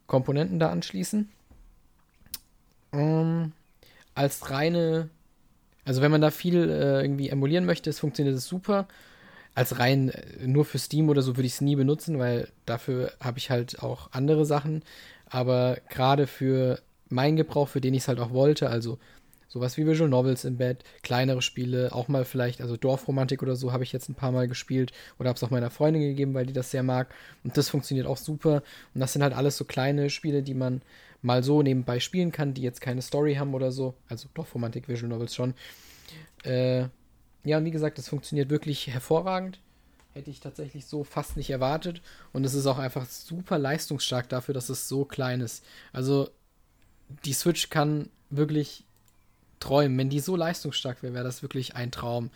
Komponenten 0.06 0.60
da 0.60 0.70
anschließen. 0.70 1.30
Ähm, 2.94 3.54
als 4.16 4.50
reine, 4.50 5.10
also 5.86 6.02
wenn 6.02 6.12
man 6.12 6.22
da 6.22 6.32
viel 6.32 6.70
äh, 6.70 7.02
irgendwie 7.02 7.30
emulieren 7.30 7.66
möchte, 7.66 7.90
es 7.90 8.00
funktioniert 8.00 8.36
es 8.36 8.48
super. 8.48 8.88
Als 9.56 9.80
rein 9.80 10.10
äh, 10.10 10.46
nur 10.46 10.66
für 10.66 10.78
Steam 10.78 11.10
oder 11.10 11.22
so 11.22 11.36
würde 11.36 11.48
ich 11.48 11.54
es 11.54 11.62
nie 11.62 11.76
benutzen, 11.76 12.20
weil 12.20 12.50
dafür 12.66 13.12
habe 13.20 13.40
ich 13.40 13.50
halt 13.50 13.82
auch 13.82 14.12
andere 14.12 14.46
Sachen. 14.46 14.84
Aber 15.30 15.78
gerade 15.90 16.28
für 16.28 16.80
meinen 17.10 17.38
Gebrauch, 17.38 17.68
für 17.68 17.82
den 17.82 17.94
ich 17.94 18.04
es 18.04 18.08
halt 18.08 18.20
auch 18.20 18.32
wollte, 18.32 18.70
also 18.70 18.98
sowas 19.48 19.78
wie 19.78 19.88
Visual 19.88 20.10
Novels 20.10 20.46
im 20.46 20.58
Bett, 20.58 20.84
kleinere 21.04 21.42
Spiele, 21.42 21.94
auch 21.94 22.08
mal 22.08 22.26
vielleicht, 22.26 22.62
also 22.62 22.78
Dorfromantik 22.78 23.42
oder 23.42 23.56
so 23.56 23.72
habe 23.72 23.84
ich 23.84 23.94
jetzt 23.94 24.10
ein 24.10 24.16
paar 24.16 24.32
Mal 24.32 24.48
gespielt 24.48 24.92
oder 25.20 25.30
habe 25.30 25.38
es 25.38 25.44
auch 25.44 25.50
meiner 25.50 25.70
Freundin 25.70 26.02
gegeben, 26.02 26.34
weil 26.34 26.46
die 26.46 26.54
das 26.54 26.72
sehr 26.72 26.84
mag. 26.84 27.14
Und 27.44 27.58
das 27.58 27.70
funktioniert 27.70 28.08
auch 28.08 28.18
super. 28.18 28.62
Und 28.94 29.02
das 29.02 29.14
sind 29.14 29.24
halt 29.24 29.34
alles 29.34 29.58
so 29.58 29.66
kleine 29.66 30.10
Spiele, 30.10 30.44
die 30.44 30.54
man 30.54 30.82
mal 31.22 31.44
so 31.44 31.62
nebenbei 31.62 32.00
spielen 32.00 32.32
kann, 32.32 32.54
die 32.54 32.62
jetzt 32.62 32.82
keine 32.82 33.02
Story 33.02 33.36
haben 33.36 33.54
oder 33.54 33.72
so. 33.72 33.96
Also 34.10 34.28
Dorfromantik, 34.34 34.88
Visual 34.88 35.10
Novels 35.10 35.34
schon. 35.34 35.54
Äh, 36.44 36.86
ja, 37.44 37.58
und 37.58 37.66
wie 37.66 37.72
gesagt, 37.72 37.98
das 37.98 38.10
funktioniert 38.10 38.50
wirklich 38.50 38.88
hervorragend. 38.88 39.60
Hätte 40.18 40.32
ich 40.32 40.40
tatsächlich 40.40 40.88
so 40.88 41.04
fast 41.04 41.38
nicht 41.38 41.52
erwartet. 41.52 42.02
Und 42.34 42.44
es 42.44 42.56
ist 42.56 42.66
auch 42.66 42.80
einfach 42.80 43.06
super 43.06 43.60
leistungsstark 43.60 44.28
dafür, 44.28 44.56
dass 44.56 44.68
es 44.70 44.90
so 44.90 45.06
klein 45.06 45.42
ist. 45.42 45.64
Also 45.94 46.32
die 47.24 47.34
Switch 47.34 47.70
kann 47.70 48.10
wirklich 48.32 48.84
träumen. 49.60 49.96
Wenn 49.96 50.10
die 50.10 50.20
so 50.20 50.36
leistungsstark 50.36 51.04
wäre, 51.04 51.14
wäre 51.14 51.24
das 51.24 51.44
wirklich 51.44 51.76
ein 51.76 51.92
Traum. 51.92 52.32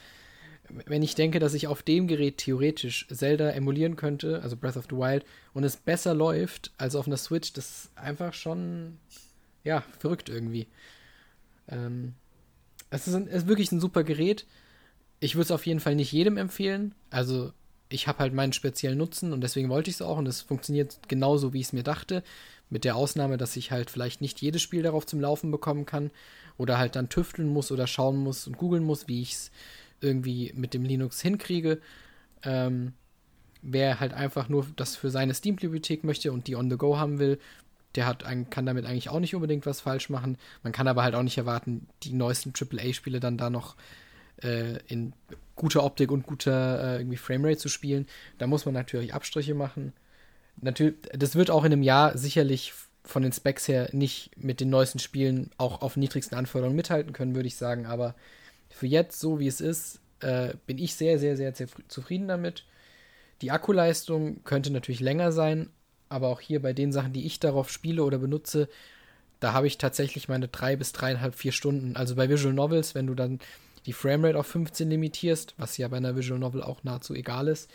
Wenn 0.70 1.02
ich 1.02 1.16
denke, 1.16 1.40
dass 1.40 1.56
ich 1.56 1.66
auf 1.66 1.82
dem 1.82 2.08
Gerät 2.08 2.38
theoretisch 2.38 3.08
Zelda 3.12 3.50
emulieren 3.50 3.96
könnte, 3.96 4.44
also 4.44 4.56
Breath 4.56 4.78
of 4.78 4.86
the 4.92 4.96
Wild, 4.96 5.26
und 5.56 5.64
es 5.64 5.76
besser 5.76 6.14
läuft 6.14 6.72
als 6.78 6.96
auf 6.96 7.08
einer 7.08 7.18
Switch, 7.18 7.52
das 7.54 7.66
ist 7.66 7.98
einfach 7.98 8.36
schon, 8.36 9.00
ja, 9.64 9.84
verrückt 9.98 10.30
irgendwie. 10.30 10.68
Ähm, 11.68 12.14
es, 12.92 13.08
ist, 13.08 13.16
ein, 13.16 13.28
es 13.28 13.42
ist 13.42 13.48
wirklich 13.48 13.72
ein 13.72 13.80
super 13.80 14.04
Gerät. 14.04 14.46
Ich 15.20 15.34
würde 15.34 15.46
es 15.46 15.52
auf 15.52 15.66
jeden 15.66 15.80
Fall 15.80 15.96
nicht 15.96 16.12
jedem 16.12 16.38
empfehlen. 16.38 16.94
Also, 17.10 17.54
ich 17.92 18.08
habe 18.08 18.20
halt 18.20 18.34
meinen 18.34 18.54
speziellen 18.54 18.98
Nutzen 18.98 19.34
und 19.34 19.42
deswegen 19.42 19.70
wollte 19.70 19.90
ich 19.90 19.98
es 19.98 20.02
auch 20.02 20.18
und 20.18 20.28
es 20.28 20.42
funktioniert 20.42 21.00
genauso, 21.08 21.54
wie 21.54 21.60
ich 21.60 21.68
es 21.68 21.74
mir 21.74 21.84
dachte. 21.84 22.24
Mit 22.70 22.86
der 22.86 22.96
Ausnahme, 22.96 23.38
dass 23.38 23.58
ich 23.58 23.72
halt 23.72 23.90
vielleicht 23.90 24.22
nicht 24.22 24.42
jedes 24.42 24.62
Spiel 24.62 24.82
darauf 24.82 25.06
zum 25.06 25.20
Laufen 25.20 25.52
bekommen 25.52 25.86
kann 25.86 26.10
oder 26.58 26.78
halt 26.78 26.96
dann 26.96 27.10
tüfteln 27.10 27.50
muss 27.50 27.72
oder 27.72 27.86
schauen 27.86 28.18
muss 28.18 28.48
und 28.48 28.58
googeln 28.58 28.84
muss, 28.84 29.08
wie 29.08 29.22
ich 29.22 29.34
es 29.34 29.52
irgendwie 30.00 30.54
mit 30.56 30.74
dem 30.74 30.84
Linux 30.84 31.22
hinkriege. 31.22 31.80
Ähm, 32.44 32.94
wer 33.62 34.00
halt 34.00 34.14
einfach 34.14 34.48
nur 34.50 34.66
das 34.76 34.96
für 34.96 35.10
seine 35.10 35.34
Steam-Bibliothek 35.34 36.04
möchte 36.04 36.32
und 36.32 36.48
die 36.48 36.56
on 36.56 36.70
the 36.70 36.78
go 36.78 36.98
haben 36.98 37.20
will, 37.20 37.40
der 37.96 38.06
hat 38.06 38.24
kann 38.50 38.66
damit 38.66 38.86
eigentlich 38.86 39.10
auch 39.10 39.20
nicht 39.20 39.36
unbedingt 39.36 39.66
was 39.66 39.82
falsch 39.82 40.10
machen. 40.10 40.38
Man 40.64 40.72
kann 40.72 40.88
aber 40.88 41.04
halt 41.04 41.14
auch 41.14 41.24
nicht 41.24 41.38
erwarten, 41.38 41.88
die 42.04 42.14
neuesten 42.14 42.54
AAA-Spiele 42.58 43.20
dann 43.20 43.38
da 43.38 43.50
noch 43.50 43.76
äh, 44.44 44.78
in 44.88 45.14
guter 45.56 45.84
Optik 45.84 46.12
und 46.12 46.26
guter 46.26 46.96
äh, 46.96 46.98
irgendwie 47.00 47.18
Framerate 47.18 47.58
zu 47.58 47.70
spielen. 47.70 48.08
Da 48.38 48.48
muss 48.48 48.66
man 48.66 48.74
natürlich 48.74 49.14
Abstriche 49.14 49.54
machen 49.54 49.94
natürlich, 50.62 50.96
das 51.14 51.36
wird 51.36 51.52
auch 51.52 51.64
in 51.64 51.74
einem 51.74 51.84
Jahr 51.84 52.18
sicherlich 52.18 52.74
von 53.04 53.24
den 53.24 53.32
Specs 53.32 53.68
her 53.68 53.90
nicht 53.94 54.32
mit 54.38 54.60
den 54.60 54.70
neuesten 54.70 55.00
Spielen 55.00 55.50
auch 55.58 55.82
auf 55.82 55.98
niedrigsten 55.98 56.38
Anforderungen 56.38 56.76
mithalten 56.76 57.14
können, 57.14 57.36
würde 57.36 57.48
ich 57.48 57.56
sagen. 57.56 57.86
Aber 57.86 58.16
für 58.70 58.88
jetzt, 58.88 59.20
so 59.20 59.40
wie 59.40 59.48
es 59.48 59.60
ist, 59.60 60.00
äh, 60.20 60.54
bin 60.68 60.78
ich 60.78 60.96
sehr, 60.96 61.18
sehr, 61.18 61.36
sehr, 61.36 61.54
sehr 61.54 61.68
zufrieden 61.88 62.28
damit. 62.28 62.66
Die 63.42 63.52
Akkuleistung 63.52 64.44
könnte 64.44 64.72
natürlich 64.72 65.00
länger 65.00 65.32
sein, 65.32 65.70
aber 66.10 66.28
auch 66.28 66.42
hier 66.42 66.62
bei 66.62 66.74
den 66.74 66.92
Sachen, 66.92 67.14
die 67.14 67.26
ich 67.26 67.40
darauf 67.40 67.72
spiele 67.72 68.04
oder 68.04 68.20
benutze, 68.20 68.70
da 69.40 69.54
habe 69.54 69.66
ich 69.66 69.80
tatsächlich 69.80 70.30
meine 70.30 70.48
drei 70.48 70.76
bis 70.76 70.92
dreieinhalb, 70.92 71.34
vier 71.34 71.52
Stunden. 71.52 71.96
Also 71.96 72.16
bei 72.16 72.30
Visual 72.30 72.54
Novels, 72.54 72.94
wenn 72.94 73.08
du 73.08 73.16
dann 73.16 73.40
die 73.86 73.94
Framerate 73.94 74.38
auf 74.38 74.48
15 74.48 74.90
limitierst, 74.90 75.56
was 75.58 75.78
ja 75.78 75.88
bei 75.88 75.98
einer 75.98 76.16
Visual 76.16 76.40
Novel 76.40 76.64
auch 76.64 76.84
nahezu 76.84 77.14
egal 77.14 77.48
ist, 77.48 77.70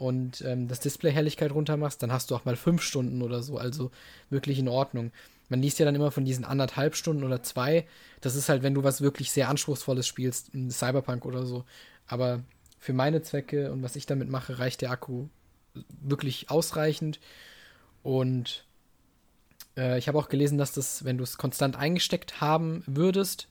und 0.00 0.40
ähm, 0.46 0.66
das 0.66 0.80
Display-Helligkeit 0.80 1.52
runter 1.52 1.76
machst, 1.76 2.02
dann 2.02 2.10
hast 2.10 2.30
du 2.30 2.34
auch 2.34 2.46
mal 2.46 2.56
fünf 2.56 2.80
Stunden 2.80 3.20
oder 3.20 3.42
so, 3.42 3.58
also 3.58 3.90
wirklich 4.30 4.58
in 4.58 4.68
Ordnung. 4.68 5.12
Man 5.50 5.60
liest 5.60 5.78
ja 5.78 5.84
dann 5.84 5.94
immer 5.94 6.10
von 6.10 6.24
diesen 6.24 6.46
anderthalb 6.46 6.96
Stunden 6.96 7.22
oder 7.22 7.42
zwei. 7.42 7.86
Das 8.22 8.34
ist 8.34 8.48
halt, 8.48 8.62
wenn 8.62 8.72
du 8.72 8.82
was 8.82 9.02
wirklich 9.02 9.30
sehr 9.30 9.50
Anspruchsvolles 9.50 10.06
spielst, 10.06 10.52
Cyberpunk 10.70 11.26
oder 11.26 11.44
so. 11.44 11.64
Aber 12.06 12.42
für 12.78 12.94
meine 12.94 13.20
Zwecke 13.20 13.70
und 13.72 13.82
was 13.82 13.94
ich 13.94 14.06
damit 14.06 14.30
mache, 14.30 14.58
reicht 14.58 14.80
der 14.80 14.90
Akku 14.90 15.26
wirklich 16.00 16.48
ausreichend. 16.48 17.20
Und 18.02 18.64
äh, 19.76 19.98
ich 19.98 20.08
habe 20.08 20.18
auch 20.18 20.30
gelesen, 20.30 20.56
dass 20.56 20.72
das, 20.72 21.04
wenn 21.04 21.18
du 21.18 21.24
es 21.24 21.36
konstant 21.36 21.76
eingesteckt 21.76 22.40
haben 22.40 22.82
würdest, 22.86 23.48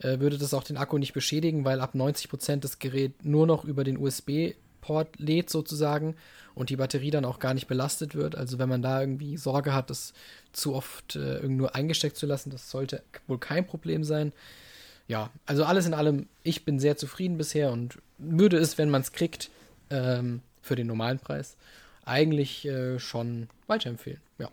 äh, 0.00 0.18
würde 0.18 0.38
das 0.38 0.54
auch 0.54 0.64
den 0.64 0.76
Akku 0.76 0.98
nicht 0.98 1.12
beschädigen, 1.12 1.64
weil 1.64 1.80
ab 1.80 1.94
90% 1.94 2.56
das 2.56 2.78
Gerät 2.78 3.24
nur 3.24 3.46
noch 3.46 3.64
über 3.64 3.84
den 3.84 3.98
USB 3.98 4.54
Port 4.80 5.18
lädt 5.18 5.50
sozusagen 5.50 6.16
und 6.54 6.70
die 6.70 6.76
Batterie 6.76 7.10
dann 7.10 7.24
auch 7.24 7.38
gar 7.38 7.54
nicht 7.54 7.68
belastet 7.68 8.14
wird. 8.14 8.34
Also 8.34 8.58
wenn 8.58 8.68
man 8.68 8.82
da 8.82 9.00
irgendwie 9.00 9.36
Sorge 9.36 9.74
hat, 9.74 9.90
das 9.90 10.12
zu 10.52 10.74
oft 10.74 11.16
äh, 11.16 11.38
irgendwo 11.38 11.66
eingesteckt 11.66 12.16
zu 12.16 12.26
lassen, 12.26 12.50
das 12.50 12.70
sollte 12.70 13.02
wohl 13.26 13.38
kein 13.38 13.66
Problem 13.66 14.04
sein. 14.04 14.32
Ja, 15.06 15.30
also 15.46 15.64
alles 15.64 15.86
in 15.86 15.94
allem, 15.94 16.28
ich 16.42 16.64
bin 16.64 16.78
sehr 16.78 16.96
zufrieden 16.96 17.36
bisher 17.36 17.72
und 17.72 17.98
würde 18.18 18.58
es, 18.58 18.78
wenn 18.78 18.90
man 18.90 19.02
es 19.02 19.12
kriegt, 19.12 19.50
ähm, 19.90 20.42
für 20.62 20.76
den 20.76 20.86
normalen 20.86 21.18
Preis, 21.18 21.56
eigentlich 22.04 22.66
äh, 22.66 22.98
schon 22.98 23.48
weiterempfehlen. 23.66 24.20
Ja. 24.38 24.50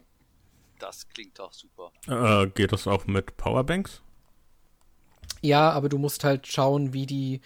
Das 0.80 1.08
klingt 1.10 1.40
auch 1.40 1.54
super. 1.54 1.92
Äh, 2.08 2.48
geht 2.48 2.72
das 2.72 2.88
auch 2.88 3.08
mit 3.08 3.38
Powerbanks? 3.38 4.02
Ja, 5.42 5.72
aber 5.72 5.90
du 5.90 5.98
musst 5.98 6.24
halt 6.24 6.48
schauen, 6.48 6.94
wie 6.94 7.06
die 7.06 7.42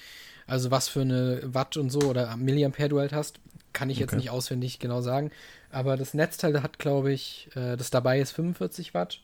also 0.52 0.70
was 0.70 0.90
für 0.90 1.00
eine 1.00 1.40
Watt 1.44 1.78
und 1.78 1.90
so 1.90 2.02
oder 2.02 2.36
Milliampere 2.36 2.90
du 2.90 3.00
halt 3.00 3.14
hast, 3.14 3.40
kann 3.72 3.90
ich 3.90 4.00
jetzt 4.00 4.14
nicht 4.14 4.32
auswendig 4.32 4.80
genau 4.80 5.00
sagen. 5.00 5.32
Aber 5.70 5.96
das 5.96 6.14
Netzteil 6.14 6.62
hat, 6.62 6.78
glaube 6.78 7.14
ich, 7.14 7.50
äh, 7.56 7.78
das 7.78 7.90
dabei 7.90 8.20
ist 8.20 8.32
45 8.34 8.94
Watt. 8.94 9.22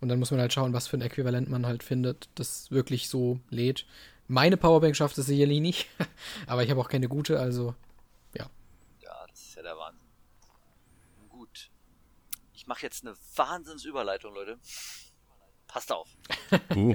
Und 0.00 0.08
dann 0.08 0.20
muss 0.20 0.30
man 0.30 0.38
halt 0.38 0.52
schauen, 0.52 0.72
was 0.72 0.86
für 0.86 0.98
ein 0.98 1.00
Äquivalent 1.00 1.48
man 1.50 1.66
halt 1.66 1.82
findet, 1.82 2.28
das 2.36 2.70
wirklich 2.70 3.08
so 3.08 3.40
lädt. 3.50 3.86
Meine 4.28 4.56
Powerbank 4.56 4.94
schafft 4.94 5.18
es 5.18 5.26
sicherlich 5.26 5.60
nicht, 5.60 5.88
aber 6.46 6.62
ich 6.62 6.70
habe 6.70 6.80
auch 6.80 6.88
keine 6.88 7.08
gute, 7.08 7.40
also 7.40 7.74
ja. 8.32 8.48
Ja, 9.00 9.26
das 9.28 9.40
ist 9.40 9.56
ja 9.56 9.62
der 9.62 9.76
Wahnsinn. 9.76 10.06
Gut. 11.28 11.70
Ich 12.52 12.68
mache 12.68 12.82
jetzt 12.82 13.04
eine 13.04 13.16
Wahnsinnsüberleitung, 13.34 14.32
Leute. 14.32 14.58
Passt 15.76 15.92
auf. 15.92 16.08
Uh. 16.74 16.94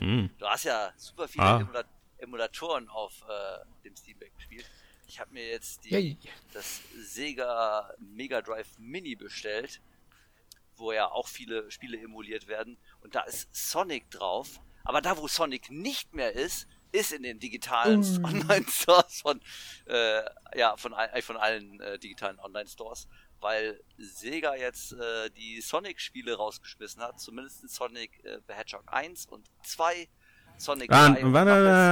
du 0.00 0.44
hast 0.44 0.64
ja 0.64 0.92
super 0.96 1.28
viele 1.28 1.44
ah. 1.44 1.84
Emulatoren 2.18 2.88
auf 2.88 3.22
äh, 3.28 3.84
dem 3.84 3.94
Steam 3.94 4.18
Deck 4.18 4.34
gespielt. 4.34 4.68
Ich 5.06 5.20
habe 5.20 5.32
mir 5.32 5.46
jetzt 5.50 5.84
die, 5.84 6.18
das 6.52 6.80
Sega 6.96 7.88
Mega 8.00 8.42
Drive 8.42 8.76
Mini 8.80 9.14
bestellt, 9.14 9.80
wo 10.74 10.90
ja 10.90 11.08
auch 11.08 11.28
viele 11.28 11.70
Spiele 11.70 12.00
emuliert 12.00 12.48
werden. 12.48 12.76
Und 13.02 13.14
da 13.14 13.20
ist 13.20 13.54
Sonic 13.54 14.10
drauf. 14.10 14.60
Aber 14.82 15.00
da, 15.00 15.16
wo 15.16 15.28
Sonic 15.28 15.70
nicht 15.70 16.12
mehr 16.12 16.32
ist, 16.32 16.66
ist 16.90 17.12
in 17.12 17.22
den 17.22 17.38
digitalen 17.38 18.00
mm. 18.00 18.24
Online-Stores 18.24 19.20
von, 19.20 19.40
äh, 19.86 20.22
ja, 20.56 20.76
von, 20.76 20.92
von 21.20 21.36
allen 21.36 21.80
äh, 21.80 22.00
digitalen 22.00 22.40
Online-Stores. 22.40 23.06
Weil 23.40 23.80
Sega 23.98 24.54
jetzt 24.54 24.92
äh, 24.92 25.30
die 25.30 25.60
Sonic-Spiele 25.60 26.36
rausgeschmissen 26.36 27.02
hat, 27.02 27.20
zumindest 27.20 27.68
Sonic 27.68 28.24
äh, 28.24 28.38
the 28.48 28.54
Hedgehog 28.54 28.84
1 28.86 29.26
und 29.26 29.46
2, 29.62 30.08
Sonic 30.58 30.90
Ah, 30.92 31.10
3 31.10 31.24
und 31.24 31.32
warte, 31.32 31.50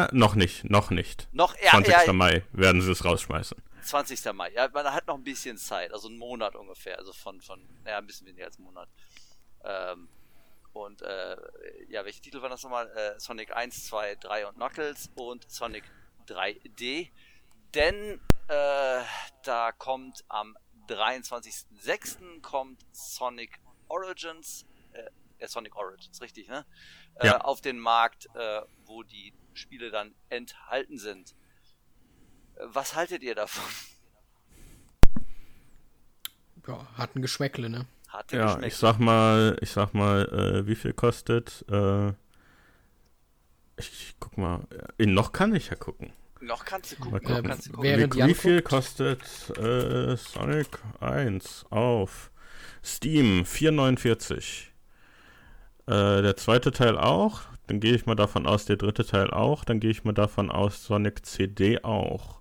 Knuckles. 0.09 0.13
noch 0.19 0.35
nicht, 0.35 0.65
noch 0.65 0.91
nicht. 0.91 1.29
Noch 1.33 1.55
eher, 1.57 1.71
20. 1.71 1.93
eher 1.93 2.13
Mai 2.13 2.45
werden 2.53 2.81
sie 2.81 2.91
es 2.91 3.05
rausschmeißen. 3.05 3.63
20. 3.83 4.33
Mai. 4.33 4.51
Ja, 4.53 4.69
man 4.73 4.87
hat 4.93 5.07
noch 5.07 5.17
ein 5.17 5.25
bisschen 5.25 5.59
Zeit, 5.59 5.93
also 5.93 6.09
einen 6.09 6.17
Monat 6.17 6.57
ungefähr, 6.57 6.99
also 6.99 7.13
von, 7.13 7.41
von, 7.43 7.61
naja, 7.85 7.99
ein 7.99 8.07
bisschen 8.07 8.27
weniger 8.27 8.47
als 8.47 8.57
einen 8.57 8.65
Monat. 8.65 8.89
Ähm, 9.63 10.09
und, 10.73 11.03
äh, 11.03 11.37
ja, 11.89 12.05
welche 12.05 12.21
Titel 12.23 12.41
waren 12.43 12.51
das 12.51 12.63
nochmal? 12.63 12.89
Äh, 12.97 13.21
Sonic 13.21 13.55
1, 13.55 13.87
2, 13.87 14.17
3 14.17 14.47
und 14.47 14.55
Knuckles 14.57 15.11
und 15.15 15.49
Sonic 15.51 15.85
3D. 16.27 17.11
Denn, 17.75 18.21
äh, 18.49 19.01
da 19.43 19.73
kommt 19.73 20.25
am 20.29 20.57
23.06. 20.89 22.41
kommt 22.43 22.85
Sonic 22.93 23.59
Origins, 23.89 24.65
äh, 24.93 25.05
äh, 25.39 25.49
Sonic 25.49 25.77
Origins, 25.77 26.21
richtig, 26.21 26.49
ne? 26.49 26.65
Äh, 27.17 27.27
Ja. 27.27 27.41
auf 27.41 27.61
den 27.61 27.79
Markt, 27.79 28.27
äh, 28.35 28.63
wo 28.85 29.03
die 29.03 29.33
Spiele 29.53 29.91
dann 29.91 30.15
enthalten 30.31 30.99
sind. 30.99 31.35
Was 32.59 32.95
haltet 32.95 33.23
ihr 33.23 33.35
davon? 33.35 33.65
Ja, 36.67 36.87
hat 36.97 37.15
ein 37.15 37.23
Geschmäckle, 37.23 37.69
ne? 37.69 37.87
Hat 38.09 38.31
der 38.33 38.39
Ja, 38.41 38.47
geschmeckt? 38.47 38.67
ich 38.73 38.77
sag 38.79 38.99
mal, 38.99 39.57
ich 39.61 39.71
sag 39.71 39.93
mal, 39.93 40.25
äh, 40.29 40.67
wie 40.67 40.77
viel 40.77 40.93
kostet, 40.93 41.65
äh, 41.69 42.09
ich, 43.77 43.91
ich 43.93 44.15
guck 44.21 44.39
mal, 44.39 44.67
in 44.99 45.15
noch 45.15 45.33
kann 45.33 45.55
ich 45.55 45.69
ja 45.69 45.75
gucken. 45.77 46.13
Noch 46.45 46.65
kannst 46.65 46.93
du 46.93 46.97
Mal 47.05 47.21
gucken, 47.21 47.37
noch 47.37 47.43
kannst 47.43 47.69
du 47.69 47.73
gucken. 47.73 48.13
Wie 48.13 48.35
viel 48.35 48.57
guckt. 48.57 48.69
kostet 48.69 49.23
äh, 49.59 50.17
Sonic 50.17 50.69
1 51.01 51.67
auf 51.71 52.31
Steam? 52.85 53.45
4,49. 53.45 54.67
Äh, 55.87 56.23
der 56.23 56.37
zweite 56.37 56.71
Teil 56.71 56.99
auch. 56.99 57.43
Dann 57.67 57.81
gehe 57.81 57.95
ich 57.95 58.05
mal 58.05 58.15
davon 58.15 58.47
aus, 58.47 58.67
der 58.67 58.77
dritte 58.77 59.07
Teil 59.07 59.31
auch. 59.31 59.65
Dann 59.65 59.81
gehe 59.81 59.91
ich 59.91 60.05
mal 60.05 60.13
davon 60.13 60.51
aus, 60.51 60.85
Sonic 60.85 61.25
CD 61.25 61.83
auch. 61.83 62.41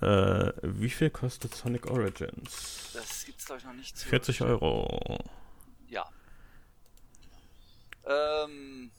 Äh, 0.00 0.52
wie 0.62 0.90
viel 0.90 1.10
kostet 1.10 1.54
Sonic 1.54 1.90
Origins? 1.90 2.92
Das 2.94 3.26
gibt's 3.26 3.44
glaube 3.46 3.60
ich 3.60 3.66
noch 3.66 3.74
nicht 3.74 3.98
zu. 3.98 4.08
40 4.08 4.42
Euro. 4.42 5.18
Ja. 5.88 6.08
Ähm, 8.06 8.90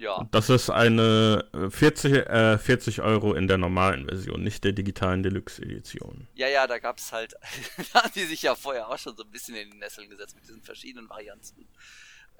ja. 0.00 0.26
Das 0.32 0.48
ist 0.50 0.70
eine 0.70 1.44
äh, 1.52 1.70
40, 1.70 2.12
äh, 2.26 2.58
40 2.58 3.02
Euro 3.02 3.34
in 3.34 3.46
der 3.46 3.58
normalen 3.58 4.06
Version, 4.06 4.42
nicht 4.42 4.64
der 4.64 4.72
digitalen 4.72 5.22
Deluxe-Edition. 5.22 6.26
Ja, 6.34 6.48
ja, 6.48 6.66
da 6.66 6.78
gab's 6.78 7.12
halt, 7.12 7.34
da 7.92 8.02
haben 8.02 8.12
die 8.14 8.24
sich 8.24 8.42
ja 8.42 8.54
vorher 8.54 8.88
auch 8.88 8.98
schon 8.98 9.16
so 9.16 9.22
ein 9.22 9.30
bisschen 9.30 9.54
in 9.54 9.70
die 9.70 9.76
Nesseln 9.76 10.10
gesetzt 10.10 10.34
mit 10.34 10.44
diesen 10.44 10.62
verschiedenen 10.62 11.08
Varianten. 11.08 11.68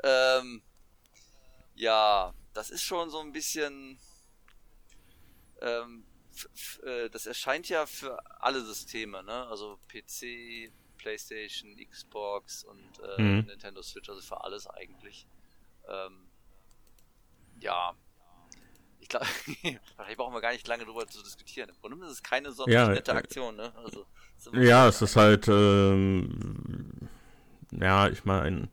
Ähm, 0.02 0.62
ja, 1.74 2.34
das 2.54 2.70
ist 2.70 2.82
schon 2.82 3.10
so 3.10 3.20
ein 3.20 3.32
bisschen, 3.32 3.98
ähm, 5.60 6.04
äh, 6.82 7.08
das 7.10 7.26
erscheint 7.26 7.68
ja 7.68 7.86
für 7.86 8.18
alle 8.42 8.64
Systeme, 8.64 9.22
ne? 9.22 9.46
Also 9.48 9.78
PC, 9.88 10.72
PlayStation, 10.96 11.76
Xbox 11.76 12.64
und 12.64 13.00
äh, 13.18 13.22
Mhm. 13.22 13.46
Nintendo 13.46 13.82
Switch, 13.82 14.08
also 14.08 14.20
für 14.22 14.42
alles 14.42 14.66
eigentlich. 14.66 15.26
Ähm, 15.88 16.29
ja. 17.60 17.94
Ich 19.00 19.08
glaube, 19.08 19.26
vielleicht 19.96 20.16
brauchen 20.16 20.34
wir 20.34 20.40
gar 20.40 20.52
nicht 20.52 20.66
lange 20.66 20.84
drüber 20.84 21.06
zu 21.06 21.22
diskutieren. 21.22 21.70
Im 21.70 21.76
Grunde 21.80 22.06
ist 22.06 22.12
es 22.12 22.22
keine 22.22 22.52
sonderlich 22.52 22.74
Ja, 22.74 22.88
nette 22.88 23.12
äh, 23.12 23.14
Aktion, 23.14 23.56
ne? 23.56 23.72
Also, 23.76 24.06
Ja, 24.52 24.88
es 24.88 25.02
ist 25.02 25.16
halt, 25.16 25.48
ähm, 25.48 27.08
ja, 27.72 28.08
ich 28.08 28.24
meine, 28.24 28.68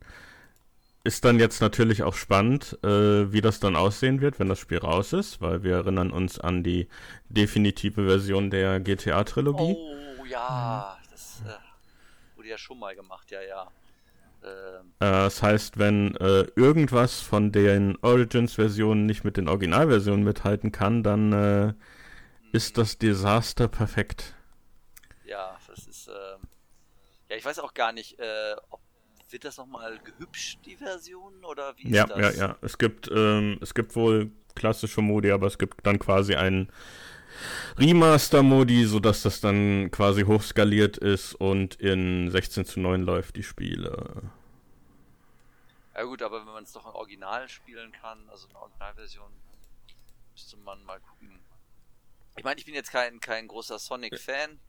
ist 1.04 1.24
dann 1.24 1.40
jetzt 1.40 1.62
natürlich 1.62 2.04
auch 2.04 2.16
spannend, 2.16 2.78
äh, 2.84 3.32
wie 3.32 3.42
das 3.42 3.60
dann 3.62 3.76
aussehen 3.78 4.20
wird, 4.22 4.40
wenn 4.40 4.50
das 4.50 4.60
Spiel 4.60 4.80
raus 4.80 5.14
ist, 5.14 5.40
weil 5.42 5.64
wir 5.64 5.76
erinnern 5.76 6.12
uns 6.12 6.38
an 6.40 6.64
die 6.64 6.88
definitive 7.30 8.06
Version 8.06 8.50
der 8.50 8.80
GTA-Trilogie. 8.82 9.78
Oh 9.78 10.26
ja, 10.26 10.98
das 11.10 11.42
äh, 11.46 12.38
wurde 12.38 12.50
ja 12.50 12.58
schon 12.58 12.80
mal 12.80 12.94
gemacht, 12.96 13.32
ja, 13.32 13.42
ja. 13.42 13.72
Äh, 15.00 15.06
das 15.06 15.42
heißt, 15.44 15.78
wenn 15.78 16.16
äh, 16.16 16.44
irgendwas 16.56 17.22
von 17.22 17.52
den 17.52 17.98
Origins-Versionen 18.02 19.06
nicht 19.06 19.24
mit 19.24 19.38
den 19.38 19.48
Originalversionen 19.48 20.24
mithalten 20.24 20.72
kann, 20.72 21.04
dann 21.04 21.34
äh, 21.34 21.74
ist 22.52 22.78
das 22.78 22.98
Desaster 23.00 23.68
perfekt. 23.70 24.36
ja, 25.24 25.58
das 25.68 25.86
ist. 25.88 26.08
ähm, 26.08 26.48
ja, 27.30 27.38
ich 27.38 27.46
weiß 27.46 27.60
auch 27.60 27.74
gar 27.74 27.92
nicht, 27.92 28.20
äh, 28.20 28.56
ob 28.70 28.82
wird 29.30 29.46
das 29.46 29.58
nochmal 29.58 30.00
gehübscht, 30.00 30.66
die 30.66 30.78
Version, 30.78 31.44
oder 31.46 31.78
wie 31.78 31.90
ist 31.90 31.96
Ja, 31.96 32.10
das? 32.10 32.32
ja, 32.32 32.32
ja. 32.32 32.58
Es 32.62 32.78
gibt, 32.78 33.10
ähm, 33.14 33.60
es 33.62 33.74
gibt 33.74 33.96
wohl 33.96 34.32
klassische 34.56 35.02
Modi, 35.02 35.32
aber 35.32 35.48
es 35.48 35.58
gibt 35.58 35.86
dann 35.86 36.00
quasi 36.00 36.36
einen 36.36 36.70
Remaster-Modi, 37.78 38.86
sodass 38.86 39.22
das 39.24 39.42
dann 39.42 39.92
quasi 39.92 40.24
hochskaliert 40.24 40.98
ist 40.98 41.34
und 41.36 41.76
in 41.76 42.30
16 42.32 42.66
zu 42.66 42.80
9 42.80 43.02
läuft 43.04 43.36
die 43.36 43.44
Spiele. 43.44 44.32
Ja 45.98 46.04
gut, 46.04 46.22
aber 46.22 46.46
wenn 46.46 46.54
man 46.54 46.64
es 46.64 46.74
doch 46.74 46.86
im 46.86 46.94
Original 46.94 47.50
spielen 47.50 47.92
kann, 47.92 48.30
also 48.30 48.48
eine 48.50 48.60
Originalversion, 48.60 49.34
müsste 50.32 50.56
man 50.58 50.84
mal 50.84 51.00
gucken. 51.00 51.44
Ich 52.36 52.44
meine, 52.44 52.60
ich 52.60 52.66
bin 52.68 52.76
jetzt 52.76 52.92
kein, 52.92 53.20
kein 53.20 53.48
großer 53.48 53.80
Sonic-Fan. 53.80 54.60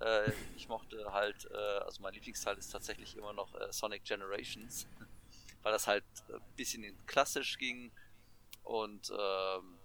Äh, 0.00 0.32
ich 0.56 0.66
mochte 0.66 1.12
halt, 1.12 1.48
äh, 1.52 1.56
also 1.84 2.02
mein 2.02 2.12
Lieblingsteil 2.14 2.58
ist 2.58 2.70
tatsächlich 2.70 3.16
immer 3.16 3.32
noch 3.32 3.54
äh, 3.54 3.72
Sonic 3.72 4.02
Generations, 4.02 4.88
weil 5.62 5.70
das 5.70 5.86
halt 5.86 6.02
ein 6.28 6.40
bisschen 6.56 6.82
in 6.82 7.06
klassisch 7.06 7.58
ging 7.58 7.92
und 8.64 9.08
ähm, 9.16 9.78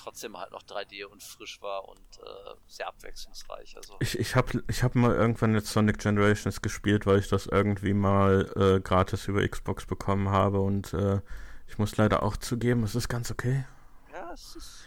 trotzdem 0.00 0.36
halt 0.38 0.50
noch 0.52 0.62
3D 0.62 1.04
und 1.04 1.22
frisch 1.22 1.60
war 1.62 1.88
und 1.88 2.00
äh, 2.22 2.54
sehr 2.66 2.88
abwechslungsreich. 2.88 3.76
Also 3.76 3.96
Ich, 4.00 4.18
ich 4.18 4.34
habe 4.36 4.62
ich 4.68 4.82
hab 4.82 4.94
mal 4.94 5.14
irgendwann 5.14 5.54
jetzt 5.54 5.68
Sonic 5.72 5.98
Generations 5.98 6.62
gespielt, 6.62 7.06
weil 7.06 7.18
ich 7.18 7.28
das 7.28 7.46
irgendwie 7.46 7.92
mal 7.94 8.50
äh, 8.56 8.80
gratis 8.80 9.28
über 9.28 9.46
Xbox 9.46 9.86
bekommen 9.86 10.30
habe 10.30 10.60
und 10.60 10.92
äh, 10.94 11.20
ich 11.68 11.78
muss 11.78 11.96
leider 11.96 12.22
auch 12.22 12.36
zugeben, 12.36 12.82
es 12.82 12.94
ist 12.94 13.08
ganz 13.08 13.30
okay. 13.30 13.64
ja, 14.12 14.32
es 14.32 14.56
ist 14.56 14.84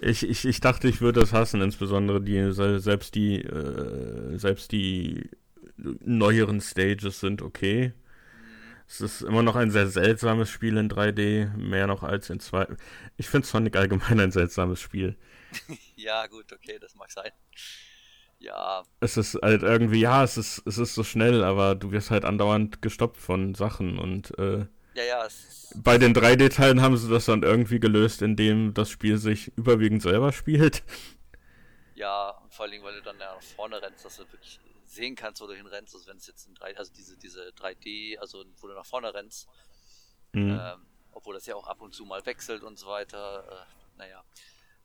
Ich, 0.00 0.22
ich, 0.28 0.44
ich 0.46 0.60
dachte, 0.60 0.88
ich 0.88 1.00
würde 1.00 1.20
es 1.20 1.32
hassen, 1.32 1.60
insbesondere 1.60 2.20
die 2.22 2.52
se- 2.52 2.80
selbst 2.80 3.14
die 3.14 3.42
äh, 3.42 4.38
selbst 4.38 4.72
die 4.72 5.28
neueren 5.76 6.60
Stages 6.60 7.20
sind 7.20 7.42
okay. 7.42 7.92
Es 8.88 9.02
ist 9.02 9.20
immer 9.20 9.42
noch 9.42 9.54
ein 9.54 9.70
sehr 9.70 9.86
seltsames 9.86 10.48
Spiel 10.48 10.78
in 10.78 10.88
3D, 10.88 11.54
mehr 11.56 11.86
noch 11.86 12.02
als 12.02 12.30
in 12.30 12.40
2. 12.40 12.66
Ich 13.18 13.28
finde 13.28 13.46
Sonic 13.46 13.76
allgemein 13.76 14.18
ein 14.18 14.32
seltsames 14.32 14.80
Spiel. 14.80 15.16
ja 15.96 16.26
gut, 16.26 16.52
okay, 16.52 16.78
das 16.80 16.94
mag 16.94 17.10
sein. 17.10 17.30
Ja, 18.40 18.84
Es 19.00 19.16
ist 19.16 19.34
halt 19.42 19.62
irgendwie, 19.62 20.00
ja, 20.00 20.24
es 20.24 20.38
ist, 20.38 20.62
es 20.64 20.78
ist 20.78 20.94
so 20.94 21.02
schnell, 21.04 21.42
aber 21.44 21.74
du 21.74 21.90
wirst 21.90 22.10
halt 22.10 22.24
andauernd 22.24 22.80
gestoppt 22.82 23.16
von 23.16 23.54
Sachen 23.54 23.98
und 23.98 24.36
äh, 24.38 24.66
ja, 24.94 25.04
ja, 25.04 25.26
es 25.26 25.44
ist, 25.44 25.82
bei 25.84 25.98
den 25.98 26.14
3D-Teilen 26.14 26.80
haben 26.80 26.96
sie 26.96 27.10
das 27.10 27.26
dann 27.26 27.42
irgendwie 27.42 27.80
gelöst, 27.80 28.22
indem 28.22 28.74
das 28.74 28.90
Spiel 28.90 29.18
sich 29.18 29.52
überwiegend 29.56 30.02
selber 30.02 30.32
spielt. 30.32 30.82
Ja, 31.94 32.30
und 32.30 32.54
vor 32.54 32.64
allen 32.64 32.72
Dingen, 32.72 32.84
weil 32.84 32.94
du 32.94 33.02
dann 33.02 33.18
ja 33.18 33.34
nach 33.34 33.42
vorne 33.42 33.82
rennst, 33.82 34.04
dass 34.04 34.16
du 34.16 34.22
wirklich 34.32 34.60
sehen 34.88 35.14
kannst, 35.16 35.40
wo 35.40 35.46
du 35.46 35.54
hinrennst, 35.54 35.94
also 35.94 36.06
wenn 36.06 36.16
es 36.16 36.26
jetzt 36.26 36.46
in 36.46 36.54
3, 36.54 36.76
also 36.76 36.92
diese, 36.92 37.16
diese 37.16 37.48
3D, 37.50 38.18
also 38.18 38.44
wo 38.60 38.66
du 38.68 38.74
nach 38.74 38.86
vorne 38.86 39.12
rennst, 39.14 39.48
Mhm. 40.32 40.58
ähm, 40.60 40.86
obwohl 41.12 41.34
das 41.34 41.46
ja 41.46 41.54
auch 41.56 41.66
ab 41.66 41.80
und 41.80 41.94
zu 41.94 42.04
mal 42.04 42.24
wechselt 42.26 42.62
und 42.62 42.78
so 42.78 42.86
weiter, 42.86 43.66
äh, 43.66 43.96
naja. 43.96 44.24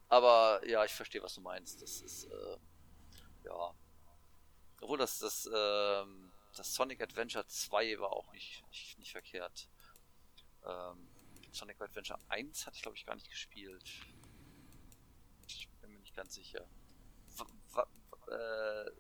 Aber 0.08 0.62
ja, 0.68 0.86
ich 0.86 0.94
verstehe, 0.94 1.22
was 1.22 1.36
du 1.36 1.42
meinst. 1.42 1.82
Das 1.82 2.02
ist, 2.02 2.26
äh, 2.26 2.58
ja. 3.46 3.74
Obwohl 4.82 4.98
das, 4.98 5.20
das, 5.20 5.50
ähm, 5.54 6.32
das 6.56 6.74
Sonic 6.74 7.02
Adventure 7.02 7.46
2 7.48 8.00
war 8.00 8.12
auch 8.12 8.32
nicht, 8.32 8.64
nicht, 8.70 8.98
nicht 9.00 9.12
verkehrt. 9.12 9.68
Ähm, 10.66 11.08
Sonic 11.52 11.82
Adventure 11.82 12.20
1 12.30 12.66
hatte 12.66 12.78
ich, 12.78 12.82
glaube 12.82 12.98
ich, 12.98 13.06
gar 13.06 13.16
nicht 13.16 13.30
gespielt. 13.30 13.84
Ich 15.48 15.70
bin 15.82 15.92
mir 15.92 16.00
nicht 16.00 16.16
ganz 16.16 16.36
sicher. 16.36 16.66
W 17.38 17.82
äh, 18.32 18.92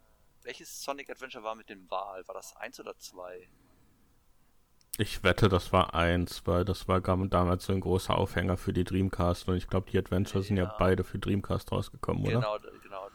welches 0.44 0.82
Sonic 0.82 1.10
Adventure 1.10 1.44
war 1.44 1.56
mit 1.56 1.70
dem 1.70 1.90
Wal? 1.90 2.28
War 2.28 2.36
das 2.36 2.56
1 2.58 2.80
oder 2.80 2.98
2? 2.98 3.50
Ich 5.00 5.24
wette, 5.24 5.50
das 5.50 5.74
war 5.74 5.96
eins, 5.96 6.46
weil 6.46 6.66
das 6.66 6.88
war 6.88 7.02
damals 7.02 7.66
so 7.66 7.74
ein 7.74 7.80
großer 7.80 8.16
Aufhänger 8.16 8.58
für 8.58 8.74
die 8.74 8.84
Dreamcast 8.84 9.48
und 9.48 9.56
ich 9.58 9.68
glaube, 9.68 9.90
die 9.90 9.98
Adventures 9.98 10.46
sind 10.48 10.58
ja 10.58 10.66
Ja. 10.66 10.76
beide 10.78 11.04
für 11.04 11.18
Dreamcast 11.18 11.72
rausgekommen, 11.72 12.24
oder? 12.24 12.36
Genau, 12.36 12.60
genau. 12.82 13.10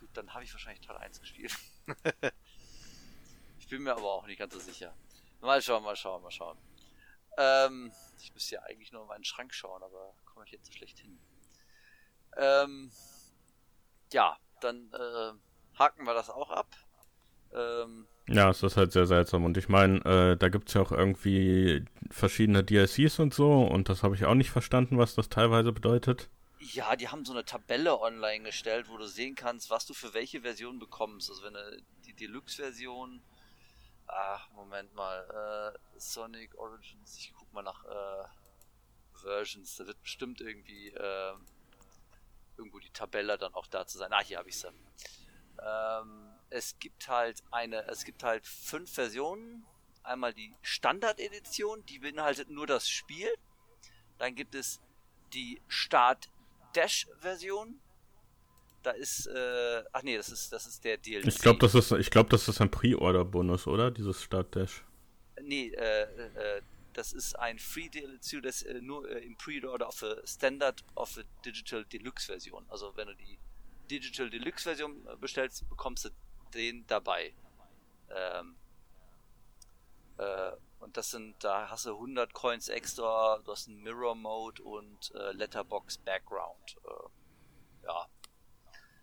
Gut, 0.00 0.08
dann 0.14 0.34
habe 0.34 0.42
ich 0.42 0.52
wahrscheinlich 0.52 0.84
Teil 0.84 0.96
1 0.96 1.20
gespielt. 1.20 1.56
ich 3.60 3.68
bin 3.68 3.82
mir 3.82 3.92
aber 3.92 4.10
auch 4.12 4.26
nicht 4.26 4.38
ganz 4.38 4.54
so 4.54 4.60
sicher. 4.60 4.92
Mal 5.40 5.62
schauen, 5.62 5.84
mal 5.84 5.94
schauen, 5.94 6.20
mal 6.20 6.32
schauen. 6.32 6.58
Ähm, 7.36 7.92
ich 8.18 8.34
müsste 8.34 8.56
ja 8.56 8.62
eigentlich 8.62 8.90
nur 8.90 9.02
in 9.02 9.08
meinen 9.08 9.24
Schrank 9.24 9.54
schauen, 9.54 9.80
aber 9.84 10.14
komme 10.24 10.44
ich 10.46 10.50
jetzt 10.50 10.66
so 10.66 10.72
schlecht 10.72 10.98
hin. 10.98 11.20
Ähm, 12.36 12.90
ja, 14.12 14.36
dann 14.60 14.92
äh, 14.92 15.32
haken 15.78 16.04
wir 16.04 16.14
das 16.14 16.30
auch 16.30 16.50
ab. 16.50 16.68
Ähm, 17.54 18.06
Ja, 18.26 18.50
es 18.50 18.62
ist 18.62 18.76
halt 18.76 18.92
sehr 18.92 19.06
seltsam. 19.06 19.44
Und 19.44 19.56
ich 19.56 19.68
meine, 19.68 19.98
äh, 20.04 20.36
da 20.36 20.48
gibt 20.48 20.68
es 20.68 20.74
ja 20.74 20.82
auch 20.82 20.92
irgendwie 20.92 21.84
verschiedene 22.10 22.62
DLCs 22.62 23.18
und 23.20 23.32
so. 23.34 23.62
Und 23.64 23.88
das 23.88 24.02
habe 24.02 24.14
ich 24.14 24.24
auch 24.26 24.34
nicht 24.34 24.50
verstanden, 24.50 24.98
was 24.98 25.14
das 25.14 25.28
teilweise 25.28 25.72
bedeutet. 25.72 26.28
ja, 26.60 26.96
die 26.96 27.08
haben 27.08 27.24
so 27.24 27.32
eine 27.32 27.44
Tabelle 27.44 28.00
online 28.00 28.44
gestellt, 28.44 28.88
wo 28.90 28.98
du 28.98 29.06
sehen 29.06 29.34
kannst, 29.34 29.70
was 29.70 29.86
du 29.86 29.94
für 29.94 30.12
welche 30.12 30.42
Version 30.42 30.78
bekommst. 30.78 31.30
Also 31.30 31.42
wenn 31.44 31.54
du 31.54 31.82
die 32.04 32.14
Deluxe-Version. 32.14 33.22
Ach, 34.08 34.50
Moment 34.52 34.92
mal. 34.94 35.72
Äh, 35.74 35.78
Sonic 35.98 36.58
Origins, 36.58 37.16
ich 37.18 37.32
guck 37.38 37.52
mal 37.52 37.62
nach 37.62 37.84
äh, 37.84 38.24
Versions. 39.22 39.76
Da 39.76 39.86
wird 39.86 40.02
bestimmt 40.02 40.40
irgendwie 40.40 40.88
äh, 40.88 41.32
irgendwo 42.56 42.78
die 42.78 42.90
Tabelle 42.90 43.38
dann 43.38 43.54
auch 43.54 43.66
da 43.68 43.86
zu 43.86 43.98
sein. 43.98 44.12
Ah, 44.12 44.22
hier 44.22 44.38
habe 44.38 44.48
ich 44.48 44.58
sie. 44.58 44.68
Ähm, 45.62 46.28
es 46.50 46.78
gibt 46.78 47.08
halt 47.08 47.42
eine, 47.50 47.86
es 47.88 48.04
gibt 48.04 48.22
halt 48.22 48.46
fünf 48.46 48.92
Versionen. 48.92 49.64
Einmal 50.02 50.32
die 50.32 50.54
Standard-Edition, 50.62 51.84
die 51.86 51.98
beinhaltet 51.98 52.50
nur 52.50 52.66
das 52.66 52.88
Spiel. 52.88 53.28
Dann 54.18 54.34
gibt 54.34 54.54
es 54.54 54.80
die 55.34 55.60
Start-Dash-Version. 55.68 57.80
Da 58.82 58.92
ist, 58.92 59.26
äh, 59.26 59.84
ach 59.92 60.02
nee, 60.02 60.16
das 60.16 60.30
ist, 60.30 60.52
das 60.52 60.66
ist 60.66 60.84
der 60.84 60.96
DLC. 60.96 61.26
Ich 61.26 61.38
glaube, 61.38 61.58
das 61.58 61.74
ist, 61.74 61.90
ich 61.92 62.10
glaube, 62.10 62.30
das 62.30 62.48
ist 62.48 62.60
ein 62.60 62.70
Pre-Order-Bonus, 62.70 63.66
oder? 63.66 63.90
Dieses 63.90 64.22
Start-Dash. 64.22 64.84
Nee, 65.42 65.68
äh, 65.68 66.02
äh, 66.02 66.62
das 66.94 67.12
ist 67.12 67.38
ein 67.38 67.58
Free 67.58 67.88
DLC, 67.88 68.42
das 68.42 68.62
äh, 68.62 68.80
nur 68.80 69.08
äh, 69.08 69.24
im 69.24 69.36
Pre-Order 69.36 69.88
auf 69.88 70.02
a 70.02 70.26
Standard 70.26 70.84
of 70.96 71.18
a 71.18 71.22
Digital 71.44 71.84
Deluxe 71.84 72.26
Version. 72.26 72.64
Also 72.68 72.96
wenn 72.96 73.08
du 73.08 73.14
die 73.14 73.38
Digital 73.88 74.30
Deluxe 74.30 74.64
Version 74.64 75.06
äh, 75.06 75.16
bestellst, 75.16 75.68
bekommst 75.68 76.04
du 76.04 76.10
den 76.54 76.86
dabei. 76.86 77.34
Ähm, 78.10 78.56
äh, 80.18 80.52
und 80.80 80.96
das 80.96 81.10
sind, 81.10 81.42
da 81.42 81.68
hast 81.68 81.86
du 81.86 81.94
100 81.94 82.32
Coins 82.32 82.68
extra, 82.68 83.38
du 83.44 83.50
hast 83.50 83.68
einen 83.68 83.82
Mirror 83.82 84.14
Mode 84.14 84.62
und 84.62 85.12
äh, 85.14 85.32
Letterbox 85.32 85.98
Background. 85.98 86.76
Äh, 86.84 87.86
ja, 87.86 88.06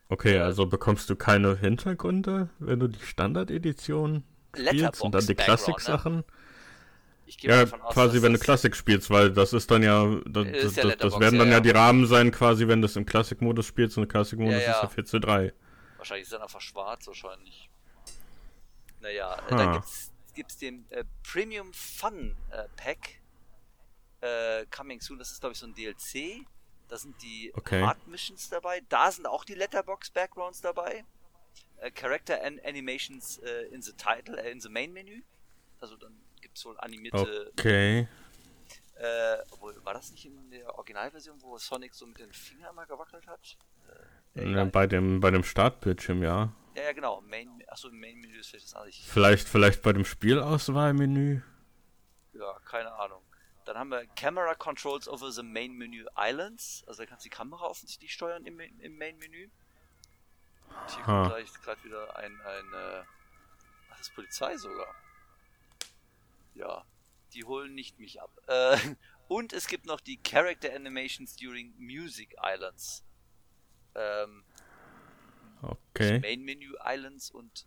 Okay, 0.07 0.39
also 0.39 0.67
bekommst 0.67 1.09
du 1.09 1.15
keine 1.15 1.57
Hintergründe, 1.57 2.49
wenn 2.59 2.79
du 2.79 2.87
die 2.87 2.99
Standard-Edition 2.99 4.23
spielst 4.55 5.01
und 5.01 5.15
dann 5.15 5.25
die 5.25 5.35
Klassik-Sachen? 5.35 6.23
Ich 7.25 7.37
gehe 7.37 7.49
Ja, 7.49 7.61
davon 7.61 7.81
aus, 7.81 7.93
quasi, 7.93 8.21
wenn 8.21 8.33
du 8.33 8.39
Klassik 8.39 8.75
spielst, 8.75 9.09
weil 9.09 9.31
das 9.31 9.53
ist 9.53 9.69
dann 9.71 9.83
ja, 9.83 10.05
das, 10.25 10.47
das, 10.51 10.75
ja 10.75 10.95
das, 10.95 11.19
werden 11.19 11.39
dann 11.39 11.47
ja, 11.47 11.55
ja, 11.55 11.59
die 11.59 11.71
Rahmen 11.71 12.05
sein, 12.07 12.31
quasi, 12.31 12.67
wenn 12.67 12.81
du 12.81 12.85
es 12.85 12.95
im 12.95 13.05
Klassik-Modus 13.05 13.65
spielst 13.65 13.97
und 13.97 14.11
ja. 14.13 14.21
ist 14.21 14.37
ja 14.39 14.87
4 14.87 15.05
zu 15.05 15.19
3. 15.19 15.53
Wahrscheinlich 15.97 16.27
ist 16.27 16.33
er 16.33 16.43
einfach 16.43 16.61
schwarz, 16.61 17.07
wahrscheinlich. 17.07 17.69
Naja, 19.01 19.37
Ha. 19.49 19.55
dann 19.55 19.73
gibt's, 19.73 20.11
gibt's 20.33 20.57
den 20.57 20.85
äh, 20.91 21.03
Premium 21.23 21.73
Fun 21.73 22.35
äh, 22.51 22.67
Pack. 22.75 23.21
Äh, 24.21 24.65
Coming 24.67 25.01
Soon, 25.01 25.19
das 25.19 25.31
ist 25.31 25.39
glaube 25.39 25.53
ich 25.53 25.59
so 25.59 25.67
ein 25.67 25.73
DLC. 25.73 26.45
Da 26.87 26.97
sind 26.97 27.21
die 27.21 27.51
Okay. 27.55 27.81
Hard 27.81 28.07
Missions 28.07 28.49
dabei. 28.49 28.81
Da 28.89 29.11
sind 29.11 29.25
auch 29.25 29.43
die 29.45 29.55
Letterbox 29.55 30.11
Backgrounds 30.11 30.61
dabei. 30.61 31.03
Äh, 31.77 31.91
Character 31.91 32.43
and 32.43 32.63
Animations 32.65 33.39
äh, 33.39 33.65
in 33.71 33.81
the 33.81 33.93
Title, 33.93 34.37
äh, 34.37 34.51
in 34.51 34.59
the 34.59 34.69
Main 34.69 34.93
Menü. 34.93 35.23
Also 35.79 35.95
dann 35.97 36.24
wohl 36.63 36.77
animierte. 36.79 37.51
Okay. 37.59 38.07
Äh, 38.97 39.37
obwohl, 39.51 39.75
war 39.83 39.93
das 39.93 40.11
nicht 40.11 40.25
in 40.25 40.51
der 40.51 40.73
Originalversion, 40.75 41.41
wo 41.41 41.57
Sonic 41.57 41.93
so 41.93 42.05
mit 42.07 42.17
den 42.19 42.31
Fingern 42.31 42.73
mal 42.75 42.85
gewackelt 42.85 43.27
hat? 43.27 43.57
Äh, 44.35 44.49
Ja, 44.53 44.63
bei 44.65 44.87
dem, 44.87 45.19
bei 45.19 45.31
dem 45.31 45.43
Startbildschirm, 45.43 46.23
ja. 46.23 46.53
Ja, 46.75 46.83
ja, 46.83 46.91
genau. 46.93 47.21
Main, 47.21 47.61
achso, 47.67 47.89
im 47.89 47.99
Main-Menü 47.99 48.37
ist 48.39 48.49
vielleicht 48.49 48.65
das 48.67 48.73
andere. 48.73 48.89
Ich, 48.89 49.05
Vielleicht, 49.09 49.47
vielleicht 49.49 49.81
bei 49.81 49.91
dem 49.91 50.05
Spielauswahlmenü. 50.05 51.41
ja, 52.33 52.59
keine 52.65 52.93
Ahnung. 52.93 53.21
Dann 53.65 53.77
haben 53.77 53.89
wir 53.89 54.05
Camera 54.15 54.53
Controls 54.53 55.07
over 55.07 55.31
the 55.31 55.41
Main 55.41 55.73
Menu 55.73 56.05
Islands. 56.15 56.83
Also 56.87 57.01
da 57.03 57.07
kannst 57.07 57.25
du 57.25 57.29
die 57.29 57.35
Kamera 57.35 57.65
offensichtlich 57.65 58.13
steuern 58.13 58.45
im, 58.45 58.59
im 58.59 58.97
Main-Menü. 58.97 59.49
Und 60.69 60.91
Hier 60.95 61.03
kommt 61.03 61.27
gleich 61.29 61.51
gerade 61.63 61.83
wieder 61.83 62.15
ein, 62.17 62.39
ein 62.41 62.73
äh, 62.73 63.03
ach, 63.89 63.97
das 63.97 64.01
ist 64.07 64.15
Polizei 64.15 64.55
sogar. 64.57 64.93
Ja, 66.55 66.85
die 67.33 67.43
holen 67.43 67.75
nicht 67.75 67.99
mich 67.99 68.21
ab. 68.21 68.31
Äh, 68.47 68.77
und 69.27 69.53
es 69.53 69.67
gibt 69.67 69.85
noch 69.85 70.01
die 70.01 70.17
Character 70.17 70.73
Animations 70.73 71.35
during 71.35 71.73
Music 71.77 72.35
Islands. 72.41 73.03
Ähm, 73.93 74.43
Okay. 75.95 76.19
Main 76.19 76.43
Menu 76.43 76.75
Islands 76.83 77.31
und 77.31 77.65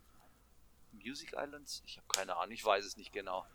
Music 0.91 1.33
Islands? 1.33 1.83
Ich 1.85 1.97
habe 1.97 2.07
keine 2.07 2.35
Ahnung, 2.37 2.51
ich 2.51 2.63
weiß 2.63 2.85
es 2.85 2.97
nicht 2.97 3.11
genau. 3.11 3.45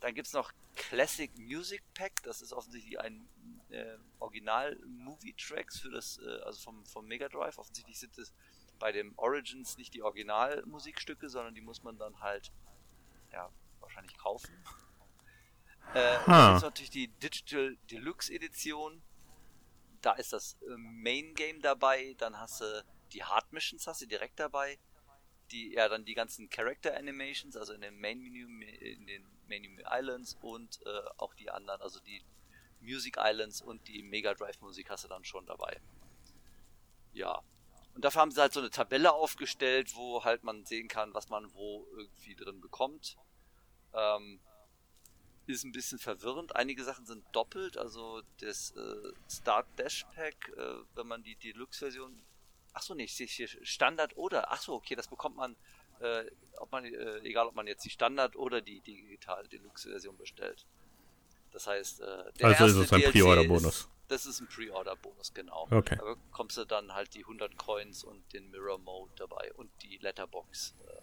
Dann 0.00 0.14
gibt 0.14 0.28
es 0.28 0.32
noch 0.32 0.52
Classic 0.76 1.36
Music 1.36 1.82
Pack, 1.94 2.22
das 2.22 2.40
ist 2.40 2.52
offensichtlich 2.52 3.00
ein 3.00 3.28
äh, 3.70 3.96
Original-Movie-Tracks 4.20 5.80
für 5.80 5.90
das, 5.90 6.18
äh, 6.18 6.42
also 6.44 6.60
vom, 6.60 6.86
vom 6.86 7.06
Mega 7.06 7.28
Drive. 7.28 7.58
Offensichtlich 7.58 7.98
sind 7.98 8.16
es 8.16 8.32
bei 8.78 8.92
dem 8.92 9.12
Origins 9.18 9.76
nicht 9.76 9.92
die 9.94 10.02
Original-Musikstücke, 10.02 11.28
sondern 11.28 11.54
die 11.54 11.60
muss 11.60 11.82
man 11.82 11.98
dann 11.98 12.20
halt, 12.20 12.52
ja, 13.32 13.50
wahrscheinlich 13.98 14.18
kaufen. 14.18 14.64
Äh, 15.94 16.18
Ha. 16.26 16.26
dann 16.26 16.56
ist 16.56 16.62
natürlich 16.62 16.90
die 16.90 17.08
Digital 17.08 17.76
Deluxe 17.90 18.32
Edition. 18.32 19.02
Da 20.00 20.12
ist 20.12 20.32
das 20.32 20.56
äh, 20.62 20.76
Main 20.76 21.34
Game 21.34 21.60
dabei, 21.60 22.14
dann 22.18 22.38
hast 22.38 22.60
du 22.60 22.84
die 23.12 23.24
Hard 23.24 23.52
Missions 23.52 23.86
hast 23.86 24.02
du 24.02 24.06
direkt 24.06 24.38
dabei. 24.38 24.78
Die, 25.50 25.72
ja, 25.72 25.88
dann 25.88 26.04
die 26.04 26.12
ganzen 26.12 26.50
Character 26.50 26.94
Animations, 26.94 27.56
also 27.56 27.72
in 27.72 27.80
dem 27.80 27.98
Main 28.00 28.20
Menü, 28.20 28.44
in 28.44 29.06
den 29.06 29.24
Main 29.48 29.62
Menü 29.62 29.82
Islands 29.90 30.36
und 30.42 30.78
äh, 30.84 31.00
auch 31.16 31.32
die 31.34 31.50
anderen, 31.50 31.80
also 31.80 32.00
die 32.00 32.22
Music 32.80 33.16
Islands 33.18 33.62
und 33.62 33.88
die 33.88 34.02
Mega 34.02 34.34
Drive 34.34 34.60
Musik 34.60 34.90
hast 34.90 35.04
du 35.04 35.08
dann 35.08 35.24
schon 35.24 35.46
dabei. 35.46 35.80
Ja. 37.14 37.42
Und 37.94 38.04
dafür 38.04 38.20
haben 38.20 38.30
sie 38.30 38.40
halt 38.40 38.52
so 38.52 38.60
eine 38.60 38.70
Tabelle 38.70 39.12
aufgestellt, 39.12 39.96
wo 39.96 40.22
halt 40.22 40.44
man 40.44 40.66
sehen 40.66 40.86
kann, 40.86 41.14
was 41.14 41.30
man 41.30 41.52
wo 41.54 41.86
irgendwie 41.96 42.36
drin 42.36 42.60
bekommt. 42.60 43.16
Ähm, 43.94 44.40
ist 45.46 45.64
ein 45.64 45.72
bisschen 45.72 45.98
verwirrend. 45.98 46.54
Einige 46.56 46.84
Sachen 46.84 47.06
sind 47.06 47.24
doppelt, 47.32 47.78
also 47.78 48.20
das 48.40 48.72
äh, 48.72 49.12
Start 49.30 49.66
Dash 49.78 50.04
Pack, 50.14 50.52
äh, 50.56 50.74
wenn 50.94 51.06
man 51.06 51.22
die 51.22 51.36
Deluxe-Version. 51.36 52.22
Ach 52.74 52.82
so, 52.82 52.94
nicht, 52.94 53.18
nee, 53.18 53.26
hier 53.26 53.48
Standard 53.64 54.14
oder. 54.16 54.52
Ach 54.52 54.60
so, 54.60 54.74
okay, 54.74 54.94
das 54.94 55.08
bekommt 55.08 55.36
man, 55.36 55.56
äh, 56.00 56.24
ob 56.58 56.70
man, 56.70 56.84
äh, 56.84 57.18
egal 57.20 57.46
ob 57.46 57.54
man 57.54 57.66
jetzt 57.66 57.82
die 57.84 57.90
Standard 57.90 58.36
oder 58.36 58.60
die 58.60 58.80
Digital 58.80 59.48
Deluxe-Version 59.48 60.18
bestellt. 60.18 60.66
Das 61.52 61.66
heißt, 61.66 62.00
äh, 62.02 62.04
der 62.04 62.48
Also 62.48 62.66
ist 62.66 62.76
erste 62.76 62.82
es 62.82 62.92
ein 62.92 63.12
Pre-Order-Bonus. 63.12 63.64
ist- 63.80 63.88
Das 64.08 64.26
ist 64.26 64.40
ein 64.40 64.48
Pre-Order-Bonus, 64.48 65.32
genau. 65.32 65.66
Okay. 65.70 65.96
Da 65.96 66.04
bekommst 66.14 66.58
du 66.58 66.66
dann 66.66 66.92
halt 66.94 67.14
die 67.14 67.24
100 67.24 67.56
Coins 67.56 68.04
und 68.04 68.22
den 68.34 68.50
Mirror 68.50 68.78
Mode 68.78 69.12
dabei 69.16 69.50
und 69.54 69.70
die 69.82 69.96
Letterbox 69.96 70.74
äh. 70.86 71.02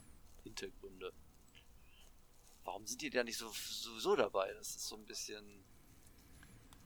Warum 2.66 2.86
sind 2.88 3.02
die 3.02 3.10
da 3.10 3.24
nicht 3.24 3.38
so 3.38 3.50
sowieso 3.50 4.16
dabei? 4.16 4.52
Das 4.58 4.70
ist 4.70 4.88
so 4.88 4.96
ein 4.98 5.06
bisschen. 5.06 5.64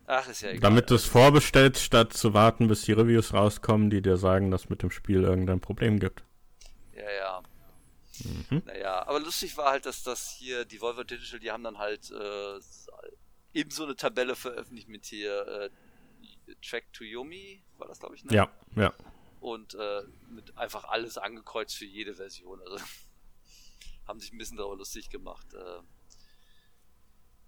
Ach, 0.06 0.28
ist 0.28 0.42
ja 0.42 0.50
egal. 0.50 0.62
Damit 0.62 0.90
du 0.90 0.96
es 0.96 1.06
vorbestellst, 1.06 1.82
statt 1.82 2.14
zu 2.14 2.34
warten, 2.34 2.68
bis 2.68 2.84
die 2.84 2.92
Reviews 2.92 3.34
rauskommen, 3.34 3.90
die 3.90 4.02
dir 4.02 4.18
sagen, 4.18 4.52
dass 4.52 4.70
mit 4.70 4.84
dem 4.84 4.92
Spiel 4.92 5.24
irgendein 5.24 5.62
Problem 5.62 6.00
gibt. 6.00 6.24
Ja, 6.94 7.10
ja. 7.12 7.44
Mhm. 8.24 8.64
Naja, 8.66 9.08
aber 9.08 9.20
lustig 9.20 9.56
war 9.56 9.72
halt, 9.72 9.86
dass 9.86 10.04
das 10.04 10.30
hier, 10.30 10.66
die 10.66 10.82
Volvo 10.82 11.04
Digital, 11.04 11.40
die 11.40 11.52
haben 11.52 11.64
dann 11.64 11.78
halt 11.78 12.12
äh, 12.12 12.60
eben 13.54 13.72
so 13.72 13.86
eine 13.86 13.96
Tabelle 13.96 14.36
veröffentlicht 14.36 14.90
mit 14.90 15.06
hier 15.06 15.48
äh, 15.48 15.70
Track 16.62 16.92
to 16.92 17.04
Yomi, 17.04 17.64
war 17.78 17.88
das 17.88 18.00
glaube 18.00 18.16
ich, 18.16 18.26
ne? 18.26 18.34
Ja, 18.36 18.52
ja. 18.76 18.94
Und 19.40 19.76
äh, 19.76 20.02
mit 20.30 20.58
einfach 20.58 20.86
alles 20.86 21.18
angekreuzt 21.18 21.76
für 21.78 21.86
jede 21.86 22.16
Version. 22.16 22.60
Also 22.62 22.84
haben 24.10 24.20
sich 24.20 24.34
ein 24.34 24.38
bisschen 24.38 24.58
darüber 24.58 24.76
lustig 24.76 25.10
gemacht. 25.10 25.54
Äh, 25.54 25.82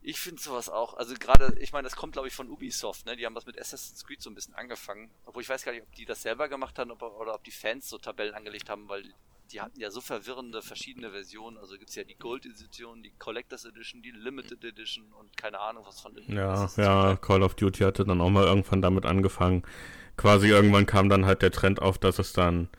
ich 0.03 0.19
finde 0.19 0.41
sowas 0.41 0.69
auch, 0.69 0.95
also 0.95 1.13
gerade, 1.15 1.55
ich 1.59 1.73
meine, 1.73 1.83
das 1.83 1.95
kommt 1.95 2.13
glaube 2.13 2.27
ich 2.27 2.33
von 2.33 2.49
Ubisoft, 2.49 3.05
ne? 3.05 3.15
Die 3.15 3.25
haben 3.25 3.35
das 3.35 3.45
mit 3.45 3.59
Assassin's 3.59 4.03
Creed 4.05 4.21
so 4.21 4.29
ein 4.29 4.35
bisschen 4.35 4.55
angefangen. 4.55 5.11
Obwohl 5.25 5.43
ich 5.43 5.49
weiß 5.49 5.63
gar 5.63 5.73
nicht, 5.73 5.83
ob 5.83 5.93
die 5.95 6.05
das 6.05 6.21
selber 6.21 6.47
gemacht 6.49 6.79
haben 6.79 6.91
ob, 6.91 7.01
oder 7.03 7.35
ob 7.35 7.43
die 7.43 7.51
Fans 7.51 7.89
so 7.89 7.97
Tabellen 7.97 8.33
angelegt 8.33 8.69
haben, 8.69 8.89
weil 8.89 9.03
die 9.51 9.61
hatten 9.61 9.79
ja 9.79 9.91
so 9.91 10.01
verwirrende 10.01 10.61
verschiedene 10.61 11.11
Versionen. 11.11 11.57
Also 11.57 11.77
gibt's 11.77 11.95
ja 11.95 12.03
die 12.03 12.15
Gold 12.15 12.45
Edition, 12.45 13.03
die 13.03 13.11
Collectors 13.19 13.65
Edition, 13.65 14.01
die 14.01 14.11
Limited 14.11 14.63
Edition 14.63 15.11
und 15.13 15.35
keine 15.37 15.59
Ahnung 15.59 15.85
was 15.85 15.99
von 15.99 16.15
den 16.15 16.31
Ja, 16.31 16.69
ja. 16.77 17.15
Call 17.17 17.43
of 17.43 17.55
Duty 17.55 17.83
hatte 17.83 18.05
dann 18.05 18.21
auch 18.21 18.29
mal 18.29 18.45
irgendwann 18.45 18.81
damit 18.81 19.05
angefangen. 19.05 19.63
Quasi 20.17 20.47
irgendwann 20.47 20.85
kam 20.85 21.09
dann 21.09 21.25
halt 21.25 21.41
der 21.41 21.51
Trend 21.51 21.81
auf, 21.81 21.97
dass 21.97 22.17
es 22.17 22.33
dann 22.33 22.69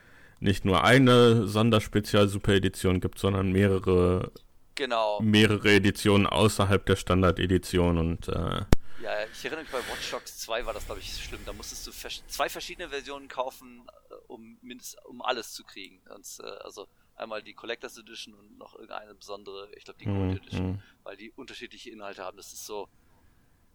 nicht 0.43 0.65
nur 0.65 0.85
eine 0.85 1.47
Sonderspezial-Super-Edition 1.47 3.01
gibt, 3.01 3.19
sondern 3.19 3.53
mehrere, 3.53 4.33
Genau. 4.75 5.21
mehrere 5.21 5.71
Editionen 5.71 6.27
außerhalb 6.27 6.85
der 6.87 6.97
Standard-Edition 6.97 7.99
und 7.99 8.29
äh, 8.29 8.65
Ja, 9.03 9.25
ich 9.33 9.45
erinnere 9.45 9.63
mich 9.63 9.71
bei 9.71 9.79
Watch 9.79 10.11
Dogs 10.11 10.39
2 10.39 10.67
war 10.67 10.73
das, 10.75 10.87
glaube 10.87 11.01
ich, 11.01 11.13
schlimm. 11.25 11.41
Da 11.47 11.53
musstest 11.53 11.87
du 11.87 11.93
zwei 11.93 12.49
verschiedene 12.49 12.89
Versionen 12.89 13.29
kaufen, 13.29 13.87
äh, 14.11 14.15
um 14.27 14.59
mindest, 14.63 14.97
um 15.07 15.23
alles 15.23 15.53
zu 15.53 15.63
kriegen. 15.65 16.01
Und, 16.15 16.27
äh, 16.43 16.47
also 16.65 16.89
einmal 17.15 17.43
die 17.43 17.55
Collectors 17.55 17.97
Edition 17.99 18.35
und 18.35 18.59
noch 18.59 18.75
irgendeine 18.75 19.15
besondere, 19.15 19.69
ich 19.77 19.85
glaube 19.85 19.99
die 20.01 20.07
Gold 20.07 20.31
Mhm, 20.31 20.37
Edition, 20.37 20.67
mhm. 20.73 20.83
weil 21.05 21.17
die 21.17 21.31
unterschiedliche 21.33 21.91
Inhalte 21.91 22.25
haben. 22.25 22.37
Das 22.37 22.53
ist 22.53 22.67
so, 22.67 22.89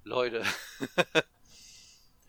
Leute, 0.03 0.43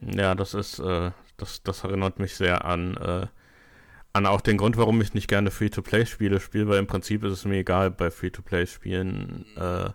Ja, 0.01 0.35
das 0.37 0.55
ist, 0.55 0.79
äh, 0.79 1.11
das, 1.37 1.63
das 1.65 1.83
erinnert 1.83 2.19
mich 2.21 2.37
sehr 2.37 2.65
an, 2.65 2.97
äh, 2.97 3.27
an 4.13 4.27
auch 4.27 4.41
den 4.41 4.57
Grund, 4.57 4.77
warum 4.77 5.01
ich 5.01 5.15
nicht 5.15 5.29
gerne 5.29 5.51
Free-to-Play-Spiele 5.51 6.41
spiele, 6.41 6.69
weil 6.69 6.79
im 6.79 6.87
Prinzip 6.87 7.25
ist 7.25 7.33
es 7.33 7.45
mir 7.45 7.59
egal 7.59 7.91
bei 7.91 8.11
Free-to-Play-Spielen, 8.11 9.47
äh, 9.57 9.91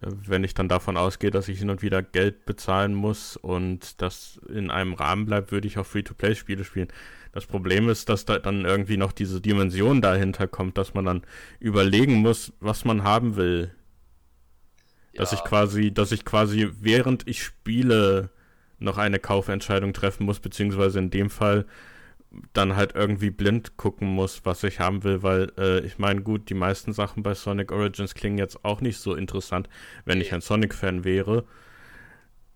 wenn 0.00 0.44
ich 0.44 0.54
dann 0.54 0.68
davon 0.68 0.96
ausgehe, 0.96 1.30
dass 1.30 1.48
ich 1.48 1.58
hin 1.58 1.70
und 1.70 1.80
wieder 1.82 2.02
Geld 2.02 2.44
bezahlen 2.44 2.94
muss 2.94 3.36
und 3.36 4.00
das 4.02 4.38
in 4.48 4.70
einem 4.70 4.92
Rahmen 4.92 5.24
bleibt, 5.24 5.50
würde 5.50 5.66
ich 5.66 5.78
auch 5.78 5.86
Free-to-Play-Spiele 5.86 6.64
spielen. 6.64 6.88
Das 7.32 7.46
Problem 7.46 7.88
ist, 7.88 8.08
dass 8.08 8.24
da 8.26 8.38
dann 8.38 8.64
irgendwie 8.64 8.96
noch 8.96 9.12
diese 9.12 9.40
Dimension 9.40 10.00
dahinter 10.02 10.46
kommt, 10.46 10.78
dass 10.78 10.94
man 10.94 11.04
dann 11.04 11.22
überlegen 11.58 12.14
muss, 12.16 12.52
was 12.60 12.84
man 12.84 13.02
haben 13.02 13.36
will. 13.36 13.74
Dass 15.14 15.32
Ja. 15.32 15.38
ich 15.38 15.44
quasi, 15.44 15.92
dass 15.92 16.12
ich 16.12 16.24
quasi 16.24 16.70
während 16.80 17.26
ich 17.26 17.42
spiele 17.42 18.30
noch 18.78 18.98
eine 18.98 19.18
Kaufentscheidung 19.18 19.92
treffen 19.94 20.26
muss, 20.26 20.40
beziehungsweise 20.40 20.98
in 20.98 21.10
dem 21.10 21.30
Fall 21.30 21.64
dann 22.52 22.76
halt 22.76 22.94
irgendwie 22.94 23.30
blind 23.30 23.76
gucken 23.76 24.08
muss, 24.08 24.44
was 24.44 24.62
ich 24.64 24.80
haben 24.80 25.04
will, 25.04 25.22
weil 25.22 25.52
äh, 25.58 25.80
ich 25.80 25.98
meine, 25.98 26.22
gut, 26.22 26.48
die 26.50 26.54
meisten 26.54 26.92
Sachen 26.92 27.22
bei 27.22 27.34
Sonic 27.34 27.72
Origins 27.72 28.14
klingen 28.14 28.38
jetzt 28.38 28.64
auch 28.64 28.80
nicht 28.80 28.98
so 28.98 29.14
interessant, 29.14 29.68
wenn 30.04 30.20
ich 30.20 30.32
ein 30.34 30.40
Sonic-Fan 30.40 31.04
wäre. 31.04 31.44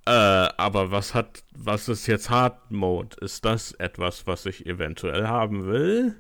Äh, 0.07 0.11
aber 0.11 0.91
was 0.91 1.15
hat, 1.15 1.45
was 1.55 1.89
ist 1.89 2.07
jetzt 2.07 2.31
Hard 2.31 2.71
Mode? 2.71 3.17
Ist 3.21 3.45
das 3.45 3.73
etwas, 3.73 4.27
was 4.27 4.47
ich 4.47 4.67
eventuell 4.67 5.27
haben 5.27 5.67
will? 5.67 6.17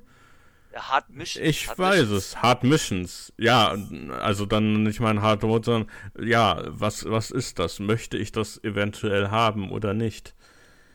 Hard 0.74 1.11
Mission. 1.11 1.44
Ich 1.44 1.68
Hard 1.68 1.78
weiß 1.78 2.09
Missions. 2.11 2.12
es. 2.12 2.42
Hard 2.42 2.64
Missions. 2.64 3.32
Ja, 3.38 3.76
also 4.20 4.46
dann 4.46 4.82
nicht 4.82 5.00
mal 5.00 5.11
ein 5.11 5.22
Hard 5.22 5.42
Mode, 5.42 5.64
sondern 5.64 5.90
ja, 6.18 6.62
was, 6.68 7.04
was 7.11 7.30
ist 7.30 7.59
das? 7.59 7.80
Möchte 7.80 8.16
ich 8.18 8.32
das 8.32 8.62
eventuell 8.62 9.30
haben 9.30 9.70
oder 9.72 9.94
nicht? 9.94 10.34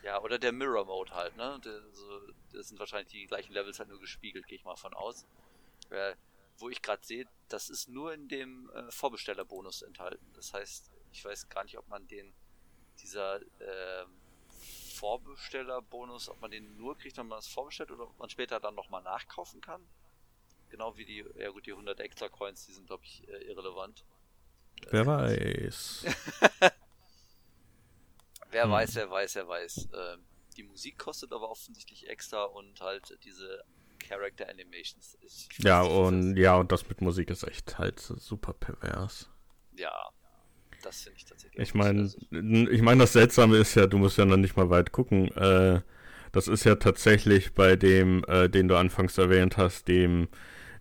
Ja, 0.03 0.21
oder 0.21 0.37
der 0.37 0.51
Mirror 0.51 0.85
Mode 0.85 1.11
halt, 1.13 1.35
ne? 1.37 1.59
Der, 1.63 1.81
so, 1.93 2.19
das 2.53 2.69
sind 2.69 2.79
wahrscheinlich 2.79 3.09
die 3.09 3.27
gleichen 3.27 3.53
Levels 3.53 3.79
halt 3.79 3.89
nur 3.89 3.99
gespiegelt, 3.99 4.47
gehe 4.47 4.57
ich 4.57 4.65
mal 4.65 4.75
von 4.75 4.93
aus. 4.93 5.25
Äh, 5.89 6.15
wo 6.57 6.69
ich 6.69 6.81
gerade 6.81 7.05
sehe, 7.05 7.27
das 7.49 7.69
ist 7.69 7.89
nur 7.89 8.13
in 8.13 8.27
dem 8.27 8.69
äh, 8.71 8.91
Vorbestellerbonus 8.91 9.81
enthalten. 9.81 10.25
Das 10.35 10.53
heißt, 10.53 10.91
ich 11.11 11.25
weiß 11.25 11.49
gar 11.49 11.63
nicht, 11.63 11.77
ob 11.77 11.87
man 11.87 12.07
den, 12.07 12.33
dieser 13.01 13.41
ähm, 13.59 14.09
Vorbestellerbonus, 14.95 16.29
ob 16.29 16.39
man 16.41 16.51
den 16.51 16.77
nur 16.77 16.97
kriegt, 16.97 17.17
wenn 17.17 17.27
man 17.27 17.39
das 17.39 17.47
vorbestellt 17.47 17.91
oder 17.91 18.03
ob 18.03 18.17
man 18.19 18.29
später 18.29 18.59
dann 18.59 18.75
nochmal 18.75 19.01
nachkaufen 19.03 19.61
kann. 19.61 19.87
Genau 20.69 20.95
wie 20.97 21.05
die, 21.05 21.25
ja 21.37 21.49
gut, 21.49 21.65
die 21.65 21.71
100 21.71 21.99
extra 21.99 22.29
Coins, 22.29 22.65
die 22.65 22.73
sind, 22.73 22.87
glaube 22.87 23.03
ich, 23.05 23.27
äh, 23.27 23.43
irrelevant. 23.45 24.03
Wer 24.89 25.05
weiß. 25.05 26.05
Wer 28.51 28.63
Hm. 28.63 28.71
weiß, 28.71 28.95
wer 28.95 29.09
weiß, 29.09 29.35
wer 29.35 29.47
weiß. 29.47 29.89
Ähm, 29.93 30.23
die 30.53 30.63
Musik 30.63 30.97
kostet 30.97 31.31
aber 31.31 31.49
offensichtlich 31.49 32.09
extra 32.09 32.43
und 32.43 32.81
halt 32.81 33.17
diese 33.23 33.63
Character 33.99 34.49
Animations. 34.49 35.17
Ich, 35.21 35.47
Ja, 35.59 35.81
und 35.81 36.35
ja, 36.37 36.55
und 36.57 36.71
das 36.71 36.87
mit 36.89 37.01
Musik 37.01 37.29
ist 37.29 37.43
echt 37.43 37.77
halt 37.77 37.99
super 37.99 38.53
pervers. 38.53 39.29
Ja, 39.75 39.93
das 40.81 41.03
finde 41.03 41.17
ich 41.17 41.25
tatsächlich. 41.25 41.61
Ich 41.61 41.73
meine, 41.73 42.11
ich 42.71 42.81
meine, 42.81 43.01
das 43.01 43.13
Seltsame 43.13 43.57
ist 43.57 43.75
ja, 43.75 43.87
du 43.87 43.97
musst 43.97 44.17
ja 44.17 44.25
noch 44.25 44.37
nicht 44.37 44.57
mal 44.57 44.69
weit 44.69 44.91
gucken. 44.91 45.31
Äh, 45.35 45.81
das 46.31 46.47
ist 46.47 46.65
ja 46.65 46.75
tatsächlich 46.75 47.53
bei 47.53 47.75
dem, 47.75 48.23
äh, 48.27 48.49
den 48.49 48.67
du 48.67 48.75
anfangs 48.75 49.17
erwähnt 49.17 49.57
hast, 49.57 49.87
dem 49.87 50.27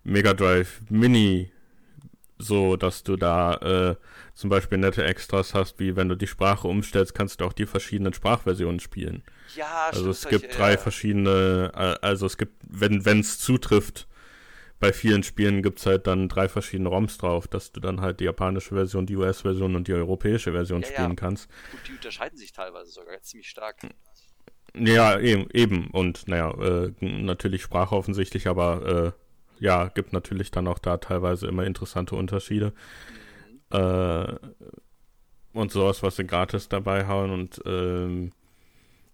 Mega 0.03 0.33
Drive 0.33 0.81
Mini, 0.89 1.52
so, 2.43 2.75
dass 2.77 3.03
du 3.03 3.15
da 3.15 3.53
äh, 3.55 3.95
zum 4.33 4.49
Beispiel 4.49 4.77
nette 4.77 5.03
Extras 5.03 5.53
hast, 5.53 5.79
wie 5.79 5.95
wenn 5.95 6.09
du 6.09 6.15
die 6.15 6.27
Sprache 6.27 6.67
umstellst, 6.67 7.13
kannst 7.15 7.41
du 7.41 7.45
auch 7.45 7.53
die 7.53 7.65
verschiedenen 7.65 8.13
Sprachversionen 8.13 8.79
spielen. 8.79 9.23
ja, 9.55 9.87
Also 9.91 10.09
es 10.09 10.27
gibt 10.27 10.45
ich- 10.45 10.55
drei 10.57 10.71
ja, 10.71 10.77
verschiedene, 10.77 11.71
äh, 11.75 12.05
also 12.05 12.25
es 12.25 12.37
gibt, 12.37 12.53
wenn 12.67 13.19
es 13.19 13.39
zutrifft, 13.39 14.07
bei 14.79 14.91
vielen 14.91 15.23
Spielen 15.23 15.61
gibt 15.63 15.79
es 15.79 15.85
halt 15.85 16.07
dann 16.07 16.27
drei 16.27 16.49
verschiedene 16.49 16.89
ROMs 16.89 17.17
drauf, 17.17 17.47
dass 17.47 17.71
du 17.71 17.79
dann 17.79 18.01
halt 18.01 18.19
die 18.19 18.25
japanische 18.25 18.75
Version, 18.75 19.05
die 19.05 19.15
US-Version 19.15 19.75
und 19.77 19.87
die 19.87 19.93
europäische 19.93 20.51
Version 20.51 20.81
Ja, 20.81 20.89
ja. 20.89 20.93
spielen 20.95 21.15
kannst. 21.15 21.49
Gut, 21.71 21.79
die 21.87 21.93
unterscheiden 21.93 22.37
sich 22.37 22.51
teilweise 22.51 22.91
sogar 22.91 23.21
ziemlich 23.21 23.47
stark. 23.49 23.77
Ja, 24.75 25.19
eben, 25.19 25.47
eben. 25.53 25.87
Und 25.91 26.27
naja, 26.27 26.51
äh, 26.59 26.91
natürlich 26.99 27.61
Sprache 27.61 27.95
offensichtlich, 27.95 28.47
aber 28.47 29.13
äh, 29.15 29.22
ja, 29.59 29.87
gibt 29.89 30.13
natürlich 30.13 30.51
dann 30.51 30.67
auch 30.67 30.79
da 30.79 30.97
teilweise 30.97 31.47
immer 31.47 31.65
interessante 31.65 32.15
Unterschiede. 32.15 32.73
Äh, 33.71 34.33
und 35.53 35.71
sowas, 35.71 36.03
was 36.03 36.15
sie 36.15 36.25
gratis 36.25 36.69
dabei 36.69 37.07
hauen. 37.07 37.31
Und 37.31 37.61
ähm, 37.65 38.31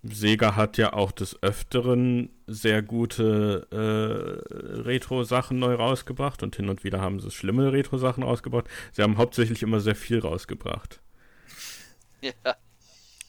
Sega 0.04 0.56
hat 0.56 0.78
ja 0.78 0.94
auch 0.94 1.12
des 1.12 1.42
Öfteren 1.44 2.30
sehr 2.48 2.82
gute 2.82 3.68
äh, 3.72 4.82
Retro-Sachen 4.82 5.60
neu 5.60 5.76
rausgebracht 5.76 6.42
und 6.44 6.56
hin 6.56 6.70
und 6.70 6.84
wieder 6.84 7.02
haben 7.02 7.20
sie 7.20 7.32
schlimme 7.32 7.72
Retro-Sachen 7.74 8.24
rausgebracht. 8.24 8.68
Sie 8.94 9.02
haben 9.04 9.18
hauptsächlich 9.18 9.62
immer 9.64 9.82
sehr 9.82 9.96
viel 9.96 10.20
rausgebracht. 10.20 11.02
Ja, 12.22 12.56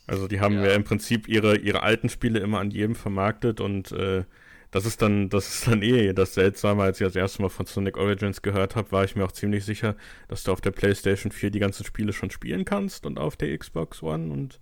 Also 0.06 0.26
die 0.28 0.40
haben 0.40 0.60
Ja. 0.60 0.64
ja, 0.64 0.74
im 0.74 0.84
Prinzip 0.84 1.28
ihre, 1.28 1.56
ihre 1.58 1.82
alten 1.82 2.08
Spiele 2.08 2.40
immer 2.40 2.58
an 2.60 2.70
jedem 2.70 2.94
vermarktet 2.94 3.60
und 3.60 3.92
äh, 3.92 4.24
das 4.70 4.86
ist 4.86 5.02
dann, 5.02 5.28
das 5.30 5.48
ist 5.48 5.66
dann 5.66 5.82
eh 5.82 6.12
das 6.12 6.34
Seltsame, 6.34 6.82
als 6.84 7.00
ich 7.00 7.06
das 7.06 7.16
erste 7.16 7.42
Mal 7.42 7.48
von 7.48 7.66
Sonic 7.66 7.96
Origins 7.96 8.42
gehört 8.42 8.76
habe, 8.76 8.92
war 8.92 9.04
ich 9.04 9.16
mir 9.16 9.24
auch 9.24 9.32
ziemlich 9.32 9.64
sicher, 9.64 9.96
dass 10.28 10.44
du 10.44 10.52
auf 10.52 10.60
der 10.60 10.70
PlayStation 10.72 11.32
4 11.32 11.50
die 11.50 11.58
ganzen 11.58 11.84
Spiele 11.84 12.12
schon 12.12 12.30
spielen 12.30 12.64
kannst 12.64 13.06
und 13.06 13.18
auf 13.18 13.36
der 13.36 13.56
Xbox 13.56 14.02
One 14.02 14.32
und 14.32 14.60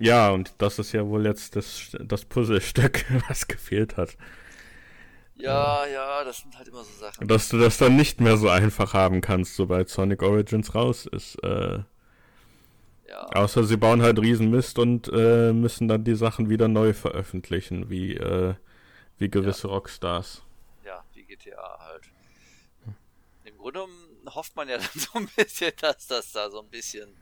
ja, 0.00 0.30
und 0.30 0.54
das 0.58 0.78
ist 0.78 0.92
ja 0.92 1.06
wohl 1.06 1.26
jetzt 1.26 1.56
das, 1.56 1.96
das 2.00 2.24
Puzzlestück, 2.24 3.04
was 3.28 3.48
gefehlt 3.48 3.96
hat. 3.96 4.16
ja, 5.36 5.86
ja, 5.86 6.24
das 6.24 6.38
sind 6.38 6.56
halt 6.58 6.68
immer 6.68 6.84
so 6.84 6.92
Sachen. 6.92 7.28
Dass 7.28 7.48
du 7.48 7.58
das 7.58 7.78
dann 7.78 7.96
nicht 7.96 8.20
mehr 8.20 8.36
so 8.36 8.48
einfach 8.48 8.94
haben 8.94 9.20
kannst, 9.20 9.54
sobald 9.56 9.88
Sonic 9.88 10.22
Origins 10.22 10.74
raus 10.74 11.06
ist. 11.06 11.36
Äh, 11.44 11.80
Ja, 13.08 13.26
Außer 13.30 13.64
sie 13.64 13.76
bauen 13.76 14.02
halt 14.02 14.18
Riesenmist 14.18 14.78
und 14.78 15.10
äh, 15.12 15.52
müssen 15.52 15.88
dann 15.88 16.04
die 16.04 16.14
Sachen 16.14 16.48
wieder 16.48 16.68
neu 16.68 16.92
veröffentlichen, 16.94 17.90
wie, 17.90 18.14
äh, 18.14 18.54
wie 19.18 19.28
gewisse 19.28 19.68
Rockstars. 19.68 20.42
ja, 20.84 21.04
wie 21.14 21.24
GTA 21.24 21.78
halt. 21.80 22.04
Im 23.44 23.56
Grunde 23.56 23.86
hofft 24.26 24.54
man 24.56 24.68
ja 24.68 24.76
dann 24.78 24.88
so 24.94 25.10
ein 25.14 25.28
bisschen, 25.36 25.72
dass 25.80 26.06
das 26.06 26.32
da 26.32 26.50
so 26.50 26.60
ein 26.60 26.68
bisschen, 26.68 27.16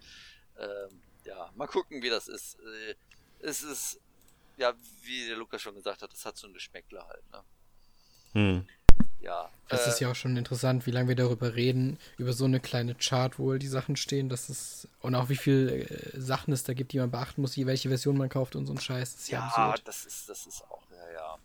ähm, 0.59 1.01
ja, 1.25 1.51
mal 1.55 1.67
gucken, 1.67 2.03
wie 2.03 2.11
das 2.11 2.29
ist. 2.29 2.59
Äh, 2.61 2.95
es 3.41 3.63
ist, 3.63 4.01
ja, 4.57 4.73
wie 5.03 5.27
der 5.27 5.37
Lukas 5.37 5.63
schon 5.63 5.75
gesagt 5.75 6.03
hat, 6.03 6.13
das 6.13 6.25
hat 6.25 6.37
so 6.37 6.47
ein 6.47 6.55
Geschmäckler 6.55 7.07
halt, 7.07 7.31
ne? 7.31 7.43
Hm. 8.33 8.67
Ja. 9.21 9.51
Das 9.69 9.87
äh, 9.87 9.91
ist 9.91 10.01
ja 10.01 10.11
auch 10.11 10.15
schon 10.15 10.37
interessant, 10.37 10.87
wie 10.87 10.91
lange 10.91 11.09
wir 11.09 11.17
darüber 11.17 11.55
reden, 11.55 11.99
über 12.17 12.33
so 12.33 12.45
eine 12.45 12.61
kleine 12.61 12.95
Chart, 12.95 13.39
wo 13.39 13.55
die 13.55 13.67
Sachen 13.67 13.97
stehen. 13.97 14.29
Das 14.29 14.51
ist, 14.51 14.89
und 15.01 15.15
auch 15.15 15.29
wie 15.29 15.37
viele 15.37 15.85
äh, 15.89 16.21
Sachen 16.21 16.53
es 16.53 16.65
da 16.65 16.75
gibt, 16.75 16.93
die 16.93 16.99
man 16.99 17.11
beachten 17.11 17.41
muss, 17.41 17.57
wie 17.57 17.67
welche 17.67 17.89
Version 17.89 18.17
man 18.17 18.29
kauft 18.29 18.57
und 18.57 18.67
so 18.67 18.73
ein 18.73 18.81
Scheiß. 18.81 19.15
Das 19.15 19.23
ist 19.23 19.31
ja, 19.31 19.53
Ja, 19.57 19.75
das 19.85 20.07
ist, 20.07 20.29
das 20.29 20.47
ist 20.47 20.63
auch, 20.63 20.83
ja, 20.91 21.13
ja. 21.13 21.39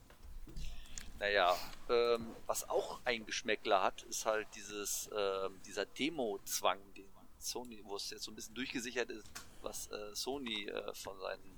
Naja, 1.21 1.55
ähm, 1.87 2.35
was 2.47 2.67
auch 2.67 2.99
ein 3.05 3.27
Geschmäckler 3.27 3.83
hat, 3.83 4.01
ist 4.03 4.25
halt 4.25 4.47
dieses, 4.55 5.07
ähm, 5.15 5.61
dieser 5.67 5.85
Demo-Zwang, 5.85 6.79
den 6.95 7.05
Sony, 7.37 7.79
wo 7.83 7.95
es 7.95 8.09
jetzt 8.09 8.23
so 8.23 8.31
ein 8.31 8.35
bisschen 8.35 8.55
durchgesichert 8.55 9.11
ist, 9.11 9.29
was 9.61 9.91
äh, 9.91 10.15
Sony 10.15 10.65
äh, 10.65 10.93
von 10.95 11.19
seinen, 11.19 11.57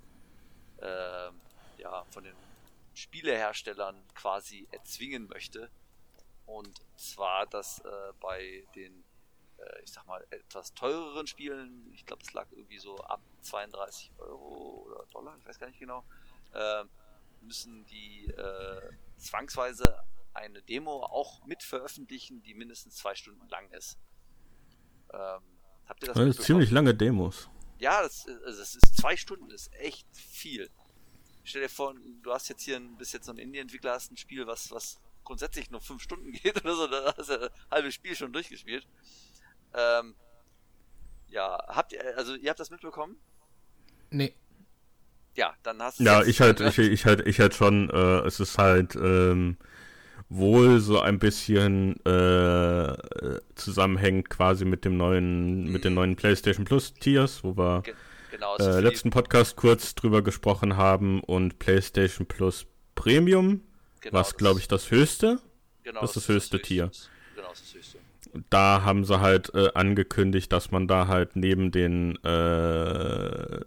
ähm, 0.82 1.40
ja, 1.78 2.04
von 2.12 2.26
den 2.26 2.36
Spieleherstellern 2.94 3.96
quasi 4.14 4.68
erzwingen 4.72 5.30
möchte. 5.30 5.70
Und 6.46 6.82
zwar, 6.98 7.46
dass 7.46 7.80
äh, 7.80 8.14
bei 8.20 8.68
den, 8.76 9.06
äh, 9.60 9.82
ich 9.82 9.94
sag 9.94 10.06
mal, 10.08 10.28
etwas 10.32 10.74
teureren 10.74 11.26
Spielen, 11.26 11.90
ich 11.94 12.06
glaube, 12.06 12.22
es 12.22 12.34
lag 12.34 12.48
irgendwie 12.52 12.80
so 12.80 12.98
ab 12.98 13.22
32 13.44 14.12
Euro 14.18 14.84
oder 14.88 15.06
Dollar, 15.14 15.38
ich 15.40 15.46
weiß 15.46 15.58
gar 15.58 15.68
nicht 15.68 15.80
genau, 15.80 16.04
äh, 16.52 16.84
müssen 17.40 17.86
die 17.86 18.26
äh, 18.26 18.92
zwangsweise 19.24 20.04
eine 20.34 20.62
Demo 20.64 21.04
auch 21.04 21.46
mit 21.46 21.64
veröffentlichen, 21.64 22.42
die 22.44 22.54
mindestens 22.54 22.96
zwei 22.96 23.16
Stunden 23.16 23.48
lang 23.50 23.70
ist. 23.72 23.98
Ähm, 25.12 25.42
habt 25.86 26.04
ihr 26.04 26.14
das 26.14 26.38
Das 26.38 26.46
ziemlich 26.46 26.72
lange 26.72 26.94
Demos. 26.96 27.50
Ja, 27.80 28.02
das, 28.02 28.26
ist- 28.26 28.44
also 28.46 28.60
das 28.60 28.76
ist 28.76 28.98
zwei 28.98 29.16
Stunden, 29.18 29.50
das 29.50 29.64
ist 29.68 29.74
echt 29.76 30.08
viel. 30.16 30.70
Stell 31.44 31.62
dir 31.62 31.70
vor, 31.70 31.94
du 32.22 32.32
hast 32.34 32.48
jetzt 32.50 32.64
hier 32.64 32.78
ein, 32.78 32.98
bist 32.98 33.14
jetzt 33.14 33.26
so 33.26 33.32
ein 33.34 33.38
Indie-Entwickler, 33.38 33.92
hast 33.92 34.12
ein 34.12 34.18
Spiel, 34.18 34.48
was, 34.48 34.72
was 34.72 35.00
grundsätzlich 35.24 35.70
nur 35.70 35.82
fünf 35.82 36.02
Stunden 36.02 36.32
geht 36.32 36.64
oder 36.64 36.76
so, 36.76 36.88
dann 36.88 37.14
hast 37.18 37.30
du 37.30 37.38
das 37.38 37.52
halbe 37.70 37.92
Spiel 37.92 38.16
schon 38.16 38.32
durchgespielt. 38.34 38.88
Ähm, 39.74 40.16
ja, 41.28 41.58
habt 41.68 41.92
ihr, 41.94 42.18
also 42.18 42.36
ihr 42.36 42.50
habt 42.50 42.60
das 42.60 42.70
mitbekommen? 42.70 43.18
Nee. 44.10 44.36
Ja, 45.36 45.54
dann 45.64 45.82
hast 45.82 46.00
du 46.00 46.04
Ja, 46.04 46.24
ich 46.24 46.42
halt, 46.42 46.60
ich, 46.60 46.78
ich 46.78 47.06
halt, 47.06 47.28
ich 47.28 47.40
halt 47.40 47.56
schon, 47.56 47.90
äh, 47.90 48.20
es 48.20 48.40
ist 48.40 48.58
halt 48.58 48.96
ähm, 48.96 49.58
wohl 50.30 50.80
so 50.80 51.00
ein 51.00 51.20
bisschen 51.20 51.96
äh, 52.06 52.96
zusammenhängt 53.56 54.30
quasi 54.30 54.66
mit 54.66 54.86
dem 54.86 54.98
neuen, 54.98 55.72
mit 55.72 55.86
den 55.86 55.96
neuen 55.96 56.16
PlayStation 56.16 56.66
Plus 56.66 56.94
Tiers, 56.94 57.44
wo 57.44 57.58
wir 57.58 57.82
Ge 57.82 57.94
genau, 58.32 58.58
äh, 58.58 58.80
letzten 58.80 59.10
Podcast 59.10 59.56
kurz 59.56 59.96
drüber 59.96 60.22
gesprochen 60.22 60.78
haben 60.78 61.22
und 61.22 61.60
PlayStation 61.60 62.28
Plus 62.28 62.66
Premium, 62.96 63.62
genau, 64.02 64.20
was 64.20 64.38
glaube 64.38 64.60
ich 64.60 64.68
das 64.68 64.92
höchste. 64.92 65.40
genau, 65.84 66.02
das 66.02 66.12
ist 66.12 66.30
das 66.30 66.36
höchste 66.36 66.62
Tier. 66.62 66.92
Genau, 67.36 67.50
das 67.50 67.62
ist 67.62 67.70
das 67.70 67.76
höchste. 67.76 67.98
Da 68.50 68.82
haben 68.84 69.06
sie 69.06 69.20
halt 69.20 69.54
äh, 69.54 69.70
angekündigt, 69.76 70.52
dass 70.52 70.72
man 70.72 70.88
da 70.88 71.08
halt 71.08 71.36
neben 71.36 71.72
den 71.72 72.16
äh, 72.24 73.60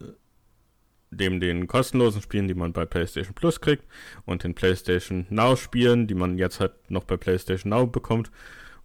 neben 1.11 1.40
den 1.40 1.66
kostenlosen 1.66 2.20
Spielen, 2.22 2.48
die 2.48 2.54
man 2.54 2.72
bei 2.72 2.84
PlayStation 2.84 3.34
Plus 3.34 3.61
kriegt 3.61 3.84
und 4.24 4.44
den 4.44 4.54
PlayStation 4.54 5.26
Now 5.30 5.57
Spielen, 5.57 6.07
die 6.07 6.14
man 6.14 6.38
jetzt 6.38 6.61
halt 6.61 6.72
noch 6.90 7.04
bei 7.04 7.16
PlayStation 7.16 7.70
Now 7.70 7.86
bekommt 7.86 8.30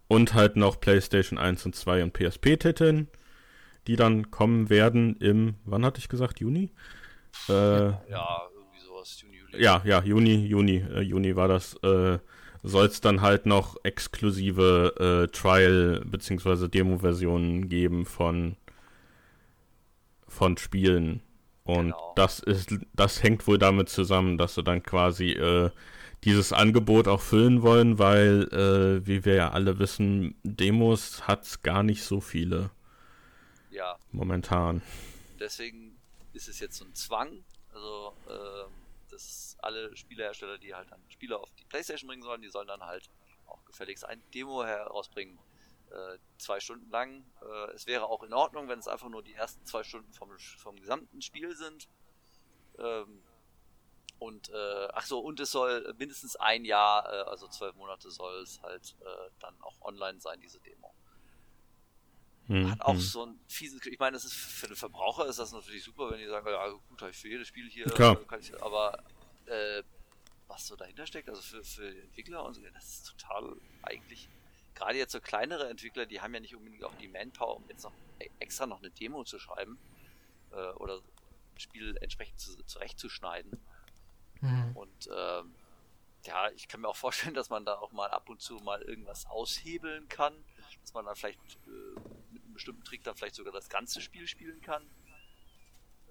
und 0.07 0.33
halt 0.33 0.55
noch 0.55 0.79
PlayStation 0.79 1.39
1 1.39 1.65
und 1.65 1.75
2 1.75 2.03
und 2.03 2.13
PSP 2.13 2.57
Titeln, 2.57 3.07
die 3.87 3.95
dann 3.95 4.29
kommen 4.29 4.69
werden 4.69 5.15
im, 5.17 5.55
wann 5.65 5.85
hatte 5.85 5.99
ich 5.99 6.09
gesagt, 6.09 6.39
Juni? 6.39 6.71
Äh, 7.49 7.53
Ja, 7.53 8.41
irgendwie 8.53 8.79
sowas, 8.85 9.19
Juni, 9.21 9.37
Juli. 9.37 9.63
ja, 9.63 9.81
ja, 9.85 10.03
Juni, 10.03 10.45
Juni, 10.45 10.77
äh, 10.93 11.01
Juni 11.01 11.35
war 11.35 11.47
das, 11.47 11.75
äh, 11.83 12.19
soll 12.63 12.85
es 12.85 13.01
dann 13.01 13.21
halt 13.21 13.47
noch 13.47 13.77
exklusive 13.83 15.25
äh, 15.27 15.31
Trial- 15.35 16.03
bzw. 16.05 16.67
Demo-Versionen 16.67 17.69
geben 17.69 18.05
von, 18.05 18.55
von 20.27 20.57
Spielen. 20.57 21.21
Und 21.77 21.97
Genau. 21.97 22.13
das 22.15 22.39
ist, 22.39 22.75
das 22.93 23.23
hängt 23.23 23.47
wohl 23.47 23.57
damit 23.57 23.89
zusammen, 23.89 24.37
dass 24.37 24.55
sie 24.55 24.63
dann 24.63 24.83
quasi 24.83 25.31
äh, 25.31 25.69
dieses 26.23 26.53
Angebot 26.53 27.07
auch 27.07 27.21
füllen 27.21 27.61
wollen, 27.63 27.97
weil, 27.99 28.43
äh, 28.53 29.05
wie 29.07 29.25
wir 29.25 29.35
ja 29.35 29.51
alle 29.51 29.79
wissen, 29.79 30.35
Demos 30.43 31.27
hat's 31.27 31.63
gar 31.63 31.83
nicht 31.83 32.03
so 32.03 32.21
viele 32.21 32.71
Ja, 33.69 33.97
momentan. 34.11 34.81
deswegen 35.39 35.97
ist 36.33 36.47
es 36.47 36.59
jetzt 36.59 36.77
so 36.77 36.85
ein 36.85 36.93
Zwang. 36.95 37.43
Also, 37.73 38.13
ähm, 38.29 38.71
dass 39.09 39.55
alle 39.59 39.95
Spielehersteller, 39.95 40.57
die 40.57 40.73
halt 40.73 40.91
dann 40.91 40.99
Spiele 41.09 41.37
auf 41.39 41.53
die 41.55 41.65
Playstation 41.65 42.07
bringen 42.07 42.23
sollen, 42.23 42.41
die 42.41 42.49
sollen 42.49 42.67
dann 42.67 42.81
halt 42.81 43.09
auch 43.47 43.63
gefälligst 43.65 44.05
ein 44.05 44.21
Demo 44.33 44.63
herausbringen. 44.63 45.37
Äh, 45.91 46.17
zwei 46.37 46.59
Stunden 46.59 46.89
lang. 46.89 47.25
Äh, 47.41 47.71
es 47.71 47.85
wäre 47.85 48.05
auch 48.05 48.23
in 48.23 48.33
Ordnung, 48.33 48.67
wenn 48.67 48.79
es 48.79 48.87
einfach 48.87 49.09
nur 49.09 49.23
die 49.23 49.33
ersten 49.33 49.65
zwei 49.65 49.83
Stunden 49.83 50.11
vom, 50.13 50.29
vom 50.57 50.75
gesamten 50.77 51.21
Spiel 51.21 51.55
sind. 51.55 51.87
Ähm, 52.79 53.23
und, 54.19 54.49
äh, 54.49 54.87
ach 54.93 55.05
so, 55.05 55.19
und 55.19 55.39
es 55.39 55.51
soll 55.51 55.93
mindestens 55.97 56.35
ein 56.35 56.63
Jahr, 56.63 57.11
äh, 57.11 57.29
also 57.29 57.47
zwölf 57.47 57.75
Monate 57.75 58.09
soll 58.11 58.41
es 58.41 58.61
halt 58.61 58.95
äh, 59.01 59.29
dann 59.39 59.59
auch 59.61 59.81
online 59.81 60.19
sein, 60.21 60.39
diese 60.39 60.59
Demo 60.59 60.93
Hm, 62.51 62.69
hat 62.69 62.81
auch 62.81 62.93
hm. 62.93 62.99
so 62.99 63.23
einen 63.23 63.39
fiesen, 63.47 63.79
ich 63.85 63.99
meine, 63.99 64.15
das 64.15 64.25
ist 64.25 64.33
für 64.33 64.67
den 64.67 64.75
Verbraucher 64.75 65.25
ist 65.25 65.39
das 65.39 65.53
natürlich 65.53 65.85
super, 65.85 66.11
wenn 66.11 66.19
die 66.19 66.27
sagen, 66.27 66.45
ja 66.47 66.67
gut, 66.67 67.01
habe 67.01 67.11
ich 67.11 67.17
für 67.17 67.29
jedes 67.29 67.47
Spiel 67.47 67.69
hier, 67.69 67.85
Klar. 67.85 68.19
äh, 68.19 68.25
kann 68.25 68.41
ich, 68.41 68.61
aber 68.61 69.01
äh, 69.45 69.83
was 70.47 70.67
so 70.67 70.75
dahinter 70.75 71.05
steckt, 71.05 71.29
also 71.29 71.41
für, 71.41 71.63
für 71.63 71.89
die 71.89 71.99
Entwickler 71.99 72.43
und 72.43 72.55
so, 72.55 72.61
das 72.73 72.89
ist 72.89 73.15
total 73.17 73.55
eigentlich, 73.83 74.27
gerade 74.75 74.97
jetzt 74.97 75.11
so 75.11 75.19
kleinere 75.19 75.69
Entwickler, 75.69 76.05
die 76.05 76.21
haben 76.21 76.33
ja 76.33 76.39
nicht 76.39 76.55
unbedingt 76.55 76.83
auch 76.83 76.95
die 76.95 77.07
Manpower, 77.07 77.57
um 77.57 77.63
jetzt 77.69 77.83
noch 77.83 77.93
extra 78.39 78.65
noch 78.65 78.79
eine 78.79 78.91
Demo 78.91 79.23
zu 79.23 79.39
schreiben 79.39 79.77
äh, 80.51 80.71
oder 80.73 80.97
ein 80.97 81.59
Spiel 81.59 81.97
entsprechend 82.01 82.39
zu, 82.39 82.63
zurechtzuschneiden. 82.63 83.59
Mhm. 84.41 84.71
Und 84.75 85.09
ähm, 85.15 85.53
ja, 86.25 86.49
ich 86.51 86.67
kann 86.67 86.81
mir 86.81 86.87
auch 86.87 86.95
vorstellen, 86.95 87.33
dass 87.33 87.49
man 87.49 87.65
da 87.65 87.75
auch 87.75 87.91
mal 87.91 88.09
ab 88.09 88.29
und 88.29 88.41
zu 88.41 88.55
mal 88.57 88.81
irgendwas 88.81 89.25
aushebeln 89.25 90.07
kann, 90.07 90.33
dass 90.81 90.93
man 90.93 91.05
dann 91.05 91.15
vielleicht 91.15 91.39
äh, 91.39 91.99
mit 92.31 92.43
einem 92.43 92.53
bestimmten 92.53 92.83
Trick 92.83 93.03
dann 93.03 93.15
vielleicht 93.15 93.35
sogar 93.35 93.53
das 93.53 93.69
ganze 93.69 94.01
Spiel 94.01 94.27
spielen 94.27 94.61
kann. 94.61 94.83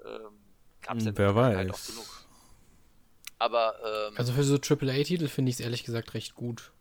Ähm, 0.05 0.39
gab's 0.81 1.05
in 1.05 1.17
Wer 1.17 1.33
Vergangenheit 1.33 1.69
weiß. 1.69 1.75
auch 1.75 1.95
genug. 1.95 2.27
Aber 3.39 4.09
ähm, 4.09 4.15
Also 4.19 4.33
für 4.33 4.45
so 4.45 4.57
AAA-Titel 4.57 5.29
finde 5.29 5.51
ich 5.51 5.57
es 5.57 5.61
ehrlich 5.61 5.85
gesagt 5.85 6.15
recht 6.15 6.35
gut. 6.35 6.73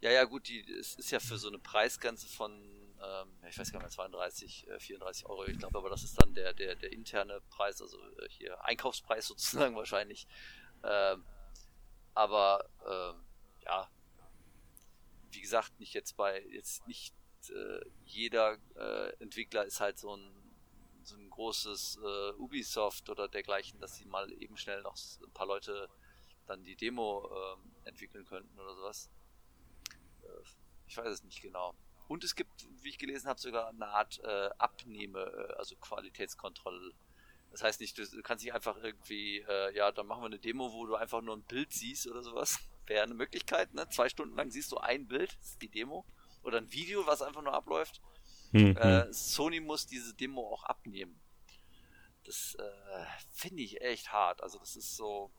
Ja, 0.00 0.10
ja, 0.10 0.24
gut, 0.24 0.48
die, 0.48 0.60
es 0.72 0.94
ist 0.94 1.10
ja 1.10 1.20
für 1.20 1.38
so 1.38 1.48
eine 1.48 1.58
Preisgrenze 1.58 2.26
von, 2.28 2.52
ähm, 2.52 3.28
ich 3.48 3.58
weiß 3.58 3.72
gar 3.72 3.78
nicht 3.78 3.84
mehr, 3.84 3.90
32, 3.90 4.68
äh, 4.68 4.78
34 4.78 5.26
Euro. 5.26 5.44
Ich 5.46 5.58
glaube 5.58 5.78
aber, 5.78 5.90
das 5.90 6.04
ist 6.04 6.20
dann 6.20 6.34
der, 6.34 6.52
der, 6.52 6.74
der 6.74 6.92
interne 6.92 7.40
Preis, 7.50 7.80
also 7.80 7.98
äh, 7.98 8.28
hier 8.28 8.62
Einkaufspreis 8.64 9.26
sozusagen 9.28 9.76
wahrscheinlich. 9.76 10.26
Ähm, 10.84 11.24
aber 12.14 12.68
ähm, 12.86 13.24
ja, 13.64 13.90
wie 15.32 15.40
gesagt, 15.40 15.78
nicht 15.80 15.94
jetzt 15.94 16.16
bei, 16.16 16.42
jetzt 16.50 16.86
nicht 16.86 17.14
äh, 17.50 17.80
jeder 18.04 18.58
äh, 18.76 19.12
Entwickler 19.22 19.64
ist 19.64 19.80
halt 19.80 19.98
so 19.98 20.16
ein 20.16 20.46
so 21.06 21.16
ein 21.16 21.30
großes 21.30 22.00
äh, 22.02 22.32
Ubisoft 22.32 23.08
oder 23.08 23.28
dergleichen, 23.28 23.80
dass 23.80 23.94
sie 23.94 24.04
mal 24.06 24.30
eben 24.42 24.56
schnell 24.56 24.82
noch 24.82 24.96
ein 25.22 25.32
paar 25.32 25.46
Leute 25.46 25.88
dann 26.46 26.64
die 26.64 26.76
Demo 26.76 27.30
ähm, 27.30 27.72
entwickeln 27.84 28.24
könnten 28.24 28.58
oder 28.58 28.74
sowas. 28.74 29.10
Ich 30.86 30.96
weiß 30.96 31.08
es 31.08 31.24
nicht 31.24 31.42
genau. 31.42 31.74
Und 32.08 32.22
es 32.22 32.34
gibt, 32.34 32.66
wie 32.82 32.90
ich 32.90 32.98
gelesen 32.98 33.28
habe, 33.28 33.40
sogar 33.40 33.68
eine 33.68 33.88
Art 33.88 34.20
äh, 34.22 34.50
Abnehme, 34.58 35.20
äh, 35.20 35.52
also 35.54 35.74
Qualitätskontrolle. 35.76 36.92
Das 37.50 37.62
heißt 37.62 37.80
nicht, 37.80 37.98
du, 37.98 38.22
kannst 38.22 38.44
nicht 38.44 38.54
einfach 38.54 38.76
irgendwie, 38.76 39.38
äh, 39.48 39.74
ja, 39.74 39.90
dann 39.90 40.06
machen 40.06 40.22
wir 40.22 40.26
eine 40.26 40.38
Demo, 40.38 40.72
wo 40.72 40.86
du 40.86 40.94
einfach 40.94 41.22
nur 41.22 41.36
ein 41.36 41.42
Bild 41.42 41.72
siehst 41.72 42.06
oder 42.06 42.22
sowas. 42.22 42.58
Wäre 42.86 43.02
eine 43.02 43.14
Möglichkeit, 43.14 43.74
ne? 43.74 43.88
Zwei 43.88 44.08
Stunden 44.08 44.36
lang 44.36 44.50
siehst 44.50 44.70
du 44.70 44.78
ein 44.78 45.08
Bild, 45.08 45.36
das 45.40 45.50
ist 45.50 45.62
die 45.62 45.68
Demo. 45.68 46.04
Oder 46.42 46.58
ein 46.58 46.70
Video, 46.70 47.06
was 47.06 47.22
einfach 47.22 47.42
nur 47.42 47.52
abläuft. 47.52 48.00
Hm, 48.52 48.76
hm. 48.76 48.76
Äh, 48.76 49.12
Sony 49.12 49.58
muss 49.58 49.86
diese 49.86 50.14
Demo 50.14 50.42
auch 50.52 50.62
abnehmen. 50.64 51.20
Das 52.24 52.56
äh, 52.58 53.06
finde 53.32 53.62
ich 53.62 53.80
echt 53.80 54.12
hart. 54.12 54.42
Also 54.42 54.58
das 54.58 54.76
ist 54.76 54.96
so. 54.96 55.32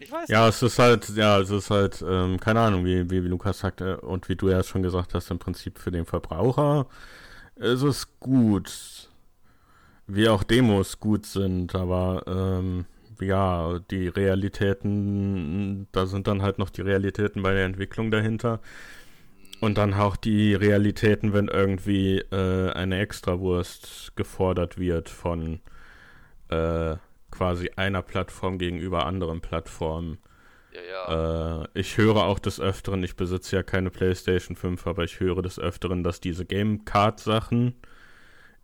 Ich 0.00 0.12
weiß 0.12 0.28
Ja, 0.28 0.48
es 0.48 0.62
ist 0.62 0.78
halt, 0.78 1.08
ja, 1.10 1.40
es 1.40 1.50
ist 1.50 1.70
halt, 1.70 2.04
ähm, 2.06 2.38
keine 2.38 2.60
Ahnung, 2.60 2.84
wie, 2.84 3.10
wie, 3.10 3.24
wie 3.24 3.28
Lukas 3.28 3.58
sagte 3.60 4.00
und 4.00 4.28
wie 4.28 4.36
du 4.36 4.48
ja 4.48 4.62
schon 4.62 4.82
gesagt 4.82 5.14
hast, 5.14 5.30
im 5.30 5.38
Prinzip 5.38 5.78
für 5.78 5.90
den 5.90 6.06
Verbraucher 6.06 6.86
ist 7.56 7.82
es 7.82 8.18
gut. 8.20 9.10
Wie 10.06 10.28
auch 10.28 10.42
Demos 10.42 11.00
gut 11.00 11.26
sind, 11.26 11.74
aber 11.74 12.22
ähm, 12.26 12.86
ja, 13.20 13.78
die 13.90 14.08
Realitäten, 14.08 15.88
da 15.92 16.06
sind 16.06 16.28
dann 16.28 16.42
halt 16.42 16.58
noch 16.58 16.70
die 16.70 16.82
Realitäten 16.82 17.42
bei 17.42 17.52
der 17.52 17.64
Entwicklung 17.66 18.10
dahinter. 18.10 18.60
Und 19.60 19.76
dann 19.76 19.92
auch 19.92 20.16
die 20.16 20.54
Realitäten, 20.54 21.32
wenn 21.32 21.48
irgendwie 21.48 22.18
äh, 22.30 22.70
eine 22.72 23.00
Extrawurst 23.00 24.12
gefordert 24.14 24.78
wird 24.78 25.08
von 25.08 25.60
äh, 26.48 26.96
quasi 27.30 27.70
einer 27.76 28.02
Plattform 28.02 28.58
gegenüber 28.58 29.06
anderen 29.06 29.40
Plattformen. 29.40 30.18
Ja, 30.72 30.80
ja. 30.82 31.62
Äh, 31.62 31.68
ich 31.74 31.96
höre 31.96 32.24
auch 32.24 32.38
des 32.38 32.60
Öfteren, 32.60 33.02
ich 33.02 33.16
besitze 33.16 33.56
ja 33.56 33.62
keine 33.62 33.90
PlayStation 33.90 34.56
5, 34.56 34.86
aber 34.86 35.04
ich 35.04 35.20
höre 35.20 35.42
des 35.42 35.58
Öfteren, 35.58 36.02
dass 36.02 36.20
diese 36.20 36.44
Game 36.44 36.84
Card 36.84 37.20
Sachen, 37.20 37.74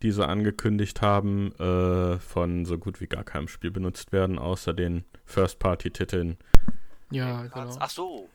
die 0.03 0.11
sie 0.11 0.27
angekündigt 0.27 1.03
haben, 1.03 1.53
äh, 1.59 2.19
von 2.19 2.65
so 2.65 2.79
gut 2.79 3.01
wie 3.01 3.07
gar 3.07 3.25
keinem 3.25 3.49
Spiel 3.49 3.71
benutzt 3.71 4.13
werden, 4.13 4.39
außer 4.39 4.75
den 4.75 5.05
First-Party-Titeln. 5.25 6.37
Ja, 7.11 7.43
genau. 7.47 7.77
Ach 7.79 7.91
so. 7.91 8.29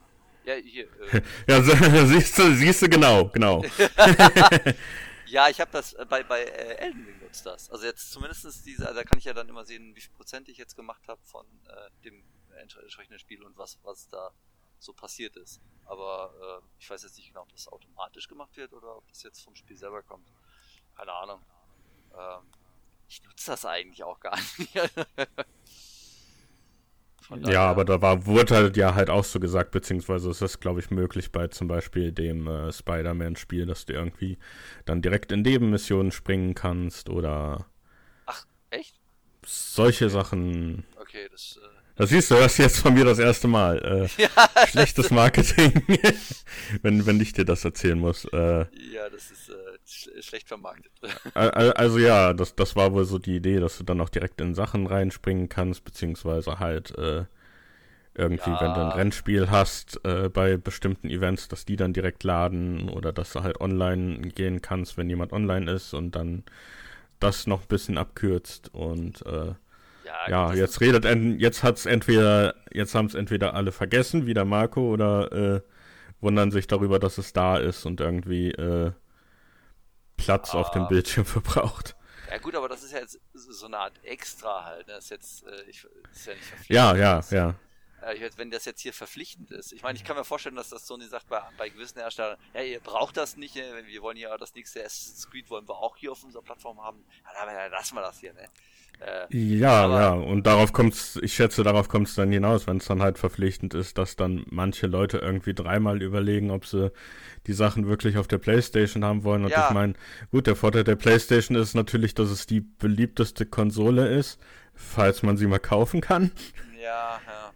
Ja, 0.45 0.55
hier. 0.55 0.86
Äh, 1.11 1.21
Ja, 1.47 1.61
siehst 2.05 2.38
du, 2.39 2.53
siehst 2.53 2.82
du 2.82 2.89
genau, 2.89 3.27
genau. 3.30 3.63
ja, 5.30 5.49
ich 5.49 5.61
habe 5.61 5.71
das 5.71 5.93
äh, 5.93 6.05
bei, 6.05 6.23
bei 6.23 6.43
äh, 6.43 6.75
Elden 6.75 7.05
Ring 7.05 7.19
nutzt 7.19 7.45
das. 7.45 7.69
Also 7.69 7.86
jetzt 7.86 8.11
zumindest 8.11 8.65
diese, 8.65 8.88
also 8.88 8.99
da 8.99 9.03
kann 9.03 9.17
ich 9.19 9.25
ja 9.25 9.34
dann 9.34 9.47
immer 9.49 9.65
sehen, 9.65 9.95
wie 9.95 10.01
viel 10.01 10.13
Prozent 10.13 10.49
ich 10.49 10.57
jetzt 10.57 10.75
gemacht 10.75 11.07
habe 11.07 11.21
von 11.23 11.45
äh, 11.67 11.89
dem 12.03 12.23
entsprechenden 12.57 13.19
Spiel 13.19 13.41
und 13.43 13.57
was, 13.57 13.80
was 13.84 14.09
da 14.09 14.32
so 14.80 14.93
passiert 14.93 15.38
ist. 15.38 15.61
Aber 15.86 16.61
äh, 16.61 16.67
ich 16.80 16.89
weiß 16.89 17.03
jetzt 17.03 17.17
nicht 17.17 17.27
genau, 17.27 17.43
ob 17.43 17.51
das 17.51 17.67
automatisch 17.67 18.27
gemacht 18.27 18.55
wird 18.57 18.73
oder 18.73 18.97
ob 18.97 19.07
das 19.07 19.23
jetzt 19.23 19.41
vom 19.43 19.55
Spiel 19.55 19.77
selber 19.77 20.03
kommt. 20.03 20.32
Keine 20.95 21.13
Ahnung. 21.13 21.45
Ähm, 22.17 22.43
ich 23.07 23.23
nutze 23.23 23.51
das 23.51 23.65
eigentlich 23.65 24.03
auch 24.03 24.19
gar 24.19 24.38
nicht. 24.57 24.75
Ja, 27.45 27.61
aber 27.70 27.86
da 27.86 28.01
war, 28.01 28.26
wurde 28.26 28.55
halt 28.55 28.78
ja 28.78 28.95
halt 28.95 29.09
auch 29.09 29.24
so 29.24 29.39
gesagt, 29.39 29.72
beziehungsweise 29.72 30.30
ist 30.32 30.41
das, 30.41 30.59
glaube 30.59 30.80
ich, 30.80 30.89
möglich 30.89 31.32
bei 31.32 31.47
zum 31.47 31.67
Beispiel 31.67 32.11
dem 32.11 32.47
äh, 32.47 32.72
Spider-Man-Spiel, 32.72 33.65
dass 33.67 33.86
du 33.86 33.93
irgendwie 33.93 34.38
dann 34.86 35.01
direkt 35.01 35.32
in 35.32 35.41
Nebenmissionen 35.43 36.11
springen 36.11 36.55
kannst 36.55 37.09
oder 37.09 37.67
Ach, 38.26 38.45
echt? 38.72 38.95
solche 39.45 40.09
Sachen. 40.09 40.86
Okay, 40.99 41.28
das. 41.32 41.59
Äh, 41.61 41.67
Da 41.97 42.07
siehst 42.07 42.32
du, 42.32 42.36
das 42.36 42.53
ist 42.53 42.57
jetzt 42.57 42.80
von 42.80 42.93
mir 42.93 43.05
das 43.05 43.20
erste 43.20 43.47
Mal. 43.47 44.09
Äh, 44.17 44.67
schlechtes 44.67 45.11
Marketing, 45.11 45.84
wenn, 46.82 47.05
wenn 47.05 47.20
ich 47.22 47.34
dir 47.34 47.45
das 47.45 47.63
erzählen 47.65 47.99
muss. 47.99 48.26
Äh, 48.26 48.65
ja, 48.93 49.09
das 49.11 49.30
ist 49.32 49.49
äh, 49.49 49.68
schlecht 50.21 50.47
vermarktet. 50.47 50.91
al- 51.33 51.51
al- 51.51 51.73
also 51.73 51.99
ja, 51.99 52.33
das, 52.33 52.55
das 52.55 52.75
war 52.75 52.93
wohl 52.93 53.05
so 53.05 53.19
die 53.19 53.35
Idee, 53.37 53.59
dass 53.59 53.77
du 53.77 53.83
dann 53.83 54.01
auch 54.01 54.09
direkt 54.09 54.41
in 54.41 54.55
Sachen 54.55 54.87
reinspringen 54.87 55.49
kannst, 55.49 55.83
beziehungsweise 55.83 56.59
halt 56.59 56.97
äh, 56.97 57.25
Irgendwie, 58.15 58.59
Ja. 58.59 58.59
wenn 58.61 58.73
du 58.73 58.81
ein 58.81 58.91
Rennspiel 58.91 59.49
hast 59.51 60.03
äh, 60.05 60.29
bei 60.29 60.57
bestimmten 60.57 61.09
Events, 61.09 61.47
dass 61.49 61.65
die 61.65 61.77
dann 61.77 61.93
direkt 61.93 62.23
laden 62.25 62.89
oder 62.89 63.13
dass 63.13 63.33
du 63.33 63.43
halt 63.43 63.61
online 63.61 64.29
gehen 64.29 64.61
kannst, 64.61 64.97
wenn 64.97 65.09
jemand 65.09 65.33
online 65.33 65.71
ist 65.71 65.93
und 65.93 66.15
dann 66.15 66.43
das 67.19 67.47
noch 67.47 67.61
ein 67.63 67.67
bisschen 67.69 67.97
abkürzt 67.97 68.73
und 68.73 69.25
äh, 69.25 69.53
ja, 70.25 70.53
das 70.53 70.53
jetzt 70.53 70.81
redet 70.81 71.05
en 71.05 71.39
jetzt 71.39 71.63
hat's 71.63 71.85
entweder, 71.85 72.55
jetzt 72.73 72.95
haben 72.95 73.07
es 73.07 73.15
entweder 73.15 73.53
alle 73.55 73.71
vergessen, 73.71 74.25
wie 74.27 74.33
der 74.33 74.45
Marco, 74.45 74.81
oder 74.93 75.31
äh, 75.31 75.61
wundern 76.21 76.51
sich 76.51 76.67
darüber, 76.67 76.99
dass 76.99 77.17
es 77.19 77.33
da 77.33 77.57
ist 77.57 77.85
und 77.85 78.01
irgendwie 78.01 78.51
äh, 78.51 78.91
Platz 80.20 80.53
auf 80.53 80.72
dem 80.72 80.84
Ah. 80.84 80.88
Bildschirm 80.88 81.26
verbraucht. 81.26 81.95
Ja 82.30 82.38
gut, 82.38 82.55
aber 82.55 82.70
das 82.70 82.84
ist 82.84 82.91
ja 82.91 82.99
jetzt 82.99 83.20
so 83.34 83.65
eine 83.65 83.78
Art 83.80 83.93
Extra 84.03 84.63
halt. 84.65 84.88
Ne? 84.88 84.93
Das 84.93 85.05
ist 85.05 85.09
jetzt, 85.09 85.43
äh, 85.47 85.63
ich, 85.67 85.86
ist 86.11 86.28
ja 86.28 86.34
nicht. 86.34 86.70
Ja, 86.70 86.95
ja, 86.95 87.22
ja. 87.32 87.55
Äh, 88.05 88.15
ich, 88.15 88.37
wenn 88.37 88.51
das 88.51 88.65
jetzt 88.65 88.81
hier 88.81 88.93
verpflichtend 88.93 89.51
ist. 89.51 89.71
Ich 89.73 89.83
meine, 89.83 89.97
ich 89.97 90.03
kann 90.03 90.15
mir 90.15 90.23
vorstellen, 90.23 90.55
dass 90.55 90.69
das 90.69 90.85
Sony 90.87 91.05
sagt 91.07 91.27
bei, 91.29 91.41
bei 91.57 91.69
gewissen 91.69 91.99
Herstellern, 91.99 92.37
ja, 92.53 92.61
ihr 92.61 92.79
braucht 92.79 93.17
das 93.17 93.37
nicht, 93.37 93.55
äh, 93.55 93.85
wir 93.87 94.01
wollen 94.01 94.17
ja 94.17 94.37
das 94.37 94.53
nächste 94.55 94.83
Assassin's 94.83 95.29
Creed 95.29 95.49
wollen 95.49 95.67
wir 95.67 95.75
auch 95.77 95.97
hier 95.97 96.11
auf 96.11 96.23
unserer 96.23 96.41
Plattform 96.43 96.81
haben. 96.81 97.03
Ja, 97.23 97.45
dann 97.45 97.55
dann 97.55 97.71
lassen 97.71 97.95
wir 97.95 98.01
das 98.01 98.19
hier, 98.19 98.33
ne? 98.33 98.47
Äh, 99.01 99.27
Ja, 99.37 99.85
Aber- 99.85 99.99
ja, 100.01 100.09
und 100.11 100.45
darauf 100.45 100.73
kommt's, 100.73 101.17
ich 101.21 101.33
schätze, 101.33 101.63
darauf 101.63 101.87
kommt's 101.87 102.15
dann 102.15 102.31
hinaus, 102.31 102.67
wenn 102.67 102.77
es 102.77 102.85
dann 102.85 103.01
halt 103.01 103.17
verpflichtend 103.17 103.73
ist, 103.73 103.97
dass 103.97 104.15
dann 104.17 104.45
manche 104.49 104.87
Leute 104.87 105.19
irgendwie 105.19 105.53
dreimal 105.53 106.01
überlegen, 106.01 106.51
ob 106.51 106.65
sie 106.65 106.91
die 107.47 107.53
Sachen 107.53 107.87
wirklich 107.87 108.17
auf 108.17 108.27
der 108.27 108.39
Playstation 108.39 109.05
haben 109.05 109.23
wollen. 109.23 109.45
Und 109.45 109.51
Ja. 109.51 109.67
ich 109.69 109.73
meine, 109.73 109.93
gut, 110.31 110.47
der 110.47 110.57
Vorteil 110.57 110.83
der 110.83 110.97
Playstation 110.97 111.55
ist 111.57 111.75
natürlich, 111.75 112.13
dass 112.13 112.29
es 112.29 112.45
die 112.45 112.59
beliebteste 112.59 113.45
Konsole 113.45 114.07
ist, 114.09 114.37
falls 114.75 115.23
man 115.23 115.37
sie 115.37 115.47
mal 115.47 115.59
kaufen 115.59 116.01
kann. 116.01 116.31
ja, 116.77 117.21
ja. 117.25 117.53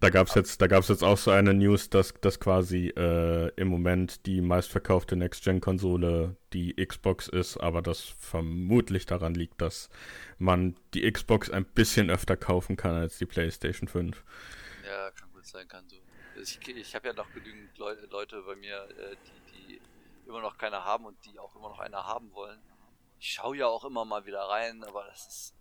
Da 0.00 0.10
gab's 0.10 0.34
jetzt, 0.36 0.62
da 0.62 0.68
gab's 0.68 0.86
jetzt 0.88 1.02
auch 1.02 1.18
so 1.18 1.32
eine 1.32 1.52
News, 1.54 1.90
dass, 1.90 2.14
dass 2.20 2.38
quasi 2.38 2.88
äh, 2.96 3.48
im 3.56 3.66
Moment 3.66 4.26
die 4.26 4.40
meistverkaufte 4.40 5.16
Next-Gen-Konsole 5.16 6.36
die 6.52 6.74
Xbox 6.76 7.26
ist, 7.26 7.56
aber 7.56 7.82
das 7.82 8.02
vermutlich 8.02 9.06
daran 9.06 9.34
liegt, 9.34 9.60
dass 9.60 9.88
man 10.38 10.76
die 10.94 11.10
Xbox 11.10 11.50
ein 11.50 11.64
bisschen 11.64 12.10
öfter 12.10 12.36
kaufen 12.36 12.76
kann 12.76 12.94
als 12.94 13.18
die 13.18 13.26
PlayStation 13.26 13.88
5. 13.88 14.22
Ja, 14.86 15.10
kann 15.10 15.32
gut 15.32 15.44
sein, 15.44 15.66
kann 15.66 15.88
so. 15.88 15.96
Ich, 16.40 16.60
ich 16.68 16.94
habe 16.94 17.08
ja 17.08 17.14
noch 17.14 17.32
genügend 17.32 17.76
Leu 17.76 17.96
Leute 18.10 18.40
bei 18.42 18.54
mir, 18.54 18.88
äh, 18.90 19.16
die, 19.56 19.66
die 19.78 19.80
immer 20.28 20.40
noch 20.40 20.56
keine 20.56 20.84
haben 20.84 21.06
und 21.06 21.16
die 21.24 21.36
auch 21.40 21.56
immer 21.56 21.70
noch 21.70 21.80
eine 21.80 21.96
haben 21.96 22.32
wollen. 22.32 22.60
Ich 23.18 23.32
schaue 23.32 23.56
ja 23.56 23.66
auch 23.66 23.84
immer 23.84 24.04
mal 24.04 24.24
wieder 24.24 24.42
rein, 24.42 24.84
aber 24.84 25.06
das 25.06 25.26
ist. 25.26 25.54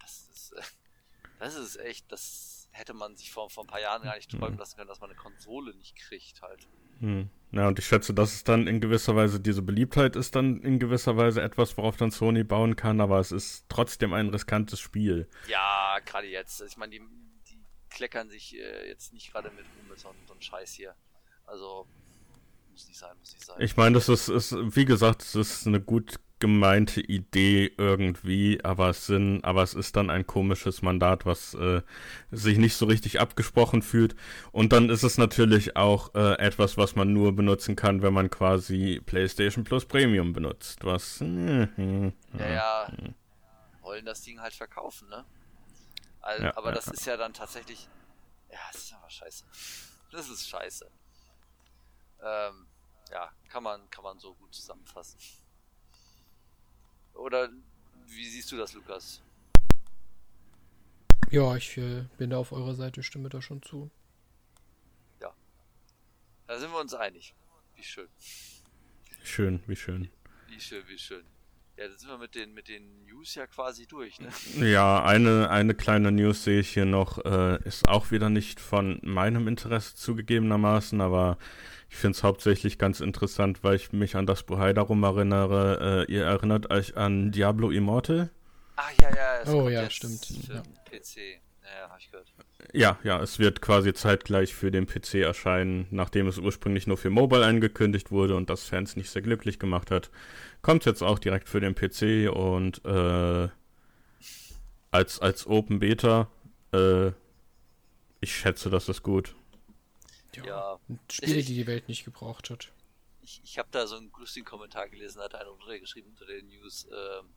Das 0.00 0.28
ist. 0.32 0.52
äh, 0.52 0.62
Das 1.38 1.56
ist 1.56 1.76
echt. 1.76 2.10
Das 2.10 2.51
hätte 2.72 2.94
man 2.94 3.16
sich 3.16 3.30
vor, 3.30 3.50
vor 3.50 3.64
ein 3.64 3.66
paar 3.66 3.80
Jahren 3.80 4.02
gar 4.02 4.16
nicht 4.16 4.30
träumen 4.30 4.58
lassen 4.58 4.76
können, 4.76 4.88
dass 4.88 5.00
man 5.00 5.10
eine 5.10 5.18
Konsole 5.18 5.74
nicht 5.76 5.94
kriegt 5.96 6.42
halt. 6.42 6.66
Hm. 7.00 7.30
Ja, 7.52 7.68
und 7.68 7.78
ich 7.78 7.86
schätze, 7.86 8.14
dass 8.14 8.32
es 8.32 8.44
dann 8.44 8.66
in 8.66 8.80
gewisser 8.80 9.14
Weise, 9.14 9.40
diese 9.40 9.60
Beliebtheit 9.60 10.16
ist 10.16 10.34
dann 10.34 10.62
in 10.62 10.78
gewisser 10.78 11.16
Weise 11.16 11.42
etwas, 11.42 11.76
worauf 11.76 11.96
dann 11.96 12.10
Sony 12.10 12.44
bauen 12.44 12.76
kann, 12.76 13.00
aber 13.00 13.18
es 13.18 13.30
ist 13.30 13.66
trotzdem 13.68 14.14
ein 14.14 14.30
riskantes 14.30 14.80
Spiel. 14.80 15.28
Ja, 15.48 15.98
gerade 16.04 16.28
jetzt. 16.28 16.62
Ich 16.62 16.76
meine, 16.76 16.92
die, 16.92 17.00
die 17.50 17.58
kleckern 17.90 18.30
sich 18.30 18.56
äh, 18.56 18.88
jetzt 18.88 19.12
nicht 19.12 19.32
gerade 19.32 19.50
mit 19.50 19.66
rum 19.66 19.88
mit 19.90 19.98
so, 19.98 20.14
so 20.26 20.32
einem 20.32 20.40
Scheiß 20.40 20.72
hier. 20.72 20.94
Also. 21.46 21.86
Muss 22.70 22.88
nicht 22.88 22.98
sein, 22.98 23.14
muss 23.18 23.32
nicht 23.34 23.44
sein. 23.44 23.60
Ich 23.60 23.76
meine, 23.76 23.94
das 23.96 24.08
ist, 24.08 24.28
ist, 24.28 24.54
wie 24.74 24.86
gesagt, 24.86 25.20
es 25.20 25.34
ist 25.34 25.66
eine 25.66 25.78
gut 25.78 26.20
gemeinte 26.42 27.00
Idee 27.00 27.72
irgendwie, 27.78 28.62
aber 28.64 28.90
es 28.90 29.06
sind, 29.06 29.44
aber 29.44 29.62
es 29.62 29.74
ist 29.74 29.94
dann 29.94 30.10
ein 30.10 30.26
komisches 30.26 30.82
Mandat, 30.82 31.24
was 31.24 31.54
äh, 31.54 31.82
sich 32.32 32.58
nicht 32.58 32.74
so 32.74 32.86
richtig 32.86 33.20
abgesprochen 33.20 33.80
fühlt. 33.80 34.16
Und 34.50 34.72
dann 34.72 34.90
ist 34.90 35.04
es 35.04 35.18
natürlich 35.18 35.76
auch 35.76 36.12
äh, 36.16 36.32
etwas, 36.40 36.76
was 36.76 36.96
man 36.96 37.12
nur 37.12 37.36
benutzen 37.36 37.76
kann, 37.76 38.02
wenn 38.02 38.12
man 38.12 38.28
quasi 38.28 39.00
PlayStation 39.06 39.62
Plus 39.62 39.84
Premium 39.86 40.32
benutzt. 40.32 40.84
Was 40.84 41.20
äh, 41.20 41.62
äh, 41.62 42.12
Ja, 42.36 42.48
ja, 42.48 42.92
wollen 43.82 44.04
das 44.04 44.22
Ding 44.22 44.40
halt 44.40 44.52
verkaufen, 44.52 45.08
ne? 45.08 45.24
Also, 46.20 46.42
Ja, 46.42 46.56
aber 46.56 46.70
ja, 46.70 46.74
das 46.74 46.86
ja. 46.86 46.92
ist 46.92 47.06
ja 47.06 47.16
dann 47.16 47.32
tatsächlich. 47.34 47.88
Ja, 48.50 48.58
das 48.72 48.82
ist 48.82 48.94
aber 48.94 49.10
scheiße. 49.10 49.44
Das 50.10 50.28
ist 50.28 50.46
scheiße. 50.46 50.90
Ähm, 52.22 52.66
ja, 53.10 53.30
kann 53.48 53.62
man, 53.62 53.88
kann 53.88 54.04
man 54.04 54.18
so 54.18 54.34
gut 54.34 54.52
zusammenfassen. 54.54 55.18
Oder 57.14 57.50
wie 58.06 58.26
siehst 58.26 58.50
du 58.52 58.56
das, 58.56 58.72
Lukas? 58.74 59.22
Ja, 61.30 61.56
ich 61.56 61.78
äh, 61.78 62.04
bin 62.18 62.30
da 62.30 62.38
auf 62.38 62.52
eurer 62.52 62.74
Seite, 62.74 63.02
stimme 63.02 63.28
da 63.28 63.40
schon 63.40 63.62
zu. 63.62 63.90
Da 66.52 66.58
sind 66.58 66.70
wir 66.70 66.80
uns 66.80 66.92
einig. 66.92 67.34
Wie 67.76 67.82
schön. 67.82 68.08
schön, 69.22 69.62
wie 69.66 69.74
schön. 69.74 70.10
Wie 70.48 70.60
schön, 70.60 70.86
wie 70.86 70.98
schön. 70.98 71.24
Ja, 71.76 71.88
da 71.88 71.96
sind 71.96 72.10
wir 72.10 72.18
mit 72.18 72.34
den, 72.34 72.52
mit 72.52 72.68
den 72.68 73.04
News 73.06 73.34
ja 73.34 73.46
quasi 73.46 73.86
durch, 73.86 74.20
ne? 74.20 74.28
Ja, 74.70 75.02
eine, 75.04 75.48
eine 75.48 75.74
kleine 75.74 76.12
News 76.12 76.44
sehe 76.44 76.60
ich 76.60 76.70
hier 76.70 76.84
noch, 76.84 77.24
äh, 77.24 77.62
ist 77.64 77.88
auch 77.88 78.10
wieder 78.10 78.28
nicht 78.28 78.60
von 78.60 79.00
meinem 79.02 79.48
Interesse 79.48 79.94
zugegebenermaßen, 79.96 81.00
aber 81.00 81.38
ich 81.88 81.96
finde 81.96 82.16
es 82.16 82.22
hauptsächlich 82.22 82.78
ganz 82.78 83.00
interessant, 83.00 83.64
weil 83.64 83.76
ich 83.76 83.92
mich 83.92 84.16
an 84.16 84.26
das 84.26 84.42
Buhai 84.42 84.72
darum 84.72 85.02
erinnere. 85.02 86.06
Äh, 86.08 86.12
ihr 86.12 86.24
erinnert 86.24 86.70
euch 86.70 86.96
an 86.96 87.32
Diablo 87.32 87.70
Immortal? 87.70 88.30
Ah, 88.76 88.90
ja, 89.00 89.14
ja. 89.14 89.40
es 89.42 89.48
Oh, 89.48 89.68
ja, 89.68 89.88
stimmt, 89.90 90.24
Für 90.46 90.54
ja. 90.54 90.62
PC. 90.90 91.16
Ja, 91.62 91.78
ja, 91.78 91.90
hab 91.90 91.98
ich 91.98 92.10
gehört. 92.10 92.32
Ja, 92.72 92.98
ja, 93.02 93.22
es 93.22 93.38
wird 93.38 93.60
quasi 93.60 93.92
zeitgleich 93.92 94.54
für 94.54 94.70
den 94.70 94.86
PC 94.86 95.14
erscheinen, 95.16 95.86
nachdem 95.90 96.26
es 96.26 96.38
ursprünglich 96.38 96.86
nur 96.86 96.96
für 96.96 97.10
Mobile 97.10 97.44
angekündigt 97.44 98.10
wurde 98.10 98.36
und 98.36 98.48
das 98.48 98.64
Fans 98.64 98.96
nicht 98.96 99.10
sehr 99.10 99.22
glücklich 99.22 99.58
gemacht 99.58 99.90
hat. 99.90 100.10
Kommt 100.62 100.84
jetzt 100.84 101.02
auch 101.02 101.18
direkt 101.18 101.48
für 101.48 101.60
den 101.60 101.74
PC 101.74 102.32
und 102.34 102.84
äh, 102.84 103.48
als, 104.90 105.18
als 105.20 105.46
Open 105.46 105.80
Beta. 105.80 106.30
Äh, 106.72 107.08
ich 108.20 108.34
schätze, 108.36 108.70
das 108.70 108.88
ist 108.88 109.02
gut. 109.02 109.34
Ja. 110.44 110.78
Spiele, 111.10 111.36
Ich- 111.36 111.46
die 111.46 111.54
die 111.54 111.66
Welt 111.66 111.88
nicht 111.88 112.04
gebraucht 112.04 112.48
hat. 112.50 112.72
Ich, 113.22 113.40
ich 113.44 113.58
habe 113.58 113.68
da 113.70 113.86
so 113.86 113.96
einen 113.96 114.10
lustigen 114.18 114.44
Kommentar 114.46 114.88
gelesen, 114.88 115.18
da 115.18 115.24
hat 115.24 115.34
einer 115.36 115.44
drunter 115.50 115.78
geschrieben 115.78 116.08
unter 116.10 116.26
den 116.26 116.48
News, 116.48 116.88
ähm, 116.90 117.28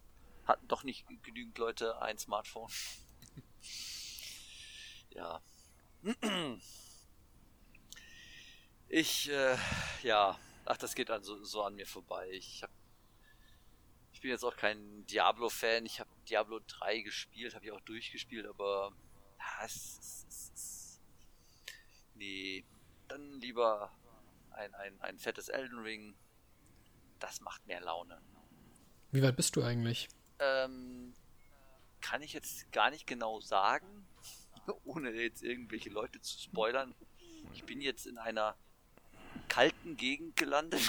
hatten 0.46 0.68
doch 0.68 0.84
nicht 0.84 1.06
genügend 1.24 1.58
Leute 1.60 2.02
ein 2.02 2.18
Smartphone. 2.18 2.70
ja. 5.12 5.42
Ich, 8.88 9.30
äh, 9.30 9.58
ja, 10.04 10.38
ach, 10.66 10.78
das 10.78 10.96
geht 10.96 11.10
also 11.12 11.44
so 11.44 11.62
an 11.64 11.76
mir 11.76 11.86
vorbei. 11.86 12.30
Ich 12.32 12.64
hab, 12.64 12.70
ich 12.72 12.85
bin 14.26 14.32
jetzt 14.32 14.44
auch 14.44 14.58
kein 14.58 15.06
Diablo-Fan. 15.06 15.86
Ich 15.86 16.00
habe 16.00 16.10
Diablo 16.28 16.60
3 16.66 17.02
gespielt, 17.02 17.54
habe 17.54 17.64
ich 17.64 17.72
auch 17.72 17.82
durchgespielt, 17.82 18.48
aber 18.48 18.92
ja, 19.38 19.66
es, 19.66 20.26
es, 20.28 20.52
es, 20.56 21.02
nee, 22.16 22.66
dann 23.08 23.40
lieber 23.40 23.92
ein, 24.50 24.74
ein, 24.74 25.00
ein 25.02 25.20
fettes 25.20 25.48
Elden 25.48 25.78
Ring. 25.78 26.16
Das 27.20 27.40
macht 27.42 27.68
mehr 27.68 27.82
Laune. 27.82 28.20
Wie 29.12 29.22
weit 29.22 29.36
bist 29.36 29.56
du 29.58 29.62
eigentlich? 29.62 30.08
Ähm, 30.40 31.14
kann 32.02 32.24
ich 32.24 32.34
jetzt 32.34 32.72
gar 32.72 32.90
nicht 32.90 33.06
genau 33.06 33.42
sagen, 33.42 34.08
ohne 34.86 35.12
jetzt 35.12 35.44
irgendwelche 35.44 35.92
Leute 35.92 36.20
zu 36.20 36.40
spoilern. 36.40 36.96
Ich 37.54 37.64
bin 37.64 37.80
jetzt 37.80 38.08
in 38.08 38.18
einer 38.18 38.58
kalten 39.50 39.98
Gegend 39.98 40.36
gelandet. 40.36 40.82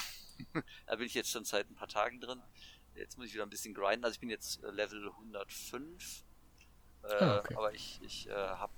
da 0.87 0.97
bin 0.97 1.05
ich 1.05 1.13
jetzt 1.13 1.31
schon 1.31 1.45
seit 1.45 1.69
ein 1.69 1.75
paar 1.75 1.89
Tagen 1.89 2.19
drin. 2.19 2.43
Jetzt 2.97 3.17
muss 3.19 3.27
ich 3.29 3.35
wieder 3.35 3.45
ein 3.45 3.51
bisschen 3.51 3.75
grinden. 3.75 4.05
Also 4.05 4.15
ich 4.15 4.21
bin 4.21 4.31
jetzt 4.31 4.63
äh, 4.65 4.71
Level 4.71 5.09
105. 5.09 6.25
Äh, 7.03 7.07
Ah, 7.09 7.39
okay. 7.39 7.55
Aber 7.55 7.73
ich, 7.73 8.01
ich 8.03 8.29
äh, 8.29 8.33
habe 8.33 8.73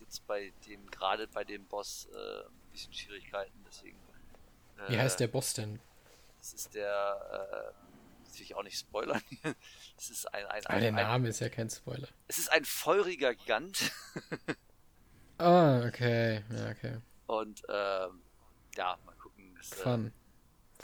jetzt 0.00 0.26
bei 0.26 0.52
dem, 0.66 0.86
gerade 0.90 1.26
bei 1.28 1.44
dem 1.44 1.64
Boss 1.66 2.08
äh, 2.12 2.40
ein 2.46 2.70
bisschen 2.72 2.92
Schwierigkeiten. 2.92 3.64
Deswegen. 3.66 3.98
Wie 4.88 4.94
äh, 4.94 4.98
heißt 4.98 5.20
der 5.20 5.28
Boss 5.28 5.54
denn? 5.54 5.80
Das 6.38 6.52
ist 6.52 6.74
der, 6.74 7.72
äh, 7.74 8.24
das 8.24 8.34
will 8.34 8.42
ich 8.42 8.54
auch 8.54 8.62
nicht 8.62 8.78
spoilern. 8.78 9.22
Es 9.96 10.10
ist 10.10 10.26
ein, 10.32 10.46
ein, 10.46 10.64
Ah, 10.66 10.70
ein, 10.74 10.80
der 10.80 10.88
ein 10.90 10.94
Name 10.94 11.28
ist 11.28 11.40
ja 11.40 11.48
kein 11.48 11.68
Spoiler. 11.68 12.06
es 12.28 12.38
ist 12.38 12.52
ein 12.52 12.64
feuriger 12.64 13.34
Gigant 13.34 13.90
Ah, 15.38 15.84
okay. 15.86 16.44
Ja, 16.50 16.70
okay. 16.70 16.98
und 17.26 17.62
ähm, 17.68 18.22
ja, 18.76 18.96
mal 19.04 19.14
gucken. 19.16 19.54
Das, 19.56 19.72
äh, 19.72 19.82
Fun. 19.82 20.12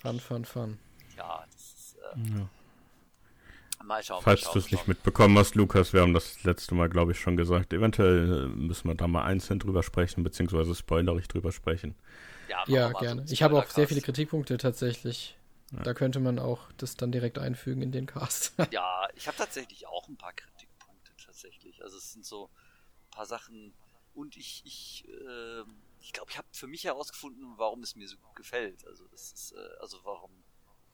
Fun, 0.00 0.18
fun, 0.20 0.44
fun. 0.44 0.78
ja, 1.16 1.46
äh, 2.12 3.84
mal 3.84 4.02
schauen. 4.02 4.22
Falls 4.22 4.50
du 4.50 4.58
es 4.58 4.70
nicht 4.70 4.88
mitbekommen 4.88 5.36
hast, 5.38 5.54
Lukas, 5.54 5.92
wir 5.92 6.00
haben 6.00 6.14
das 6.14 6.42
letzte 6.44 6.74
Mal, 6.74 6.88
glaube 6.88 7.12
ich, 7.12 7.20
schon 7.20 7.36
gesagt. 7.36 7.72
Eventuell 7.72 8.44
äh, 8.44 8.48
müssen 8.48 8.88
wir 8.88 8.94
da 8.94 9.06
mal 9.06 9.24
einzeln 9.24 9.58
drüber 9.58 9.82
sprechen, 9.82 10.24
beziehungsweise 10.24 10.74
spoilerig 10.74 11.28
drüber 11.28 11.52
sprechen. 11.52 11.94
Ja, 12.48 12.64
Ja, 12.66 12.88
so 12.90 12.98
gerne. 12.98 13.24
Ich 13.28 13.42
habe 13.42 13.58
auch 13.58 13.66
sehr 13.66 13.88
viele 13.88 14.00
Kritikpunkte 14.00 14.56
tatsächlich. 14.58 15.36
Da 15.82 15.92
könnte 15.92 16.20
man 16.20 16.38
auch 16.38 16.70
das 16.76 16.94
dann 16.96 17.10
direkt 17.10 17.38
einfügen 17.38 17.82
in 17.82 17.90
den 17.90 18.06
Cast. 18.06 18.52
Ja, 18.70 19.08
ich 19.16 19.26
habe 19.26 19.36
tatsächlich 19.36 19.88
auch 19.88 20.08
ein 20.08 20.16
paar 20.16 20.32
Kritikpunkte 20.32 21.12
tatsächlich. 21.24 21.82
Also 21.82 21.96
es 21.96 22.12
sind 22.12 22.24
so 22.24 22.44
ein 22.44 23.10
paar 23.10 23.26
Sachen 23.26 23.74
und 24.14 24.36
ich, 24.36 24.62
ich, 24.64 25.04
äh, 25.08 25.62
ich 26.00 26.12
glaube, 26.12 26.30
ich 26.30 26.38
habe 26.38 26.46
für 26.52 26.68
mich 26.68 26.84
herausgefunden, 26.84 27.54
warum 27.56 27.82
es 27.82 27.96
mir 27.96 28.06
so 28.06 28.16
gut 28.18 28.36
gefällt. 28.36 28.86
Also 28.86 29.08
das 29.08 29.32
ist, 29.32 29.52
äh, 29.52 29.80
also 29.80 29.98
warum 30.04 30.30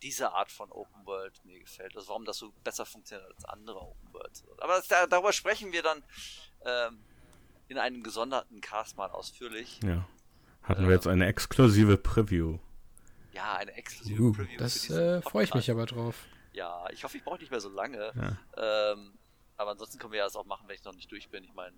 diese 0.03 0.33
Art 0.33 0.51
von 0.51 0.71
Open 0.73 1.07
World 1.07 1.45
mir 1.45 1.59
gefällt. 1.61 1.97
Also 1.97 2.09
warum 2.09 2.25
das 2.25 2.39
so 2.39 2.53
besser 2.65 2.87
funktioniert 2.87 3.27
als 3.33 3.45
andere 3.45 3.81
Open 3.81 4.13
Worlds. 4.13 4.45
Aber 4.59 4.75
das, 4.75 4.89
darüber 4.89 5.33
sprechen 5.33 5.73
wir 5.73 5.83
dann 5.83 6.03
ähm, 6.65 7.05
in 7.69 7.79
einem 7.79 8.03
gesonderten 8.03 8.61
Cast 8.61 8.97
mal 8.97 9.11
ausführlich. 9.11 9.81
Ja. 9.85 10.07
Hatten 10.63 10.87
wir 10.87 10.95
jetzt 10.95 11.07
eine 11.07 11.27
exklusive 11.27 11.97
Preview. 11.97 12.59
Ja, 13.33 13.55
eine 13.55 13.73
exklusive 13.73 14.23
Uh, 14.23 14.33
Preview. 14.33 14.59
das 14.59 14.91
äh, 14.91 15.23
freue 15.23 15.45
ich 15.45 15.55
mich 15.55 15.71
aber 15.71 15.87
drauf. 15.87 16.17
Ja, 16.53 16.85
ich 16.91 17.05
hoffe, 17.05 17.17
ich 17.17 17.25
brauche 17.25 17.39
nicht 17.39 17.51
mehr 17.51 17.61
so 17.61 17.69
lange. 17.69 18.13
Ja. 18.57 18.93
Ähm, 18.93 19.19
aber 19.57 19.71
ansonsten 19.73 19.99
können 19.99 20.13
wir 20.13 20.19
ja 20.19 20.25
das 20.25 20.37
auch 20.37 20.47
machen, 20.47 20.67
wenn 20.69 20.75
ich 20.75 20.85
noch 20.85 20.95
nicht 20.95 21.11
durch 21.13 21.29
bin. 21.31 21.45
Ich 21.45 21.55
meine, 21.55 21.77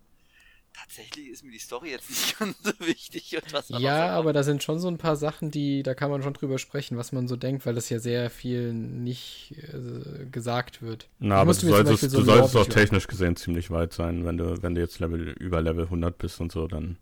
tatsächlich 0.72 1.28
ist 1.28 1.44
mir 1.44 1.50
die 1.52 1.58
Story 1.58 1.90
jetzt 1.90 2.08
nicht 2.10 2.38
ganz 2.38 2.56
so 2.62 2.72
wichtig. 2.80 3.36
Ja, 3.68 4.10
aber 4.10 4.32
da 4.32 4.42
sind 4.42 4.62
schon 4.62 4.78
so 4.78 4.88
ein 4.88 4.98
paar 4.98 5.16
Sachen, 5.16 5.50
die, 5.50 5.82
da 5.82 5.94
kann 5.94 6.10
man 6.10 6.22
schon 6.22 6.34
drüber 6.34 6.58
sprechen, 6.58 6.96
was 6.96 7.12
man 7.12 7.28
so 7.28 7.36
denkt, 7.36 7.66
weil 7.66 7.74
das 7.74 7.88
ja 7.88 7.98
sehr 7.98 8.30
viel 8.30 8.72
nicht 8.72 9.54
äh, 9.58 10.26
gesagt 10.26 10.82
wird. 10.82 11.08
Na, 11.18 11.36
aber 11.36 11.52
du 11.54 11.60
solltest, 11.68 12.10
so 12.10 12.18
du 12.18 12.24
solltest 12.24 12.56
auch 12.56 12.66
technisch 12.66 13.06
gesehen 13.06 13.36
ziemlich 13.36 13.70
weit 13.70 13.92
sein. 13.92 14.24
Wenn 14.24 14.36
du, 14.38 14.62
wenn 14.62 14.74
du 14.74 14.80
jetzt 14.80 14.98
Level, 14.98 15.28
über 15.30 15.60
Level 15.60 15.84
100 15.84 16.16
bist 16.18 16.40
und 16.40 16.52
so, 16.52 16.66
dann. 16.66 16.98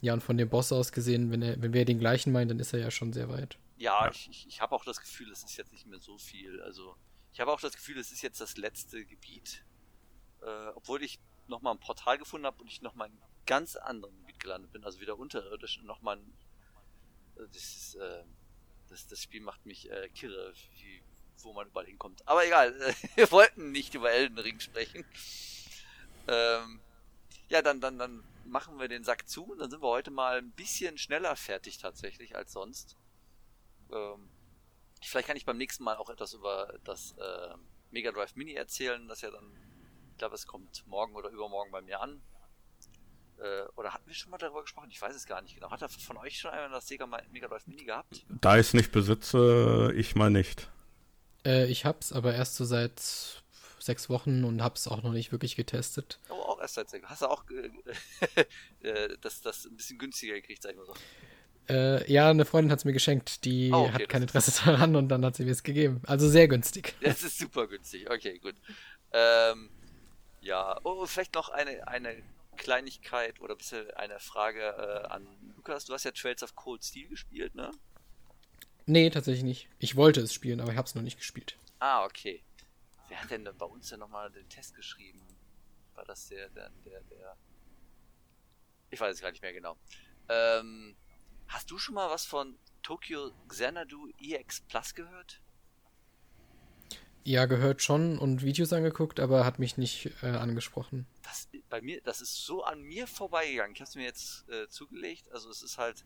Ja, 0.00 0.12
und 0.12 0.22
von 0.22 0.36
dem 0.36 0.48
Boss 0.50 0.72
aus 0.72 0.92
gesehen, 0.92 1.30
wenn, 1.30 1.42
er, 1.42 1.60
wenn 1.62 1.72
wir 1.72 1.84
den 1.84 1.98
gleichen 1.98 2.32
meinen, 2.32 2.48
dann 2.48 2.58
ist 2.60 2.72
er 2.74 2.80
ja 2.80 2.90
schon 2.90 3.12
sehr 3.12 3.28
weit. 3.28 3.58
Ja, 3.78 4.04
Ja. 4.04 4.10
ich, 4.10 4.28
ich, 4.30 4.46
ich 4.48 4.60
habe 4.60 4.74
auch 4.74 4.84
das 4.84 5.00
Gefühl, 5.00 5.30
es 5.30 5.42
ist 5.44 5.56
jetzt 5.56 5.72
nicht 5.72 5.86
mehr 5.86 5.98
so 5.98 6.18
viel. 6.18 6.60
Also, 6.62 6.94
ich 7.32 7.40
habe 7.40 7.50
auch 7.50 7.60
das 7.60 7.72
Gefühl, 7.72 7.98
es 7.98 8.12
ist 8.12 8.22
jetzt 8.22 8.40
das 8.40 8.56
letzte 8.56 9.04
Gebiet. 9.04 9.64
Äh, 10.42 10.46
obwohl 10.74 11.02
ich 11.02 11.18
nochmal 11.48 11.74
ein 11.74 11.80
Portal 11.80 12.18
gefunden 12.18 12.46
habe 12.46 12.60
und 12.60 12.68
ich 12.68 12.82
nochmal 12.82 13.08
in 13.08 13.14
einem 13.14 13.22
ganz 13.46 13.76
anderen 13.76 14.16
Gebiet 14.18 14.40
gelandet 14.40 14.72
bin, 14.72 14.84
also 14.84 15.00
wieder 15.00 15.18
unterirdisch 15.18 15.78
und 15.78 15.86
nochmal 15.86 16.16
ein. 16.16 16.34
äh, 17.36 17.48
Das, 17.52 17.94
äh, 17.96 18.24
das, 18.88 19.06
das 19.08 19.22
Spiel 19.22 19.40
macht 19.40 19.64
mich 19.66 19.90
äh, 19.90 20.08
kirre, 20.10 20.52
wie, 20.78 21.02
wo 21.38 21.52
man 21.52 21.66
überall 21.66 21.86
hinkommt. 21.86 22.26
Aber 22.26 22.44
egal, 22.46 22.74
wir 23.14 23.30
wollten 23.30 23.72
nicht 23.72 23.94
über 23.94 24.10
Elden 24.10 24.38
Ring 24.38 24.60
sprechen. 24.60 25.04
Ähm, 26.28 26.80
ja, 27.48 27.62
dann, 27.62 27.80
dann, 27.80 27.98
dann 27.98 28.24
machen 28.44 28.78
wir 28.78 28.88
den 28.88 29.04
Sack 29.04 29.28
zu 29.28 29.44
und 29.44 29.58
dann 29.58 29.70
sind 29.70 29.82
wir 29.82 29.88
heute 29.88 30.10
mal 30.10 30.38
ein 30.38 30.50
bisschen 30.52 30.98
schneller 30.98 31.36
fertig 31.36 31.78
tatsächlich 31.78 32.36
als 32.36 32.52
sonst. 32.52 32.96
Ähm, 33.92 34.28
vielleicht 35.02 35.28
kann 35.28 35.36
ich 35.36 35.44
beim 35.44 35.58
nächsten 35.58 35.84
Mal 35.84 35.96
auch 35.96 36.10
etwas 36.10 36.32
über 36.34 36.78
das 36.84 37.12
äh, 37.18 37.54
Mega 37.90 38.10
Drive 38.12 38.36
Mini 38.36 38.54
erzählen, 38.54 39.06
das 39.08 39.20
ja 39.20 39.30
dann, 39.30 39.50
ich 40.14 40.18
glaube, 40.18 40.36
es 40.36 40.46
kommt 40.46 40.86
morgen 40.86 41.16
oder 41.16 41.28
übermorgen 41.28 41.72
bei 41.72 41.82
mir 41.82 42.00
an. 42.00 42.22
Äh, 43.38 43.64
oder 43.74 43.92
hatten 43.92 44.06
wir 44.06 44.14
schon 44.14 44.30
mal 44.30 44.38
darüber 44.38 44.62
gesprochen? 44.62 44.88
Ich 44.92 45.02
weiß 45.02 45.14
es 45.14 45.26
gar 45.26 45.42
nicht 45.42 45.56
genau. 45.56 45.72
Hat 45.72 45.82
er 45.82 45.88
von 45.88 46.16
euch 46.18 46.38
schon 46.38 46.52
einmal 46.52 46.70
das 46.70 46.86
Sega 46.86 47.04
Mega 47.32 47.48
Drive 47.48 47.66
Mini 47.66 47.84
gehabt? 47.84 48.24
Da 48.28 48.54
ich 48.54 48.68
es 48.68 48.74
nicht 48.74 48.92
besitze, 48.92 49.92
ich 49.96 50.14
mal 50.14 50.30
nicht. 50.30 50.70
Äh, 51.44 51.66
ich 51.66 51.84
hab's 51.84 52.12
aber 52.12 52.32
erst 52.32 52.54
so 52.54 52.64
seit 52.64 53.42
sechs 53.80 54.08
Wochen 54.08 54.44
und 54.44 54.62
hab's 54.62 54.86
auch 54.86 55.02
noch 55.02 55.12
nicht 55.12 55.32
wirklich 55.32 55.56
getestet. 55.56 56.20
Aber 56.28 56.48
auch 56.48 56.60
erst 56.60 56.74
seit 56.74 56.88
sechs. 56.88 57.08
Hast 57.08 57.22
du 57.22 57.26
auch 57.26 57.44
äh, 57.50 58.40
äh, 58.88 59.16
das, 59.20 59.40
das 59.40 59.64
ein 59.64 59.76
bisschen 59.76 59.98
günstiger 59.98 60.34
gekriegt, 60.34 60.62
sag 60.62 60.70
ich 60.70 60.76
mal 60.76 60.86
so. 60.86 60.94
Äh, 61.68 62.10
ja, 62.10 62.30
eine 62.30 62.44
Freundin 62.44 62.70
hat's 62.70 62.84
mir 62.84 62.92
geschenkt, 62.92 63.44
die 63.44 63.72
Oh, 63.72 63.86
okay, 63.86 63.92
hat 63.94 64.08
kein 64.10 64.22
Interesse 64.22 64.64
daran 64.64 64.94
und 64.94 65.08
dann 65.08 65.24
hat 65.24 65.34
sie 65.34 65.44
mir 65.44 65.50
es 65.50 65.64
gegeben. 65.64 66.02
Also 66.06 66.28
sehr 66.28 66.46
günstig. 66.46 66.94
Das 67.00 67.24
ist 67.24 67.36
super 67.36 67.66
günstig. 67.66 68.08
Okay, 68.08 68.38
gut. 68.38 68.54
Ähm, 69.12 69.70
ja, 70.44 70.78
oh, 70.84 71.06
vielleicht 71.06 71.34
noch 71.34 71.48
eine, 71.48 71.88
eine 71.88 72.22
Kleinigkeit 72.56 73.40
oder 73.40 73.56
bisschen 73.56 73.90
eine 73.92 74.20
Frage 74.20 74.60
äh, 74.60 75.06
an 75.08 75.26
Lukas. 75.56 75.86
Du 75.86 75.94
hast 75.94 76.04
ja 76.04 76.12
Trails 76.12 76.42
of 76.42 76.54
Cold 76.54 76.84
Steel 76.84 77.08
gespielt, 77.08 77.54
ne? 77.54 77.70
Nee, 78.86 79.10
tatsächlich 79.10 79.44
nicht. 79.44 79.68
Ich 79.78 79.96
wollte 79.96 80.20
es 80.20 80.34
spielen, 80.34 80.60
aber 80.60 80.72
ich 80.72 80.78
hab's 80.78 80.94
noch 80.94 81.02
nicht 81.02 81.16
gespielt. 81.16 81.58
Ah, 81.78 82.04
okay. 82.04 82.44
Wer 83.08 83.22
hat 83.22 83.30
denn 83.30 83.48
bei 83.58 83.66
uns 83.66 83.88
denn 83.88 84.00
nochmal 84.00 84.30
den 84.30 84.48
Test 84.48 84.74
geschrieben? 84.74 85.20
War 85.94 86.04
das 86.04 86.28
der, 86.28 86.48
der, 86.50 86.70
der, 86.84 87.00
der... 87.02 87.36
Ich 88.90 89.00
weiß 89.00 89.14
es 89.14 89.22
gar 89.22 89.30
nicht 89.30 89.42
mehr 89.42 89.52
genau. 89.52 89.76
Ähm, 90.28 90.94
hast 91.48 91.70
du 91.70 91.78
schon 91.78 91.94
mal 91.94 92.10
was 92.10 92.24
von 92.26 92.58
Tokyo 92.82 93.32
Xanadu 93.48 94.08
EX 94.20 94.60
Plus 94.62 94.94
gehört? 94.94 95.40
Ja, 97.26 97.46
gehört 97.46 97.82
schon 97.82 98.18
und 98.18 98.42
Videos 98.42 98.72
angeguckt, 98.74 99.18
aber 99.18 99.46
hat 99.46 99.58
mich 99.58 99.78
nicht 99.78 100.10
äh, 100.22 100.26
angesprochen. 100.26 101.06
das 101.22 101.48
bei 101.70 101.80
mir, 101.80 102.00
das 102.02 102.20
ist 102.20 102.44
so 102.44 102.62
an 102.62 102.82
mir 102.82 103.06
vorbeigegangen. 103.06 103.74
Ich 103.74 103.80
habe 103.80 103.88
es 103.88 103.94
mir 103.96 104.04
jetzt 104.04 104.48
äh, 104.50 104.68
zugelegt. 104.68 105.32
Also 105.32 105.48
es 105.48 105.62
ist 105.62 105.78
halt 105.78 106.04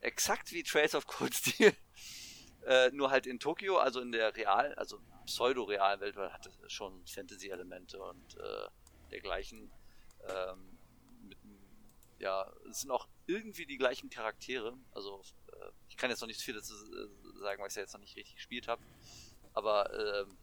exakt 0.00 0.52
wie 0.52 0.62
Trails 0.62 0.94
of 0.94 1.06
Cold 1.08 1.34
Steel, 1.34 1.74
äh, 2.66 2.90
nur 2.92 3.10
halt 3.10 3.26
in 3.26 3.40
Tokio, 3.40 3.78
also 3.78 4.00
in 4.00 4.12
der 4.12 4.36
real, 4.36 4.72
also 4.74 5.00
pseudo-realen 5.26 6.00
Welt, 6.00 6.14
weil 6.16 6.32
hat 6.32 6.46
es 6.46 6.72
schon 6.72 7.04
Fantasy-Elemente 7.06 8.00
und 8.00 8.36
äh, 8.36 8.68
dergleichen. 9.10 9.70
Ähm, 10.28 10.78
mit, 11.22 11.38
ja, 12.18 12.50
es 12.70 12.82
sind 12.82 12.90
auch 12.90 13.08
irgendwie 13.26 13.66
die 13.66 13.76
gleichen 13.76 14.10
Charaktere. 14.10 14.78
Also 14.92 15.22
äh, 15.48 15.70
ich 15.88 15.96
kann 15.96 16.10
jetzt 16.10 16.20
noch 16.20 16.28
nicht 16.28 16.40
viel 16.40 16.54
dazu 16.54 16.72
äh, 16.74 17.40
sagen, 17.40 17.60
weil 17.60 17.66
ich 17.66 17.72
es 17.72 17.74
ja 17.74 17.82
jetzt 17.82 17.92
noch 17.92 18.00
nicht 18.00 18.16
richtig 18.16 18.36
gespielt 18.36 18.68
habe. 18.68 18.82
Aber 19.56 19.90
ähm, 19.92 20.36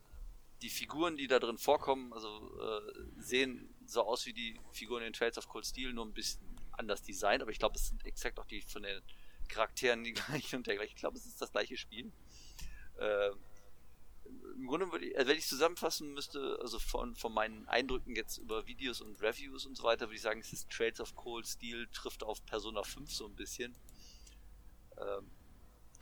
die 0.64 0.70
Figuren, 0.70 1.18
die 1.18 1.28
da 1.28 1.40
drin 1.40 1.60
vorkommen, 1.60 2.12
also 2.14 2.28
äh, 2.60 3.22
sehen 3.22 3.70
so 3.86 4.02
aus 4.02 4.26
wie 4.26 4.34
die 4.34 4.60
Figuren 4.72 5.04
in 5.04 5.14
Trails 5.14 5.38
of 5.38 5.48
Cold 5.48 5.66
Steel, 5.66 5.94
nur 5.94 6.06
ein 6.06 6.14
bisschen 6.14 6.42
anders 6.72 7.04
designt, 7.04 7.44
aber 7.44 7.52
ich 7.52 7.60
glaube, 7.60 7.76
es 7.76 7.88
sind 7.88 8.04
exakt 8.06 8.40
auch 8.40 8.46
die 8.46 8.62
von 8.62 8.82
den 8.82 9.02
Charakteren 9.50 10.04
die 10.04 10.14
gleichen 10.14 10.58
und 10.58 10.68
dergleichen. 10.68 10.96
Ich 10.96 11.00
glaube, 11.00 11.18
es 11.18 11.28
ist 11.28 11.40
das 11.40 11.52
gleiche 11.52 11.78
Spiel. 11.78 12.12
Ähm, 12.98 13.38
Im 14.56 14.66
Grunde 14.66 14.92
würde 14.92 15.06
ich, 15.06 15.16
also 15.16 15.30
wenn 15.30 15.38
ich 15.38 15.46
zusammenfassen 15.46 16.12
müsste, 16.14 16.58
also 16.60 16.80
von, 16.80 17.16
von 17.16 17.34
meinen 17.34 17.68
Eindrücken 17.68 18.16
jetzt 18.16 18.40
über 18.40 18.66
Videos 18.66 19.00
und 19.00 19.22
Reviews 19.22 19.68
und 19.68 19.78
so 19.78 19.84
weiter, 19.84 20.08
würde 20.08 20.16
ich 20.16 20.22
sagen, 20.22 20.40
es 20.40 20.54
ist 20.54 20.72
Trails 20.72 21.00
of 21.00 21.14
Cold 21.14 21.46
Steel, 21.46 21.88
trifft 21.94 22.24
auf 22.24 22.44
Persona 22.48 22.82
5 22.82 23.14
so 23.14 23.28
ein 23.28 23.36
bisschen. 23.36 23.76
Ähm, 24.98 25.30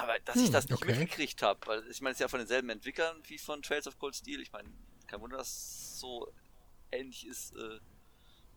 aber 0.02 0.20
dass 0.26 0.42
ich 0.42 0.50
Hm, 0.50 0.52
das 0.52 0.70
nicht 0.70 0.84
okay. 0.84 0.86
mitgekriegt 0.86 1.42
habe, 1.42 1.60
weil 1.68 1.88
ich 1.90 2.02
meine, 2.02 2.12
es 2.14 2.18
ist 2.18 2.22
ja 2.22 2.28
von 2.28 2.40
denselben 2.40 2.70
Entwicklern 2.70 3.22
wie 3.28 3.38
von 3.38 3.62
Trails 3.62 3.88
of 3.88 3.98
Cold 3.98 4.16
Steel. 4.16 4.42
Ich 4.42 4.52
meine, 4.52 4.70
kein 5.08 5.22
Wunder, 5.22 5.38
dass 5.38 5.48
es 5.50 6.00
so 6.00 6.28
ähnlich 6.92 7.28
ist. 7.28 7.54
Äh, 7.56 7.80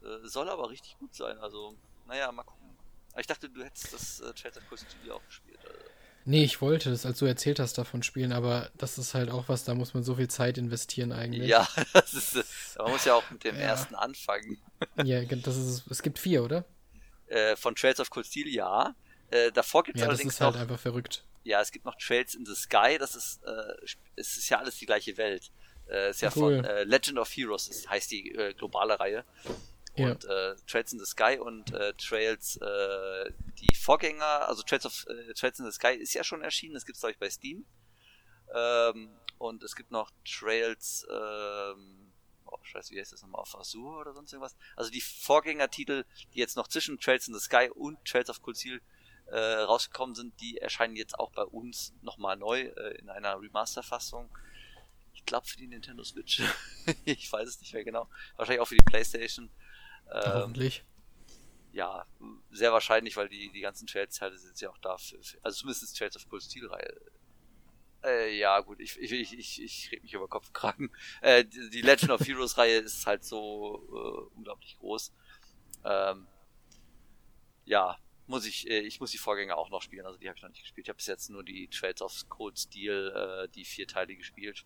äh, 0.06 0.28
soll 0.28 0.48
aber 0.48 0.70
richtig 0.70 0.98
gut 0.98 1.14
sein. 1.14 1.38
Also, 1.38 1.78
naja, 2.06 2.30
mal 2.32 2.44
gucken. 2.44 2.78
Aber 3.12 3.20
ich 3.20 3.26
dachte, 3.26 3.50
du 3.50 3.64
hättest 3.64 3.92
das 3.92 4.20
äh, 4.20 4.34
Trails 4.34 4.56
of 4.58 4.66
Cold 4.66 4.80
Steel 4.80 5.10
auch 5.12 5.26
gespielt. 5.26 5.64
Also. 5.66 5.90
Nee, 6.26 6.44
ich 6.44 6.60
wollte 6.60 6.90
es, 6.90 7.04
als 7.06 7.18
du 7.18 7.24
erzählt 7.26 7.58
hast, 7.60 7.76
davon 7.78 8.02
spielen, 8.02 8.32
aber 8.32 8.70
das 8.76 8.98
ist 8.98 9.14
halt 9.14 9.30
auch 9.30 9.48
was, 9.48 9.64
da 9.64 9.74
muss 9.74 9.94
man 9.94 10.02
so 10.04 10.14
viel 10.16 10.28
Zeit 10.28 10.56
investieren 10.58 11.12
eigentlich. 11.12 11.48
Ja, 11.50 11.66
das 11.92 12.14
ist, 12.14 12.36
äh, 12.36 12.44
man 12.78 12.92
muss 12.92 13.04
ja 13.04 13.14
auch 13.14 13.28
mit 13.30 13.44
dem 13.44 13.58
Ja. 13.58 13.58
ersten 13.58 13.94
anfangen. 13.94 14.58
Ja, 14.96 15.22
das 15.24 15.56
ist, 15.56 15.86
es 15.90 16.02
gibt 16.02 16.18
vier, 16.18 16.44
oder? 16.44 16.64
Äh, 17.26 17.56
von 17.56 17.74
Trails 17.74 18.00
of 18.00 18.10
Cold 18.10 18.26
Steel, 18.26 18.48
ja. 18.48 18.94
Äh, 19.28 19.50
davor 19.52 19.82
gibt 19.84 19.98
es 19.98 20.02
Ja, 20.02 20.08
das 20.08 20.24
allerdings 20.24 20.26
ist 20.26 20.40
halt 20.42 20.56
noch, 20.56 20.56
einfach 20.56 20.78
verrückt. 20.78 21.24
Ja, 21.44 21.60
es 21.60 21.70
gibt 21.70 21.84
noch 21.84 21.94
Trails 21.96 22.34
in 22.34 22.44
the 22.44 22.54
Sky, 22.54 22.96
das 22.98 23.14
ist, 23.14 23.42
äh, 23.44 23.74
es 24.16 24.36
ist 24.36 24.48
ja 24.48 24.58
alles 24.58 24.76
die 24.78 24.86
gleiche 24.86 25.16
Welt. 25.16 25.52
Äh, 25.88 26.10
ist 26.10 26.22
ja 26.22 26.30
Cool. 26.34 26.56
von 26.56 26.64
äh, 26.64 26.84
Legend 26.84 27.18
of 27.18 27.30
Heroes, 27.30 27.68
das 27.68 27.88
heißt 27.88 28.10
die 28.10 28.34
äh, 28.34 28.54
globale 28.54 28.98
Reihe. 28.98 29.24
Ja. 29.96 30.10
Und 30.10 30.24
äh, 30.24 30.56
Trails 30.66 30.92
in 30.92 30.98
the 30.98 31.04
Sky 31.04 31.38
und 31.38 31.72
äh, 31.72 31.92
Trails, 31.94 32.56
äh, 32.56 33.30
die 33.60 33.74
Vorgänger, 33.76 34.48
also 34.48 34.62
Trails 34.62 34.86
of 34.86 35.06
äh, 35.06 35.34
Trails 35.34 35.58
in 35.60 35.66
the 35.66 35.72
Sky 35.72 35.94
ist 35.94 36.14
ja 36.14 36.24
schon 36.24 36.42
erschienen, 36.42 36.74
das 36.74 36.84
gibt's 36.84 37.00
glaube 37.00 37.12
ich 37.12 37.18
bei 37.18 37.30
Steam. 37.30 37.64
Ähm, 38.52 39.10
und 39.38 39.62
es 39.62 39.76
gibt 39.76 39.90
noch 39.90 40.10
Trails, 40.24 41.06
ähm, 41.10 42.12
oh, 42.46 42.58
scheiße, 42.62 42.94
wie 42.94 43.00
heißt 43.00 43.12
das 43.12 43.22
nochmal, 43.22 43.42
auf 43.42 43.54
Azure 43.54 44.00
oder 44.00 44.14
sonst 44.14 44.32
irgendwas. 44.32 44.56
Also 44.74 44.90
die 44.90 45.00
Vorgängertitel, 45.00 46.04
die 46.32 46.38
jetzt 46.38 46.56
noch 46.56 46.68
zwischen 46.68 46.98
Trails 46.98 47.28
in 47.28 47.34
the 47.34 47.40
Sky 47.40 47.70
und 47.72 48.02
Trails 48.04 48.30
of 48.30 48.42
Cold 48.42 48.56
Steel 48.56 48.80
äh, 49.26 49.38
rausgekommen 49.38 50.14
sind, 50.14 50.40
die 50.40 50.58
erscheinen 50.58 50.96
jetzt 50.96 51.18
auch 51.18 51.30
bei 51.30 51.44
uns 51.44 51.94
nochmal 52.02 52.36
neu 52.36 52.60
äh, 52.60 52.98
in 52.98 53.08
einer 53.08 53.40
Remaster-Fassung. 53.40 54.28
Ich 55.12 55.24
glaube 55.24 55.46
für 55.46 55.56
die 55.56 55.66
Nintendo 55.66 56.04
Switch. 56.04 56.42
ich 57.04 57.32
weiß 57.32 57.48
es 57.48 57.60
nicht 57.60 57.72
mehr 57.72 57.84
genau. 57.84 58.08
Wahrscheinlich 58.36 58.60
auch 58.60 58.68
für 58.68 58.76
die 58.76 58.84
Playstation. 58.84 59.50
Ähm, 60.12 60.22
Hoffentlich. 60.24 60.84
ja, 61.72 62.06
sehr 62.50 62.72
wahrscheinlich, 62.72 63.16
weil 63.16 63.28
die, 63.28 63.50
die 63.52 63.60
ganzen 63.60 63.86
Trails-Teile 63.86 64.36
sind 64.36 64.60
ja 64.60 64.70
auch 64.70 64.78
da 64.78 64.98
für, 64.98 65.22
für 65.22 65.38
also 65.42 65.60
zumindest 65.60 65.96
Trails 65.96 66.16
of 66.16 66.28
Cold 66.28 66.42
Steel-Reihe. 66.42 67.00
Äh, 68.04 68.38
ja, 68.38 68.60
gut, 68.60 68.80
ich, 68.80 68.98
ich, 68.98 69.12
ich, 69.12 69.38
ich, 69.38 69.62
ich 69.62 69.90
rede 69.90 70.02
mich 70.02 70.12
über 70.12 70.28
Kopf 70.28 70.52
Kragen. 70.52 70.92
Äh, 71.22 71.44
die, 71.44 71.70
die 71.70 71.80
Legend 71.80 72.10
of 72.10 72.20
Heroes-Reihe 72.20 72.78
ist 72.80 73.06
halt 73.06 73.24
so 73.24 73.82
äh, 73.88 74.36
unglaublich 74.36 74.76
groß. 74.78 75.12
Ähm, 75.84 76.26
ja, 77.64 77.98
muss 78.26 78.46
ich, 78.46 78.68
äh, 78.68 78.80
ich 78.80 79.00
muss 79.00 79.10
die 79.10 79.18
Vorgänger 79.18 79.56
auch 79.58 79.70
noch 79.70 79.82
spielen, 79.82 80.06
also 80.06 80.18
die 80.18 80.28
habe 80.28 80.36
ich 80.36 80.42
noch 80.42 80.50
nicht 80.50 80.62
gespielt. 80.62 80.86
Ich 80.86 80.88
habe 80.88 80.96
bis 80.96 81.06
jetzt 81.06 81.30
nur 81.30 81.44
die 81.44 81.68
Trails 81.68 82.00
of 82.02 82.28
Cold 82.28 82.58
Steel, 82.58 83.12
äh, 83.44 83.48
die 83.48 83.64
vier 83.64 83.86
Teile 83.86 84.16
gespielt. 84.16 84.64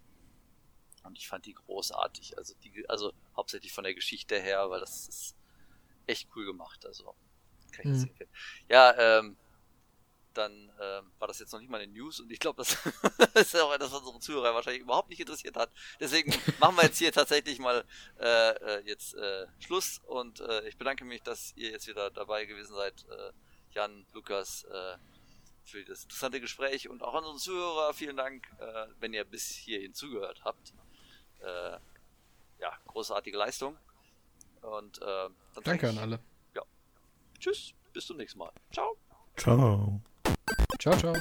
Und 1.05 1.17
ich 1.17 1.29
fand 1.29 1.47
die 1.47 1.55
großartig. 1.55 2.37
Also 2.39 2.55
die, 2.63 2.89
also 2.89 3.13
hauptsächlich 3.37 3.73
von 3.73 3.85
der 3.85 3.95
Geschichte 3.95 4.39
her, 4.39 4.69
weil 4.71 4.81
das 4.81 5.09
ist 5.09 5.37
echt 6.07 6.29
cool 6.37 6.45
gemacht. 6.45 6.85
Also 6.87 7.15
kann 7.73 7.83
ich 7.83 7.87
Mhm. 7.87 7.93
das 7.93 8.03
empfehlen. 8.05 8.31
Ja, 8.69 9.19
ähm, 9.19 9.37
dann 10.35 10.71
ähm, 10.81 11.11
war 11.19 11.27
das 11.27 11.41
jetzt 11.41 11.53
noch 11.53 11.59
nicht 11.59 11.71
mal 11.71 11.81
eine 11.81 11.93
News 11.93 12.21
und 12.21 12.31
ich 12.31 12.39
glaube, 12.39 12.59
das 12.63 12.77
ist 13.35 13.55
ja 13.55 13.63
auch 13.65 13.73
etwas, 13.73 13.91
was 13.91 14.01
unsere 14.03 14.21
Zuhörer 14.21 14.55
wahrscheinlich 14.55 14.83
überhaupt 14.83 15.09
nicht 15.09 15.21
interessiert 15.21 15.57
hat. 15.57 15.71
Deswegen 15.99 16.33
machen 16.61 16.77
wir 16.77 16.85
jetzt 16.85 16.99
hier 16.99 17.11
tatsächlich 17.13 17.59
mal 17.59 17.85
äh, 18.21 18.51
äh, 18.51 18.83
jetzt 18.87 19.15
äh, 19.15 19.47
Schluss 19.59 20.01
und 20.07 20.41
äh, 20.41 20.69
ich 20.69 20.77
bedanke 20.77 21.05
mich, 21.05 21.23
dass 21.23 21.53
ihr 21.57 21.71
jetzt 21.71 21.89
wieder 21.89 22.11
dabei 22.11 22.45
gewesen 22.45 22.75
seid, 22.75 23.05
äh, 23.09 23.33
Jan, 23.79 24.05
Lukas, 24.13 24.65
äh, 24.65 24.97
für 25.65 25.85
das 25.85 26.03
interessante 26.03 26.41
Gespräch 26.41 26.89
und 26.89 27.01
auch 27.03 27.15
an 27.15 27.25
unsere 27.25 27.39
Zuhörer 27.39 27.95
vielen 27.95 28.17
Dank, 28.17 28.49
äh, 28.59 28.87
wenn 28.99 29.13
ihr 29.15 29.25
bis 29.25 29.47
hierhin 29.51 29.95
zugehört 29.95 30.41
habt. 30.45 30.75
Äh, 31.41 31.79
ja, 32.59 32.77
großartige 32.89 33.39
Leistung. 33.39 33.79
Und 34.63 35.01
äh, 35.01 35.29
Danke 35.63 35.87
ich, 35.87 35.97
an 35.97 35.99
alle. 35.99 36.21
Tschüss, 37.39 37.73
bis 37.93 38.07
zum 38.07 38.17
nächsten 38.17 38.41
Mal. 38.41 38.51
Ciao. 38.73 38.97
Ciao. 39.37 40.01
Ciao, 40.81 40.97
ciao. 40.97 41.15